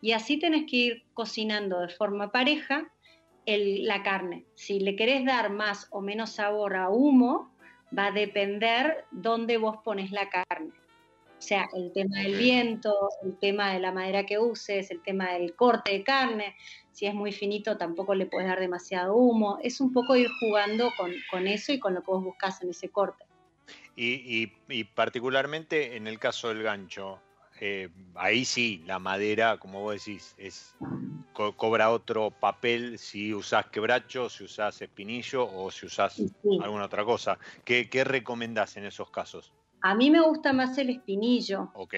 Y 0.00 0.12
así 0.12 0.38
tenés 0.38 0.64
que 0.68 0.76
ir 0.76 1.04
cocinando 1.14 1.80
de 1.80 1.88
forma 1.88 2.32
pareja 2.32 2.90
la 3.46 4.02
carne. 4.02 4.44
Si 4.54 4.80
le 4.80 4.96
querés 4.96 5.24
dar 5.24 5.50
más 5.50 5.86
o 5.90 6.00
menos 6.00 6.30
sabor 6.30 6.76
a 6.76 6.88
humo, 6.88 7.54
va 7.96 8.06
a 8.06 8.12
depender 8.12 9.04
dónde 9.10 9.58
vos 9.58 9.78
pones 9.84 10.10
la 10.10 10.28
carne. 10.28 10.72
sea, 11.38 11.68
el 11.74 11.92
tema 11.92 12.20
del 12.20 12.36
viento, 12.36 13.10
el 13.22 13.38
tema 13.38 13.72
de 13.72 13.80
la 13.80 13.92
madera 13.92 14.24
que 14.24 14.38
uses, 14.38 14.90
el 14.90 15.02
tema 15.02 15.32
del 15.32 15.54
corte 15.54 15.92
de 15.92 16.02
carne, 16.02 16.56
si 16.94 17.06
es 17.06 17.14
muy 17.14 17.32
finito 17.32 17.76
tampoco 17.76 18.14
le 18.14 18.26
puedes 18.26 18.48
dar 18.48 18.60
demasiado 18.60 19.16
humo, 19.16 19.58
es 19.62 19.80
un 19.80 19.92
poco 19.92 20.16
ir 20.16 20.28
jugando 20.40 20.90
con, 21.30 21.46
eso 21.46 21.72
y 21.72 21.78
con 21.80 21.92
lo 21.92 22.02
que 22.02 22.10
vos 22.10 22.24
buscas 22.24 22.62
en 22.62 22.70
ese 22.70 22.88
corte. 22.88 23.24
Y, 23.96 24.46
particularmente 24.94 25.96
en 25.96 26.06
el 26.06 26.18
caso 26.18 26.48
del 26.48 26.62
gancho, 26.62 27.20
eh, 27.60 27.88
ahí 28.14 28.44
sí, 28.44 28.82
la 28.86 28.98
madera, 28.98 29.58
como 29.58 29.80
vos 29.82 30.04
decís, 30.04 30.34
es, 30.38 30.76
cobra 31.32 31.90
otro 31.90 32.30
papel 32.30 32.98
si 32.98 33.34
usás 33.34 33.66
quebracho, 33.66 34.28
si 34.28 34.44
usás 34.44 34.80
espinillo 34.82 35.48
o 35.52 35.70
si 35.70 35.86
usás 35.86 36.20
alguna 36.60 36.84
otra 36.84 37.04
cosa. 37.04 37.38
¿Qué, 37.64 37.88
¿Qué 37.88 38.04
recomendás 38.04 38.76
en 38.76 38.84
esos 38.84 39.10
casos? 39.10 39.52
A 39.82 39.94
mí 39.94 40.10
me 40.10 40.20
gusta 40.20 40.52
más 40.52 40.78
el 40.78 40.90
espinillo. 40.90 41.70
Ok. 41.74 41.94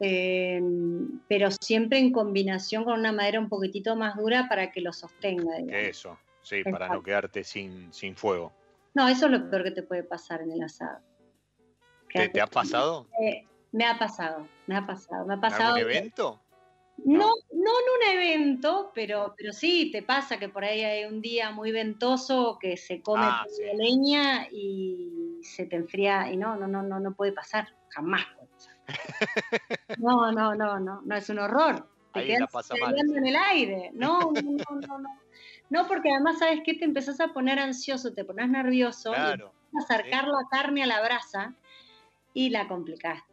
Em, 0.00 1.20
pero 1.28 1.48
siempre 1.50 1.98
en 1.98 2.10
combinación 2.10 2.84
con 2.84 2.98
una 2.98 3.12
madera 3.12 3.38
un 3.38 3.48
poquitito 3.48 3.94
más 3.94 4.16
dura 4.16 4.48
para 4.48 4.72
que 4.72 4.80
lo 4.80 4.92
sostenga. 4.92 5.58
Eso, 5.68 6.18
sí, 6.42 6.64
para 6.64 6.88
no 6.88 7.02
quedarte 7.02 7.44
sin, 7.44 7.92
sin 7.92 8.16
fuego. 8.16 8.52
No, 8.94 9.08
eso 9.08 9.26
es 9.26 9.32
lo 9.32 9.48
peor 9.48 9.62
que 9.62 9.70
te 9.70 9.82
puede 9.82 10.02
pasar 10.02 10.42
en 10.42 10.50
el 10.50 10.62
asado. 10.62 10.98
¿Te, 12.12 12.40
ha 12.40 12.46
pasado? 12.46 13.06
Eh, 13.22 13.46
me 13.72 13.86
ha 13.86 13.98
pasado, 13.98 14.46
me 14.66 14.76
ha 14.76 14.86
pasado. 14.86 15.26
Me 15.26 15.34
ha 15.34 15.40
pasado 15.40 15.76
¿En 15.76 15.82
evento? 15.82 16.40
No, 17.04 17.32
no 17.52 17.70
en 17.70 18.12
un 18.12 18.18
evento, 18.18 18.92
pero, 18.94 19.34
pero 19.36 19.52
sí, 19.52 19.90
te 19.90 20.02
pasa 20.02 20.38
que 20.38 20.48
por 20.48 20.64
ahí 20.64 20.82
hay 20.84 21.04
un 21.04 21.20
día 21.20 21.50
muy 21.50 21.72
ventoso 21.72 22.58
que 22.60 22.76
se 22.76 23.00
come 23.00 23.24
ah, 23.24 23.46
leña 23.74 24.46
y 24.52 25.40
se 25.42 25.66
te 25.66 25.76
enfría 25.76 26.30
y 26.30 26.36
no, 26.36 26.54
no, 26.56 26.68
no, 26.68 26.82
no, 26.82 27.00
no 27.00 27.14
puede 27.14 27.32
pasar, 27.32 27.66
jamás 27.88 28.24
puede 28.36 28.48
pasar. 28.48 28.76
No, 29.98 30.32
no, 30.32 30.54
no, 30.54 30.78
no, 30.78 31.00
no 31.02 31.16
es 31.16 31.28
un 31.28 31.38
horror. 31.38 31.88
Te 32.12 32.20
Ahí 32.20 32.26
quedas 32.26 32.70
en 32.70 33.26
el 33.26 33.36
aire. 33.36 33.90
No, 33.94 34.20
no, 34.32 34.40
no, 34.42 34.98
no, 34.98 35.18
no. 35.70 35.88
porque 35.88 36.10
además, 36.10 36.38
¿sabes 36.38 36.60
qué? 36.64 36.74
Te 36.74 36.84
empezás 36.84 37.20
a 37.20 37.28
poner 37.28 37.58
ansioso, 37.58 38.12
te 38.12 38.24
pones 38.24 38.48
nervioso, 38.48 39.12
claro, 39.12 39.54
y 39.72 39.78
acercar 39.78 40.28
la 40.28 40.46
carne 40.50 40.82
a 40.82 40.86
la 40.86 41.00
brasa 41.02 41.54
y 42.34 42.50
la 42.50 42.68
complicaste. 42.68 43.31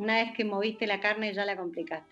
Una 0.00 0.14
vez 0.14 0.32
que 0.34 0.46
moviste 0.46 0.86
la 0.86 0.98
carne 0.98 1.34
ya 1.34 1.44
la 1.44 1.54
complicaste. 1.58 2.10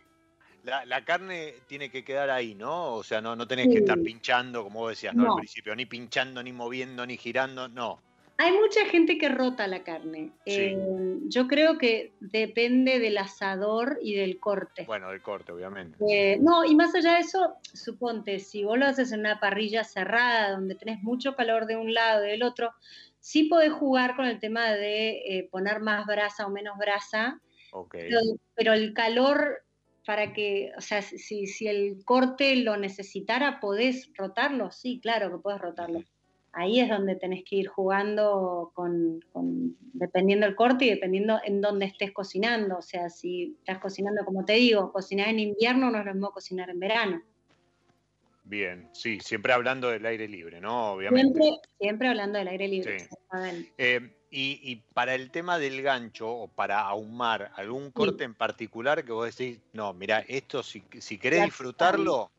La, 0.62 1.02
carne 1.06 1.54
tiene 1.66 1.90
que 1.90 2.04
quedar 2.04 2.28
ahí, 2.28 2.54
¿no? 2.54 2.96
O 2.96 3.02
sea, 3.02 3.22
no, 3.22 3.34
no 3.34 3.48
tenés 3.48 3.68
que 3.68 3.78
estar 3.78 3.98
pinchando, 4.02 4.62
como 4.62 4.80
vos 4.80 4.90
decías, 4.90 5.14
¿no? 5.14 5.32
Al 5.32 5.38
principio, 5.38 5.74
ni 5.74 5.86
pinchando, 5.86 6.42
ni 6.42 6.52
moviendo, 6.52 7.06
ni 7.06 7.16
girando, 7.16 7.66
no. 7.66 8.02
Hay 8.36 8.52
mucha 8.52 8.84
gente 8.84 9.16
que 9.16 9.30
rota 9.30 9.66
la 9.66 9.84
carne. 9.84 10.32
Eh, 10.44 10.76
yo 11.28 11.48
creo 11.48 11.78
que 11.78 12.12
depende 12.20 12.98
del 12.98 13.16
asador 13.16 13.98
y 14.02 14.16
del 14.16 14.38
corte. 14.38 14.84
Bueno, 14.84 15.08
del 15.08 15.22
corte, 15.22 15.52
obviamente. 15.52 15.96
Eh, 16.06 16.38
no, 16.42 16.66
y 16.66 16.74
más 16.74 16.94
allá 16.94 17.14
de 17.14 17.20
eso, 17.20 17.54
suponte, 17.62 18.38
si 18.38 18.64
vos 18.64 18.78
lo 18.78 18.84
haces 18.84 19.12
en 19.12 19.20
una 19.20 19.40
parrilla 19.40 19.82
cerrada, 19.82 20.50
donde 20.50 20.74
tenés 20.74 21.02
mucho 21.02 21.34
calor 21.34 21.64
de 21.64 21.76
un 21.76 21.94
lado 21.94 22.26
y 22.26 22.32
del 22.32 22.42
otro, 22.42 22.74
sí 23.18 23.44
podés 23.44 23.72
jugar 23.72 24.14
con 24.14 24.26
el 24.26 24.38
tema 24.38 24.72
de 24.72 25.22
eh, 25.26 25.48
poner 25.50 25.80
más 25.80 26.04
brasa 26.04 26.46
o 26.46 26.50
menos 26.50 26.76
brasa. 26.76 27.40
Okay. 27.72 28.10
Pero, 28.54 28.72
el 28.72 28.94
calor 28.94 29.62
para 30.06 30.32
que, 30.32 30.72
o 30.76 30.80
sea, 30.80 31.02
si, 31.02 31.46
si 31.46 31.68
el 31.68 32.02
corte 32.04 32.56
lo 32.56 32.76
necesitara, 32.76 33.60
¿podés 33.60 34.10
rotarlo? 34.14 34.70
Sí, 34.70 35.00
claro 35.00 35.30
que 35.30 35.38
puedes 35.38 35.60
rotarlo 35.60 36.02
ahí 36.58 36.80
es 36.80 36.88
donde 36.88 37.14
tenés 37.16 37.44
que 37.44 37.56
ir 37.56 37.68
jugando 37.68 38.72
con, 38.74 39.20
dependiendo 39.92 40.46
del 40.46 40.56
corte 40.56 40.86
y 40.86 40.90
dependiendo 40.90 41.40
en 41.44 41.60
dónde 41.60 41.86
estés 41.86 42.12
cocinando. 42.12 42.78
O 42.78 42.82
sea, 42.82 43.08
si 43.10 43.56
estás 43.60 43.78
cocinando, 43.78 44.24
como 44.24 44.44
te 44.44 44.54
digo, 44.54 44.92
cocinar 44.92 45.28
en 45.28 45.38
invierno 45.38 45.90
no 45.90 46.00
es 46.00 46.06
lo 46.06 46.14
mismo 46.14 46.30
cocinar 46.30 46.68
en 46.70 46.80
verano. 46.80 47.22
Bien, 48.44 48.88
sí, 48.92 49.18
siempre 49.20 49.52
hablando 49.52 49.90
del 49.90 50.04
aire 50.06 50.26
libre, 50.26 50.60
¿no? 50.60 50.92
Obviamente. 50.92 51.60
Siempre, 51.78 52.08
hablando 52.08 52.38
del 52.38 52.48
aire 52.48 52.66
libre. 52.66 53.08
Eh, 53.76 54.10
y, 54.30 54.76
para 54.94 55.14
el 55.14 55.30
tema 55.30 55.58
del 55.58 55.82
gancho 55.82 56.28
o 56.28 56.48
para 56.48 56.80
ahumar, 56.80 57.50
¿algún 57.56 57.90
corte 57.90 58.24
en 58.24 58.34
particular 58.34 59.04
que 59.04 59.12
vos 59.12 59.36
decís, 59.36 59.60
no, 59.72 59.92
mira, 59.94 60.24
esto 60.28 60.62
si, 60.62 60.82
si 60.98 61.18
querés 61.18 61.44
disfrutarlo? 61.44 62.30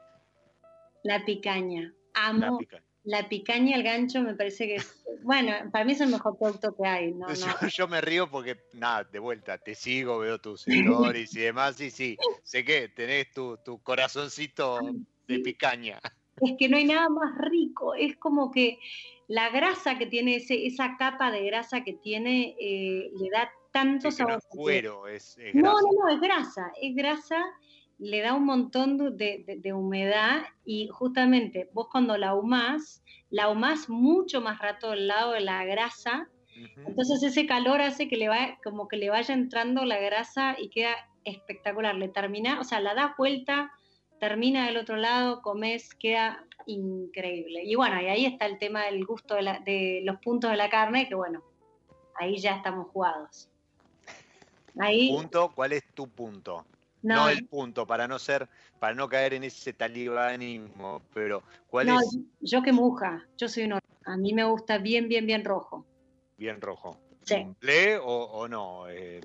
La 1.03 1.25
picaña. 1.25 1.93
Amo, 2.13 2.59
la 3.03 3.29
picaña 3.29 3.75
el 3.75 3.83
gancho 3.83 4.21
me 4.21 4.35
parece 4.35 4.67
que 4.67 4.75
es, 4.75 5.03
bueno, 5.23 5.53
para 5.71 5.85
mí 5.85 5.93
es 5.93 6.01
el 6.01 6.09
mejor 6.09 6.37
producto 6.37 6.75
que 6.75 6.87
hay. 6.87 7.13
No, 7.63 7.67
yo, 7.67 7.87
me 7.87 8.01
río 8.01 8.29
porque, 8.29 8.59
nada, 8.73 9.03
de 9.03 9.19
vuelta, 9.19 9.57
te 9.57 9.73
sigo, 9.75 10.19
veo 10.19 10.39
tus 10.39 10.67
stories 10.67 11.35
y 11.35 11.39
demás, 11.39 11.79
y 11.81 11.89
sí, 11.89 12.17
sé 12.43 12.63
que 12.63 12.89
tenés 12.89 13.31
tu, 13.31 13.57
corazoncito 13.83 14.79
de 15.27 15.39
picaña. 15.39 15.99
Es 16.41 16.55
que 16.57 16.69
no 16.69 16.77
hay 16.77 16.85
nada 16.85 17.09
más 17.09 17.37
rico, 17.37 17.93
es 17.93 18.17
como 18.17 18.51
que 18.51 18.79
la 19.27 19.49
grasa 19.49 19.97
que 19.97 20.07
tiene, 20.07 20.37
ese, 20.37 20.65
esa 20.65 20.95
capa 20.97 21.31
de 21.31 21.43
grasa 21.45 21.83
que 21.83 21.93
tiene, 21.93 22.55
eh, 22.59 23.11
le 23.19 23.29
da 23.29 23.49
tanto 23.71 24.09
sabor. 24.11 24.39
No 24.83 25.07
es, 25.07 25.37
es 25.37 25.53
grasa. 25.53 25.53
No, 25.53 25.81
no, 25.81 26.03
no, 26.03 26.09
es 26.13 26.19
grasa, 26.19 26.71
es 26.81 26.95
grasa 26.95 27.45
le 27.99 28.21
da 28.21 28.33
un 28.33 28.45
montón 28.45 28.97
de, 29.17 29.73
humedad 29.73 30.43
y 30.65 30.87
justamente 30.87 31.69
vos 31.73 31.87
cuando 31.91 32.17
la 32.17 32.29
ahumás, 32.29 33.03
la 33.29 33.43
ahumás 33.43 33.89
mucho 33.89 34.41
más 34.41 34.57
rato 34.59 34.91
del 34.91 35.07
lado 35.07 35.33
de 35.33 35.41
la 35.41 35.65
grasa, 35.65 36.29
entonces 36.87 37.21
ese 37.23 37.45
calor 37.45 37.81
hace 37.81 38.07
que 38.07 38.17
le 38.17 38.29
vaya, 38.29 38.57
como 38.63 38.87
que 38.87 38.97
le 38.97 39.09
vaya 39.09 39.33
entrando 39.33 39.85
la 39.85 39.99
grasa 39.99 40.55
y 40.57 40.69
queda 40.69 40.95
espectacular, 41.25 41.95
le 41.95 42.07
termina, 42.07 42.59
o 42.59 42.63
sea, 42.63 42.79
la 42.79 42.95
das 42.95 43.11
vuelta, 43.17 43.71
termina 44.19 44.65
del 44.65 44.77
otro 44.77 44.97
lado, 44.97 45.41
comes, 45.41 45.93
queda 45.95 46.45
increíble. 46.65 47.63
Y 47.63 47.75
bueno, 47.75 48.01
y 48.01 48.07
ahí 48.07 48.25
está 48.25 48.45
el 48.45 48.57
tema 48.59 48.85
del 48.85 49.05
gusto 49.05 49.35
de, 49.35 49.43
de 49.65 50.01
los 50.03 50.19
puntos 50.19 50.51
de 50.51 50.57
la 50.57 50.69
carne, 50.69 51.07
que 51.07 51.15
bueno, 51.15 51.43
ahí 52.15 52.37
ya 52.37 52.55
estamos 52.55 52.87
jugados. 52.87 53.49
Ahí, 54.77 55.09
¿Punto? 55.09 55.51
¿Cuál 55.55 55.73
es 55.73 55.83
tu 55.93 56.07
punto? 56.07 56.65
No, 57.01 57.29
el 57.29 57.47
punto, 57.47 57.87
para 57.87 58.07
no 58.07 58.19
ser, 58.19 58.49
para 58.77 58.93
no 58.93 59.07
caer 59.07 59.33
en 59.33 59.45
ese 59.45 59.71
talibanismo, 59.73 61.01
pero 61.13 61.43
¿cuál 61.69 61.87
no, 61.87 61.99
es? 61.99 62.17
Yo 62.41 62.61
que 62.61 62.73
muja, 62.73 63.25
yo 63.37 63.47
soy 63.47 63.63
un 63.63 63.79
a 64.05 64.17
mí 64.17 64.33
me 64.33 64.43
gusta 64.43 64.79
bien, 64.79 65.07
bien, 65.07 65.25
bien 65.25 65.45
rojo. 65.45 65.85
Bien 66.37 66.59
rojo. 66.59 66.97
Sí. 67.23 67.45
¿Ble 67.61 67.99
o, 68.01 68.47
no? 68.47 68.89
Eh... 68.89 69.21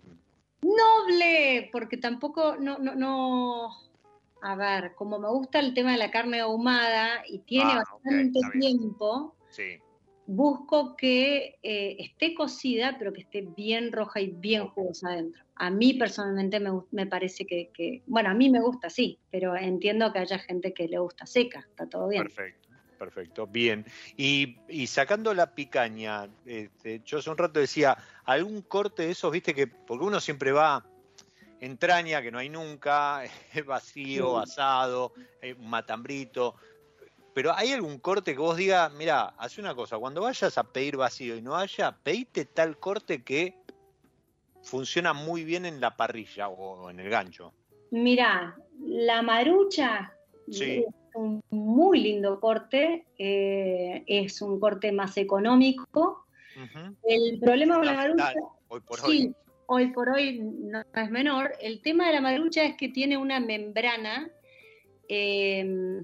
Noble, 0.63 1.71
porque 1.73 1.97
tampoco, 1.97 2.57
no, 2.57 2.79
no, 2.79 2.95
no, 2.95 3.71
a 4.45 4.55
ver, 4.57 4.95
como 4.95 5.19
me 5.19 5.29
gusta 5.29 5.59
el 5.59 5.75
tema 5.75 5.93
de 5.93 5.99
la 5.99 6.11
carne 6.11 6.41
ahumada 6.41 7.25
y 7.27 7.41
tiene 7.41 7.73
ah, 7.73 7.85
bastante 7.91 8.41
tiempo, 8.59 9.35
sí 9.51 9.81
busco 10.27 10.97
que 10.97 11.59
eh, 11.63 11.97
esté 11.99 12.35
cocida, 12.35 12.97
pero 12.99 13.13
que 13.13 13.23
esté 13.23 13.43
bien 13.57 13.93
roja 13.93 14.21
y 14.21 14.29
bien 14.29 14.69
jugosa 14.69 15.09
adentro. 15.09 15.43
A 15.57 15.71
mí 15.71 15.95
personalmente 15.95 16.61
me, 16.91 17.07
parece 17.07 17.47
que, 17.47 18.03
bueno, 18.07 18.31
a 18.31 18.35
mí 18.35 18.51
me 18.51 18.61
gusta, 18.61 18.91
sí, 18.91 19.19
pero 19.31 19.57
entiendo 19.57 20.13
que 20.13 20.21
haya 20.21 20.39
gente 20.39 20.73
que 20.73 20.89
le 20.89 20.99
gusta 20.99 21.27
seca, 21.27 21.61
está 21.61 21.87
todo 21.87 22.09
bien. 22.09 22.25
Perfecto, 22.25 22.69
perfecto, 22.99 23.47
bien. 23.47 23.85
Y, 24.17 24.87
sacando 24.87 25.35
la 25.35 25.55
picaña, 25.55 26.29
este, 26.45 27.03
yo 27.05 27.19
hace 27.19 27.31
un 27.31 27.39
rato 27.39 27.61
decía, 27.61 27.97
algún 28.25 28.63
corte 28.63 29.05
de 29.05 29.13
esos, 29.13 29.31
viste 29.31 29.55
que, 29.55 29.67
porque 29.67 30.05
uno 30.05 30.21
siempre 30.21 30.53
va 30.53 30.85
entraña, 31.61 32.23
que 32.23 32.31
no 32.31 32.39
hay 32.39 32.49
nunca, 32.49 33.23
vacío, 33.67 34.39
asado, 34.39 35.13
eh, 35.41 35.55
un 35.59 35.69
matambrito, 35.69 36.55
pero 37.35 37.53
¿hay 37.53 37.73
algún 37.73 37.99
corte 37.99 38.33
que 38.33 38.39
vos 38.39 38.57
digas, 38.57 38.93
mira, 38.93 39.35
hace 39.39 39.61
una 39.61 39.75
cosa, 39.75 39.99
cuando 39.99 40.21
vayas 40.21 40.57
a 40.57 40.63
pedir 40.63 40.97
vacío 40.97 41.37
y 41.37 41.43
no 41.43 41.57
haya, 41.57 41.99
pedite 42.03 42.45
tal 42.45 42.79
corte 42.79 43.25
que 43.25 43.57
funciona 44.63 45.13
muy 45.13 45.45
bien 45.45 45.67
en 45.67 45.81
la 45.81 45.97
parrilla 45.97 46.49
o 46.49 46.89
en 46.91 47.01
el 47.01 47.11
gancho? 47.11 47.53
Mira, 47.91 48.57
la 48.81 49.23
marucha 49.23 50.13
es 50.47 50.85
un 51.15 51.43
muy 51.51 52.01
lindo 52.01 52.39
corte, 52.39 53.07
eh, 53.19 54.05
es 54.07 54.41
un 54.41 54.61
corte 54.61 54.93
más 54.93 55.17
económico. 55.17 56.27
El 57.03 57.41
problema 57.41 57.77
con 57.77 57.87
la 57.87 57.95
marucha, 57.95 58.33
hoy 58.69 58.81
por 58.81 59.01
sí, 59.01 59.07
hoy. 59.07 59.35
Por 59.93 60.09
hoy 60.09 60.41
no 60.41 60.83
es 60.95 61.11
menor. 61.11 61.53
El 61.61 61.81
tema 61.81 62.07
de 62.07 62.15
la 62.15 62.21
marucha 62.21 62.65
es 62.65 62.77
que 62.77 62.89
tiene 62.89 63.17
una 63.17 63.41
membrana 63.41 64.31
eh, 65.09 66.03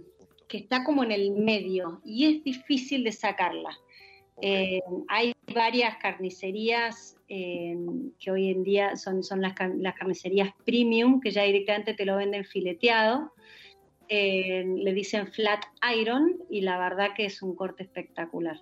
que 0.48 0.58
está 0.58 0.84
como 0.84 1.04
en 1.04 1.12
el 1.12 1.32
medio 1.32 2.00
y 2.04 2.26
es 2.26 2.44
difícil 2.44 3.04
de 3.04 3.12
sacarla. 3.12 3.76
Eh, 4.42 4.80
hay 5.08 5.34
varias 5.54 5.96
carnicerías 5.98 7.16
eh, 7.28 7.76
que 8.18 8.30
hoy 8.30 8.50
en 8.50 8.64
día 8.64 8.96
son, 8.96 9.22
son 9.22 9.42
las, 9.42 9.54
carnicerías 9.54 10.50
premium, 10.64 11.20
que 11.20 11.30
ya 11.30 11.42
directamente 11.42 11.94
te 11.94 12.04
lo 12.04 12.16
venden 12.16 12.44
fileteado. 12.44 13.32
Le 14.08 14.92
dicen 14.92 15.28
flat 15.28 15.62
iron 15.96 16.42
y 16.50 16.62
la 16.62 16.78
verdad 16.78 17.10
que 17.14 17.26
es 17.26 17.42
un 17.42 17.54
corte 17.54 17.84
espectacular. 17.84 18.60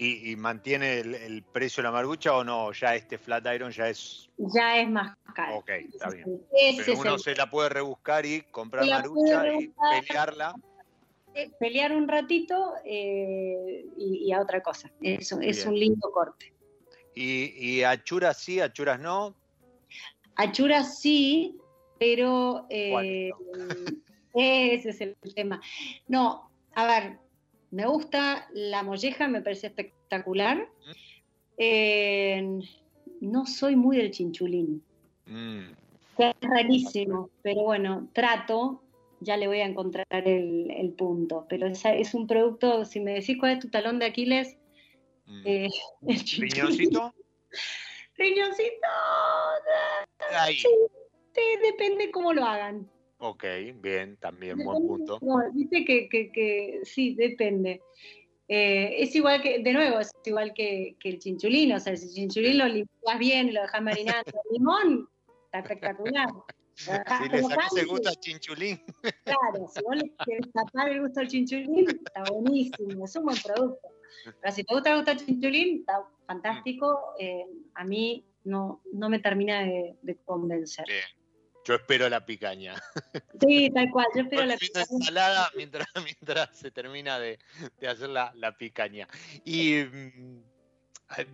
¿Y, 0.00 0.36
mantiene 0.36 1.00
el, 1.00 1.42
precio 1.42 1.82
de 1.82 1.88
la 1.88 1.92
marucha 1.92 2.32
o 2.32 2.44
no? 2.44 2.70
Ya 2.72 2.94
este 2.94 3.18
flat 3.18 3.44
iron 3.52 3.72
ya 3.72 3.88
es... 3.88 4.30
Ya 4.36 4.80
es 4.80 4.88
más 4.88 5.16
caro. 5.34 5.56
Ok, 5.56 5.70
está 5.92 6.10
bien. 6.10 6.40
Pero 6.76 7.00
uno 7.00 7.18
se 7.18 7.34
la 7.34 7.50
puede 7.50 7.68
rebuscar 7.70 8.24
y 8.24 8.42
comprar 8.42 8.86
marucha 8.86 9.52
y 9.54 9.72
pelearla. 10.06 10.54
Eh, 11.34 11.50
pelear 11.58 11.96
un 11.96 12.06
ratito 12.06 12.74
eh, 12.84 13.86
y, 13.96 14.32
a 14.32 14.40
otra 14.40 14.62
cosa. 14.62 14.88
Eso 15.00 15.40
es 15.40 15.66
un 15.66 15.76
lindo 15.76 16.12
corte. 16.12 16.52
¿Y, 17.16 17.52
¿Y 17.58 17.82
achuras 17.82 18.38
sí, 18.38 18.60
achuras 18.60 19.00
no? 19.00 19.34
Achuras 20.36 21.00
sí, 21.00 21.58
pero 21.98 22.66
eh, 22.70 23.30
ese 24.34 24.90
es 24.90 25.00
el 25.00 25.16
tema. 25.34 25.60
No, 26.06 26.50
a 26.76 26.86
ver, 26.86 27.18
me 27.70 27.86
gusta 27.86 28.48
la 28.52 28.82
molleja, 28.82 29.28
me 29.28 29.42
parece 29.42 29.68
espectacular. 29.68 30.68
no 33.20 33.46
soy 33.46 33.76
muy 33.76 33.96
del 33.96 34.10
chinchulín. 34.10 34.82
Mm. 35.26 35.72
Es 36.18 36.34
rarísimo, 36.40 37.30
pero 37.42 37.62
bueno, 37.62 38.08
trato, 38.12 38.82
ya 39.20 39.36
le 39.36 39.46
voy 39.46 39.60
a 39.60 39.66
encontrar 39.66 40.06
el, 40.10 40.94
punto. 40.96 41.46
Pero 41.48 41.66
es, 41.68 42.14
un 42.14 42.26
producto, 42.26 42.84
si 42.84 43.00
me 43.00 43.14
decís 43.14 43.36
cuál 43.38 43.52
es 43.52 43.60
tu 43.60 43.68
talón 43.68 43.98
de 43.98 44.06
Aquiles, 44.06 44.56
mm. 45.26 45.42
eh, 45.44 45.68
el 46.06 46.20
Riñoncito. 46.38 47.14
Riñoncito. 48.16 48.88
depende 51.62 52.10
cómo 52.10 52.32
lo 52.32 52.44
hagan. 52.44 52.90
Ok, 53.18 53.44
bien, 53.80 54.16
también, 54.18 54.58
buen 54.58 54.86
punto. 54.86 55.20
dice 55.52 55.84
que, 55.84 56.08
que, 56.08 56.80
sí, 56.84 57.14
depende. 57.14 57.82
Eh, 58.46 59.02
es 59.02 59.14
igual 59.14 59.42
que, 59.42 59.58
de 59.58 59.72
nuevo, 59.72 59.98
es 59.98 60.10
igual 60.24 60.54
que, 60.54 60.96
el 61.02 61.18
chinchulín, 61.18 61.72
o 61.72 61.80
sea, 61.80 61.96
si 61.96 62.06
el 62.06 62.14
chinchulín 62.14 62.58
lo 62.58 62.66
limpias 62.66 63.18
bien, 63.18 63.52
lo 63.52 63.62
dejas 63.62 63.82
marinando 63.82 64.22
el 64.26 64.52
limón, 64.52 65.08
está 65.44 65.58
espectacular. 65.58 66.28
Si 66.74 66.90
le 67.28 67.42
sacas 67.42 67.76
el 67.76 67.86
gusto 67.88 68.08
al 68.08 68.20
chinchulín. 68.20 68.80
Claro, 69.24 69.68
si 69.68 69.82
vos 69.82 69.96
le 69.96 70.12
quieres 70.24 70.52
tapar 70.52 70.88
el 70.90 71.00
gusto 71.02 71.20
al 71.20 71.28
chinchulín, 71.28 71.88
está 71.90 72.22
buenísimo, 72.30 73.04
es 73.04 73.16
un 73.16 73.24
buen 73.24 73.36
producto. 73.42 73.88
Pero 74.40 74.54
si 74.54 74.62
te 74.62 74.74
gusta 74.74 74.90
el 74.90 74.96
gusto 74.96 75.10
al 75.10 75.16
chinchulín, 75.18 75.80
está 75.80 76.04
fantástico. 76.26 77.14
Eh, 77.18 77.44
a 77.74 77.84
mí 77.84 78.24
no, 78.44 78.80
no 78.92 79.08
me 79.08 79.18
termina 79.18 79.62
de, 79.62 80.18
convencer. 80.24 80.84
Yo 81.68 81.74
espero 81.74 82.08
la 82.08 82.24
picaña. 82.24 82.74
Sí, 83.40 83.70
tal 83.70 83.90
cual, 83.90 84.06
yo 84.16 84.22
espero 84.22 84.46
la 84.46 84.56
picaña. 84.56 84.86
ensalada 84.90 85.50
mientras, 85.54 85.86
mientras 86.02 86.56
se 86.56 86.70
termina 86.70 87.18
de, 87.18 87.38
hacer 87.86 88.08
la, 88.08 88.56
picaña. 88.58 89.06
Y 89.44 89.84
mm, 89.84 90.42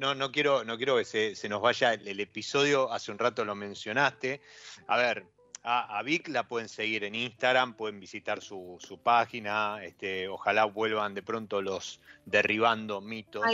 no, 0.00 0.16
no, 0.16 0.32
quiero, 0.32 0.64
no 0.64 0.76
quiero 0.76 0.96
que 0.96 1.04
se, 1.04 1.48
nos 1.48 1.62
vaya 1.62 1.94
el, 1.94 2.18
episodio, 2.18 2.92
hace 2.92 3.12
un 3.12 3.18
rato 3.18 3.44
lo 3.44 3.54
mencionaste. 3.54 4.40
A 4.88 4.96
ver, 4.96 5.24
a, 5.62 6.02
Vic 6.02 6.26
la 6.28 6.48
pueden 6.48 6.68
seguir 6.68 7.04
en 7.04 7.14
Instagram, 7.14 7.76
pueden 7.76 8.00
visitar 8.00 8.42
su, 8.42 9.00
página, 9.04 9.84
este, 9.84 10.26
ojalá 10.26 10.64
vuelvan 10.64 11.14
de 11.14 11.22
pronto 11.22 11.62
los 11.62 12.00
derribando 12.26 13.00
mitos. 13.00 13.44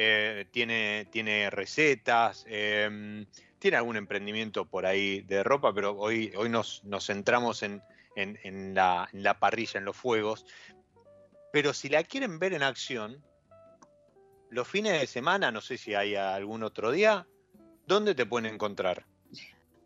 Eh, 0.00 0.46
tiene, 0.50 1.08
tiene 1.10 1.50
recetas. 1.50 2.46
Eh, 2.48 3.26
tiene 3.58 3.76
algún 3.76 3.96
emprendimiento 3.96 4.64
por 4.64 4.86
ahí 4.86 5.22
de 5.22 5.42
ropa, 5.42 5.72
pero 5.74 5.96
hoy, 5.96 6.32
hoy 6.36 6.48
nos, 6.48 6.84
nos 6.84 7.06
centramos 7.06 7.62
en, 7.62 7.82
la, 8.74 9.36
parrilla, 9.40 9.78
en 9.78 9.84
los 9.84 9.96
fuegos. 9.96 10.46
Pero 11.52 11.72
si 11.72 11.88
la 11.88 12.04
quieren 12.04 12.38
ver 12.38 12.52
en 12.52 12.62
acción, 12.62 13.22
los 14.50 14.66
fines 14.68 15.00
de 15.00 15.06
semana, 15.06 15.50
no 15.50 15.60
sé 15.60 15.76
si 15.76 15.94
hay 15.94 16.14
algún 16.14 16.62
otro 16.62 16.90
día, 16.90 17.26
¿dónde 17.86 18.14
te 18.14 18.26
pueden 18.26 18.52
encontrar? 18.52 19.04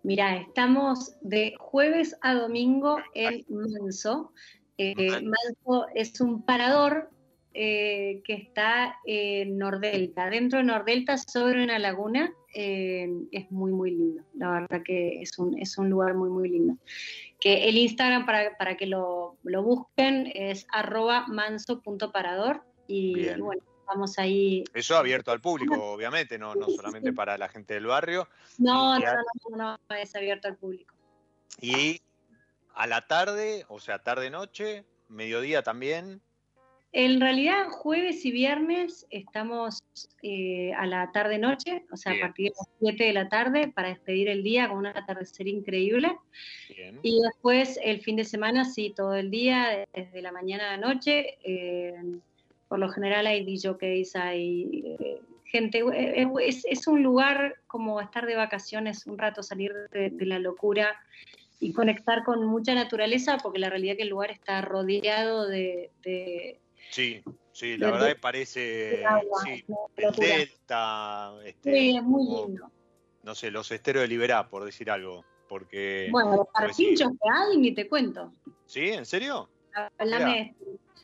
Mira, 0.02 0.36
estamos 0.36 1.14
de 1.20 1.54
jueves 1.58 2.16
a 2.22 2.34
domingo 2.34 2.98
en 3.14 3.44
Manso. 3.48 4.32
Eh, 4.76 5.22
Manso 5.22 5.86
es 5.94 6.20
un 6.20 6.44
parador 6.44 7.10
eh, 7.54 8.22
que 8.24 8.34
está 8.34 8.98
en 9.04 9.58
Nordelta. 9.58 10.28
Dentro 10.28 10.58
de 10.58 10.64
Nordelta, 10.64 11.18
sobre 11.18 11.62
una 11.62 11.78
laguna, 11.78 12.32
eh, 12.54 13.08
es 13.32 13.50
muy, 13.50 13.72
muy 13.72 13.90
lindo. 13.92 14.22
La 14.34 14.50
verdad 14.50 14.82
que 14.84 15.22
es 15.22 15.38
un, 15.38 15.58
es 15.58 15.78
un 15.78 15.90
lugar 15.90 16.14
muy, 16.14 16.30
muy 16.30 16.48
lindo. 16.48 16.76
Que 17.40 17.68
el 17.68 17.76
Instagram 17.76 18.26
para, 18.26 18.56
para 18.56 18.76
que 18.76 18.86
lo, 18.86 19.36
lo, 19.42 19.62
busquen 19.62 20.30
es 20.34 20.66
arroba 20.70 21.26
manso.parador 21.28 22.62
y, 22.86 23.28
bueno, 23.40 23.62
estamos 23.80 24.18
ahí. 24.18 24.64
Eso 24.74 24.96
abierto 24.96 25.32
al 25.32 25.40
público, 25.40 25.92
obviamente, 25.92 26.38
no, 26.38 26.54
no 26.54 26.68
solamente 26.68 27.12
para 27.12 27.38
la 27.38 27.48
gente 27.48 27.74
del 27.74 27.86
barrio. 27.86 28.28
No, 28.58 28.98
no, 28.98 29.04
no, 29.04 29.56
no, 29.56 29.78
no, 29.88 29.96
es 29.96 30.14
abierto 30.14 30.48
al 30.48 30.56
público. 30.56 30.94
Y 31.60 32.00
a 32.74 32.86
la 32.86 33.06
tarde, 33.06 33.64
o 33.68 33.80
sea, 33.80 33.98
tarde-noche, 33.98 34.84
mediodía 35.08 35.62
también. 35.62 36.22
En 36.94 37.22
realidad, 37.22 37.68
jueves 37.70 38.22
y 38.26 38.30
viernes 38.30 39.06
estamos 39.08 39.82
eh, 40.22 40.74
a 40.74 40.84
la 40.84 41.10
tarde-noche, 41.10 41.86
o 41.90 41.96
sea, 41.96 42.12
a 42.12 42.20
partir 42.20 42.50
de 42.50 42.54
las 42.58 42.68
7 42.80 43.04
de 43.04 43.12
la 43.14 43.28
tarde, 43.30 43.68
para 43.68 43.88
despedir 43.88 44.28
el 44.28 44.42
día 44.42 44.68
con 44.68 44.76
un 44.76 44.86
atardecer 44.86 45.48
increíble. 45.48 46.14
Y 47.02 47.18
después, 47.22 47.80
el 47.82 48.02
fin 48.02 48.16
de 48.16 48.24
semana, 48.24 48.66
sí, 48.66 48.92
todo 48.94 49.14
el 49.14 49.30
día, 49.30 49.86
desde 49.94 50.20
la 50.20 50.32
mañana 50.32 50.68
a 50.68 50.76
la 50.76 50.86
noche. 50.86 51.38
Eh, 51.44 51.94
por 52.68 52.78
lo 52.78 52.90
general 52.90 53.26
hay 53.26 53.42
DJs, 53.42 54.16
hay 54.16 54.96
eh, 55.00 55.20
gente. 55.46 55.82
Es, 56.46 56.86
un 56.86 57.02
lugar 57.02 57.56
como 57.68 58.02
estar 58.02 58.26
de 58.26 58.36
vacaciones, 58.36 59.06
un 59.06 59.16
rato 59.16 59.42
salir 59.42 59.72
de, 59.92 60.12
la 60.26 60.38
locura 60.38 60.94
y 61.58 61.72
conectar 61.72 62.22
con 62.22 62.44
mucha 62.44 62.74
naturaleza, 62.74 63.38
porque 63.42 63.60
la 63.60 63.70
realidad 63.70 63.92
es 63.92 63.96
que 63.96 64.02
el 64.02 64.10
lugar 64.10 64.30
está 64.30 64.60
rodeado 64.60 65.48
de 65.48 65.90
Sí, 66.90 67.22
sí, 67.52 67.76
la 67.76 67.90
verdad 67.90 68.08
que 68.08 68.16
parece 68.16 69.04
sí, 69.44 69.64
el 69.96 70.12
delta, 70.12 71.32
este, 71.44 71.72
sí, 71.72 71.96
es 71.96 72.02
muy 72.02 72.24
lindo. 72.24 72.70
No 73.22 73.34
sé, 73.34 73.50
los 73.50 73.70
esteros 73.70 74.02
de 74.02 74.08
Liberá, 74.08 74.48
por 74.48 74.64
decir 74.64 74.90
algo, 74.90 75.24
porque... 75.48 76.08
Bueno, 76.10 76.36
los 76.36 76.48
parquinchos 76.48 77.12
que 77.12 77.28
hay, 77.30 77.56
ni 77.56 77.72
te 77.72 77.88
cuento. 77.88 78.32
¿Sí? 78.66 78.88
¿En 78.88 79.06
serio? 79.06 79.48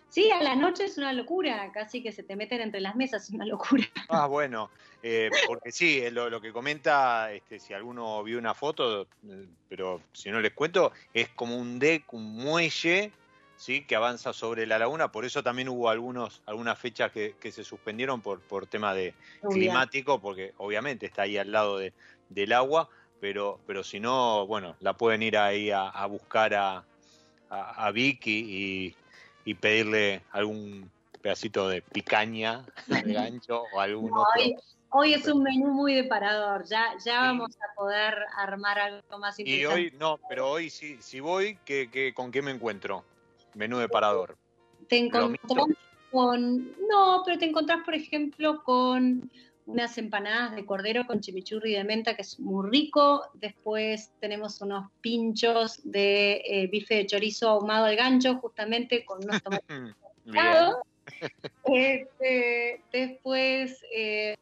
Sí, 0.09 0.31
a 0.31 0.43
la 0.43 0.57
noche 0.57 0.85
es 0.85 0.97
una 0.99 1.13
locura, 1.13 1.71
casi 1.73 2.03
que 2.03 2.13
se 2.13 2.23
te 2.23 2.35
meten 2.35 2.63
entre 2.63 2.81
las 2.81 2.97
mesas, 2.97 3.25
es 3.25 3.31
una 3.31 3.47
locura. 3.47 3.85
Ah, 4.09 4.27
bueno, 4.27 4.71
eh, 5.03 5.31
porque 5.47 5.71
sí, 5.71 6.03
lo, 6.11 6.31
lo, 6.31 6.41
que 6.41 6.53
comenta, 6.53 7.31
este, 7.33 7.61
si 7.61 7.75
alguno 7.75 8.23
vio 8.25 8.39
una 8.39 8.55
foto, 8.55 9.03
eh, 9.03 9.47
pero 9.69 10.01
si 10.13 10.31
no 10.31 10.41
les 10.41 10.55
cuento, 10.55 10.93
es 11.13 11.29
como 11.31 11.57
un 11.57 11.79
deck, 11.79 12.13
un 12.15 12.37
muelle 12.37 13.13
¿sí? 13.59 13.85
que 13.85 13.97
avanza 13.97 14.33
sobre 14.33 14.67
la 14.67 14.79
laguna, 14.79 15.13
por 15.13 15.27
eso 15.27 15.43
también 15.43 15.69
hubo 15.69 15.91
algunos, 15.91 16.41
algunas 16.47 16.79
fechas 16.79 17.13
que, 17.13 17.35
se 17.53 17.65
suspendieron 17.65 18.23
por, 18.23 18.41
por 18.41 18.67
tema 18.67 18.95
de 18.95 19.13
climático, 19.51 20.21
porque 20.21 20.55
obviamente 20.57 21.05
está 21.05 21.23
ahí 21.23 21.37
al 21.37 21.53
lado 21.53 21.77
de, 21.79 21.93
del 22.31 22.53
agua, 22.53 22.89
pero, 23.21 23.59
pero 23.67 23.83
si 23.85 24.01
no, 24.01 24.47
bueno, 24.47 24.77
la 24.81 24.95
pueden 24.95 25.23
ir 25.23 25.37
ahí 25.37 25.71
a, 25.71 26.07
buscar 26.07 26.55
a, 26.55 26.85
a, 27.51 27.91
Vicky 27.91 28.95
y, 29.45 29.55
pedirle 29.55 30.23
algún 30.33 30.91
pedacito 31.23 31.71
de 31.71 31.81
picaña, 31.81 32.67
de 32.87 33.13
gancho 33.15 33.65
o 33.73 33.81
algún 33.81 34.13
otro. 34.13 34.61
Hoy, 34.91 35.13
es 35.13 35.27
un 35.27 35.43
menú 35.43 35.69
muy 35.69 35.95
de 35.95 36.05
parador, 36.05 36.65
ya, 36.65 36.95
ya 37.05 37.21
vamos 37.21 37.57
a 37.57 37.75
poder 37.75 38.25
armar 38.37 38.79
algo 38.79 39.19
más 39.19 39.39
interesante. 39.39 39.81
Y 39.81 39.87
hoy, 39.87 39.93
no, 39.99 40.19
pero 40.29 40.49
hoy 40.49 40.71
si, 40.71 40.97
si 41.03 41.21
voy, 41.21 41.59
¿qué, 41.65 42.13
con 42.15 42.31
qué 42.31 42.41
me 42.41 42.53
encuentro? 42.53 43.05
Menú 43.59 43.79
de 43.79 43.89
parador. 43.89 44.39
Te 44.89 44.97
encontrás 44.97 45.67
con. 46.11 46.75
No, 46.89 47.23
pero 47.27 47.39
te 47.39 47.45
encontrás, 47.45 47.85
por 47.85 47.95
ejemplo, 47.95 48.63
con 48.65 49.31
unas 49.67 49.99
empanadas 49.99 50.57
de 50.57 50.65
cordero 50.65 51.07
con 51.07 51.21
chimichurri 51.21 51.75
de 51.75 51.85
menta, 51.85 52.15
que 52.15 52.23
es 52.23 52.41
muy 52.41 52.71
rico. 52.71 53.25
Después 53.35 54.11
tenemos 54.19 54.63
unos 54.63 54.91
pinchos 55.03 55.81
de 55.85 56.41
eh, 56.47 56.69
bife 56.69 56.95
de 56.95 57.07
chorizo 57.07 57.51
ahumado 57.51 57.85
al 57.85 57.97
gancho, 57.97 58.37
justamente 58.37 59.05
con 59.05 59.23
unos 59.23 59.43
tomates. 59.43 59.95
este, 61.65 62.83
después 62.93 63.83
eh, 63.95 64.37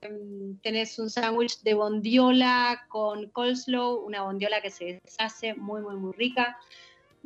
tenés 0.62 0.98
un 0.98 1.10
sándwich 1.10 1.60
de 1.62 1.74
bondiola 1.74 2.86
con 2.88 3.28
coleslaw, 3.30 4.04
una 4.04 4.22
bondiola 4.22 4.60
que 4.60 4.70
se 4.70 5.00
deshace, 5.04 5.54
muy, 5.54 5.80
muy, 5.80 5.96
muy 5.96 6.12
rica. 6.12 6.56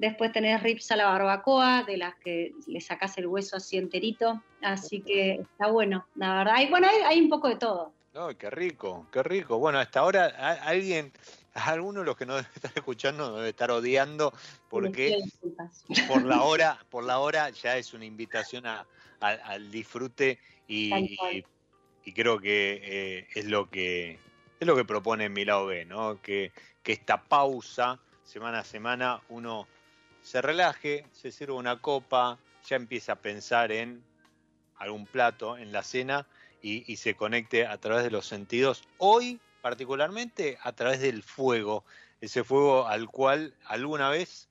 Después 0.01 0.33
tenés 0.33 0.63
rips 0.63 0.91
a 0.93 0.97
la 0.97 1.05
barbacoa, 1.05 1.85
de 1.85 1.99
las 1.99 2.15
que 2.15 2.55
le 2.67 2.81
sacás 2.81 3.19
el 3.19 3.27
hueso 3.27 3.57
así 3.57 3.77
enterito. 3.77 4.43
Así 4.63 5.03
que 5.03 5.33
está 5.33 5.67
bueno, 5.67 6.07
la 6.15 6.37
verdad. 6.37 6.55
Hay, 6.57 6.71
bueno, 6.71 6.89
hay, 7.05 7.21
un 7.21 7.29
poco 7.29 7.49
de 7.49 7.57
todo. 7.57 7.93
qué 8.39 8.49
rico, 8.49 9.07
qué 9.13 9.23
rico. 9.23 9.59
Bueno, 9.59 9.79
hasta 9.79 10.01
ahora 10.01 10.29
alguien 10.63 11.13
algunos 11.53 12.03
de 12.03 12.07
los 12.07 12.17
que 12.17 12.25
nos 12.25 12.41
están 12.55 12.73
escuchando 12.77 13.37
debe 13.37 13.51
estar 13.51 13.71
odiando 13.71 14.33
porque 14.71 15.19
por 16.09 16.25
la 16.25 16.45
hora, 16.45 16.79
por 16.91 17.05
la 17.05 17.19
hora 17.19 17.51
ya 17.51 17.77
es 17.77 17.93
una 17.93 18.07
invitación 18.07 18.65
al 19.21 19.71
disfrute 19.71 20.39
y, 20.67 21.45
creo 22.15 22.41
que 22.41 22.81
eh, 22.83 23.27
es 23.35 23.45
lo 23.45 23.69
que 23.69 24.19
es 24.59 24.67
lo 24.67 24.75
que 24.75 24.87
propone 24.87 25.29
mi 25.29 25.45
lado 25.45 25.67
B, 25.67 25.85
¿no? 25.85 26.23
Que, 26.23 26.53
que 26.83 26.93
esta 26.93 27.23
pausa 27.23 28.01
semana 28.25 28.61
a 28.61 28.65
semana 28.65 29.21
uno 29.29 29.69
se 30.23 30.43
relaje, 30.43 31.07
se 31.13 31.33
sirva 31.33 31.55
una 31.55 31.81
copa, 31.81 32.39
ya 32.69 32.77
empieza 32.77 33.13
a 33.13 33.17
pensar 33.17 33.73
en 33.73 34.03
algún 34.77 35.07
plato, 35.07 35.59
en 35.59 35.73
la 35.73 35.83
cena 35.83 36.27
y, 36.63 36.97
se 36.97 37.15
conecte 37.15 37.67
a 37.67 37.79
través 37.79 38.05
de 38.05 38.11
los 38.11 38.27
sentidos. 38.27 38.85
Hoy, 38.99 39.41
particularmente, 39.63 40.59
a 40.63 40.73
través 40.73 41.01
del 41.01 41.23
fuego, 41.23 41.85
ese 42.21 42.45
fuego 42.45 42.87
al 42.87 43.09
cual 43.09 43.55
alguna 43.67 44.11
vez 44.11 44.49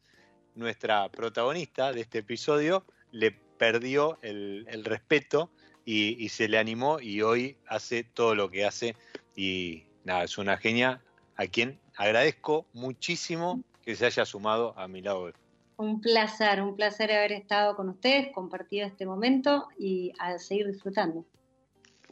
nuestra 0.55 1.09
protagonista 1.09 1.93
de 1.93 2.01
este 2.01 2.19
episodio 2.19 2.83
le 3.11 3.31
perdió 3.31 4.17
el, 4.21 4.65
respeto 4.85 5.51
y, 5.85 6.23
y, 6.23 6.29
se 6.29 6.47
le 6.47 6.57
animó 6.57 6.99
y 6.99 7.21
hoy 7.21 7.57
hace 7.67 8.03
todo 8.03 8.35
lo 8.35 8.49
que 8.49 8.65
hace 8.65 8.95
y 9.35 9.83
nada, 10.03 10.23
es 10.23 10.37
una 10.37 10.57
genia 10.57 11.01
a 11.35 11.47
quien 11.47 11.79
agradezco 11.95 12.65
muchísimo 12.73 13.63
que 13.83 13.95
se 13.95 14.05
haya 14.05 14.25
sumado 14.25 14.73
a 14.77 14.87
mi 14.87 15.01
lado. 15.01 15.31
Un 15.79 16.01
placer, 16.01 16.61
un 16.61 16.75
placer 16.75 17.09
haber 17.09 17.31
estado 17.31 17.73
con 17.77 17.87
ustedes, 17.87 18.33
compartido 18.33 18.85
este 18.85 19.05
momento 19.05 19.69
y 19.77 20.11
a 20.19 20.37
seguir 20.37 20.67
disfrutando. 20.67 21.25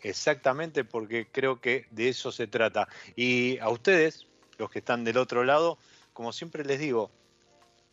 Exactamente, 0.03 0.86
porque 0.86 1.28
creo 1.30 1.59
que 1.59 1.86
de 1.91 2.07
eso 2.07 2.32
se 2.32 2.47
trata. 2.47 2.88
Y 3.18 3.57
a 3.57 3.68
ustedes, 3.68 4.26
los 4.57 4.70
que 4.70 4.80
están 4.80 5.03
del 5.03 5.18
otro 5.18 5.43
lado, 5.43 5.78
como 6.13 6.32
siempre 6.32 6.63
les 6.63 6.80
digo, 6.80 7.11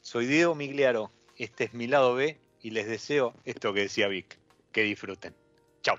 soy 0.00 0.26
Diego 0.26 0.54
Migliaro, 0.54 1.10
este 1.38 1.64
es 1.64 1.74
mi 1.74 1.88
lado 1.88 2.14
B 2.14 2.38
y 2.62 2.70
les 2.70 2.86
deseo 2.86 3.34
esto 3.44 3.74
que 3.74 3.80
decía 3.80 4.06
Vic, 4.06 4.38
que 4.70 4.82
disfruten. 4.82 5.34
Chao. 5.82 5.98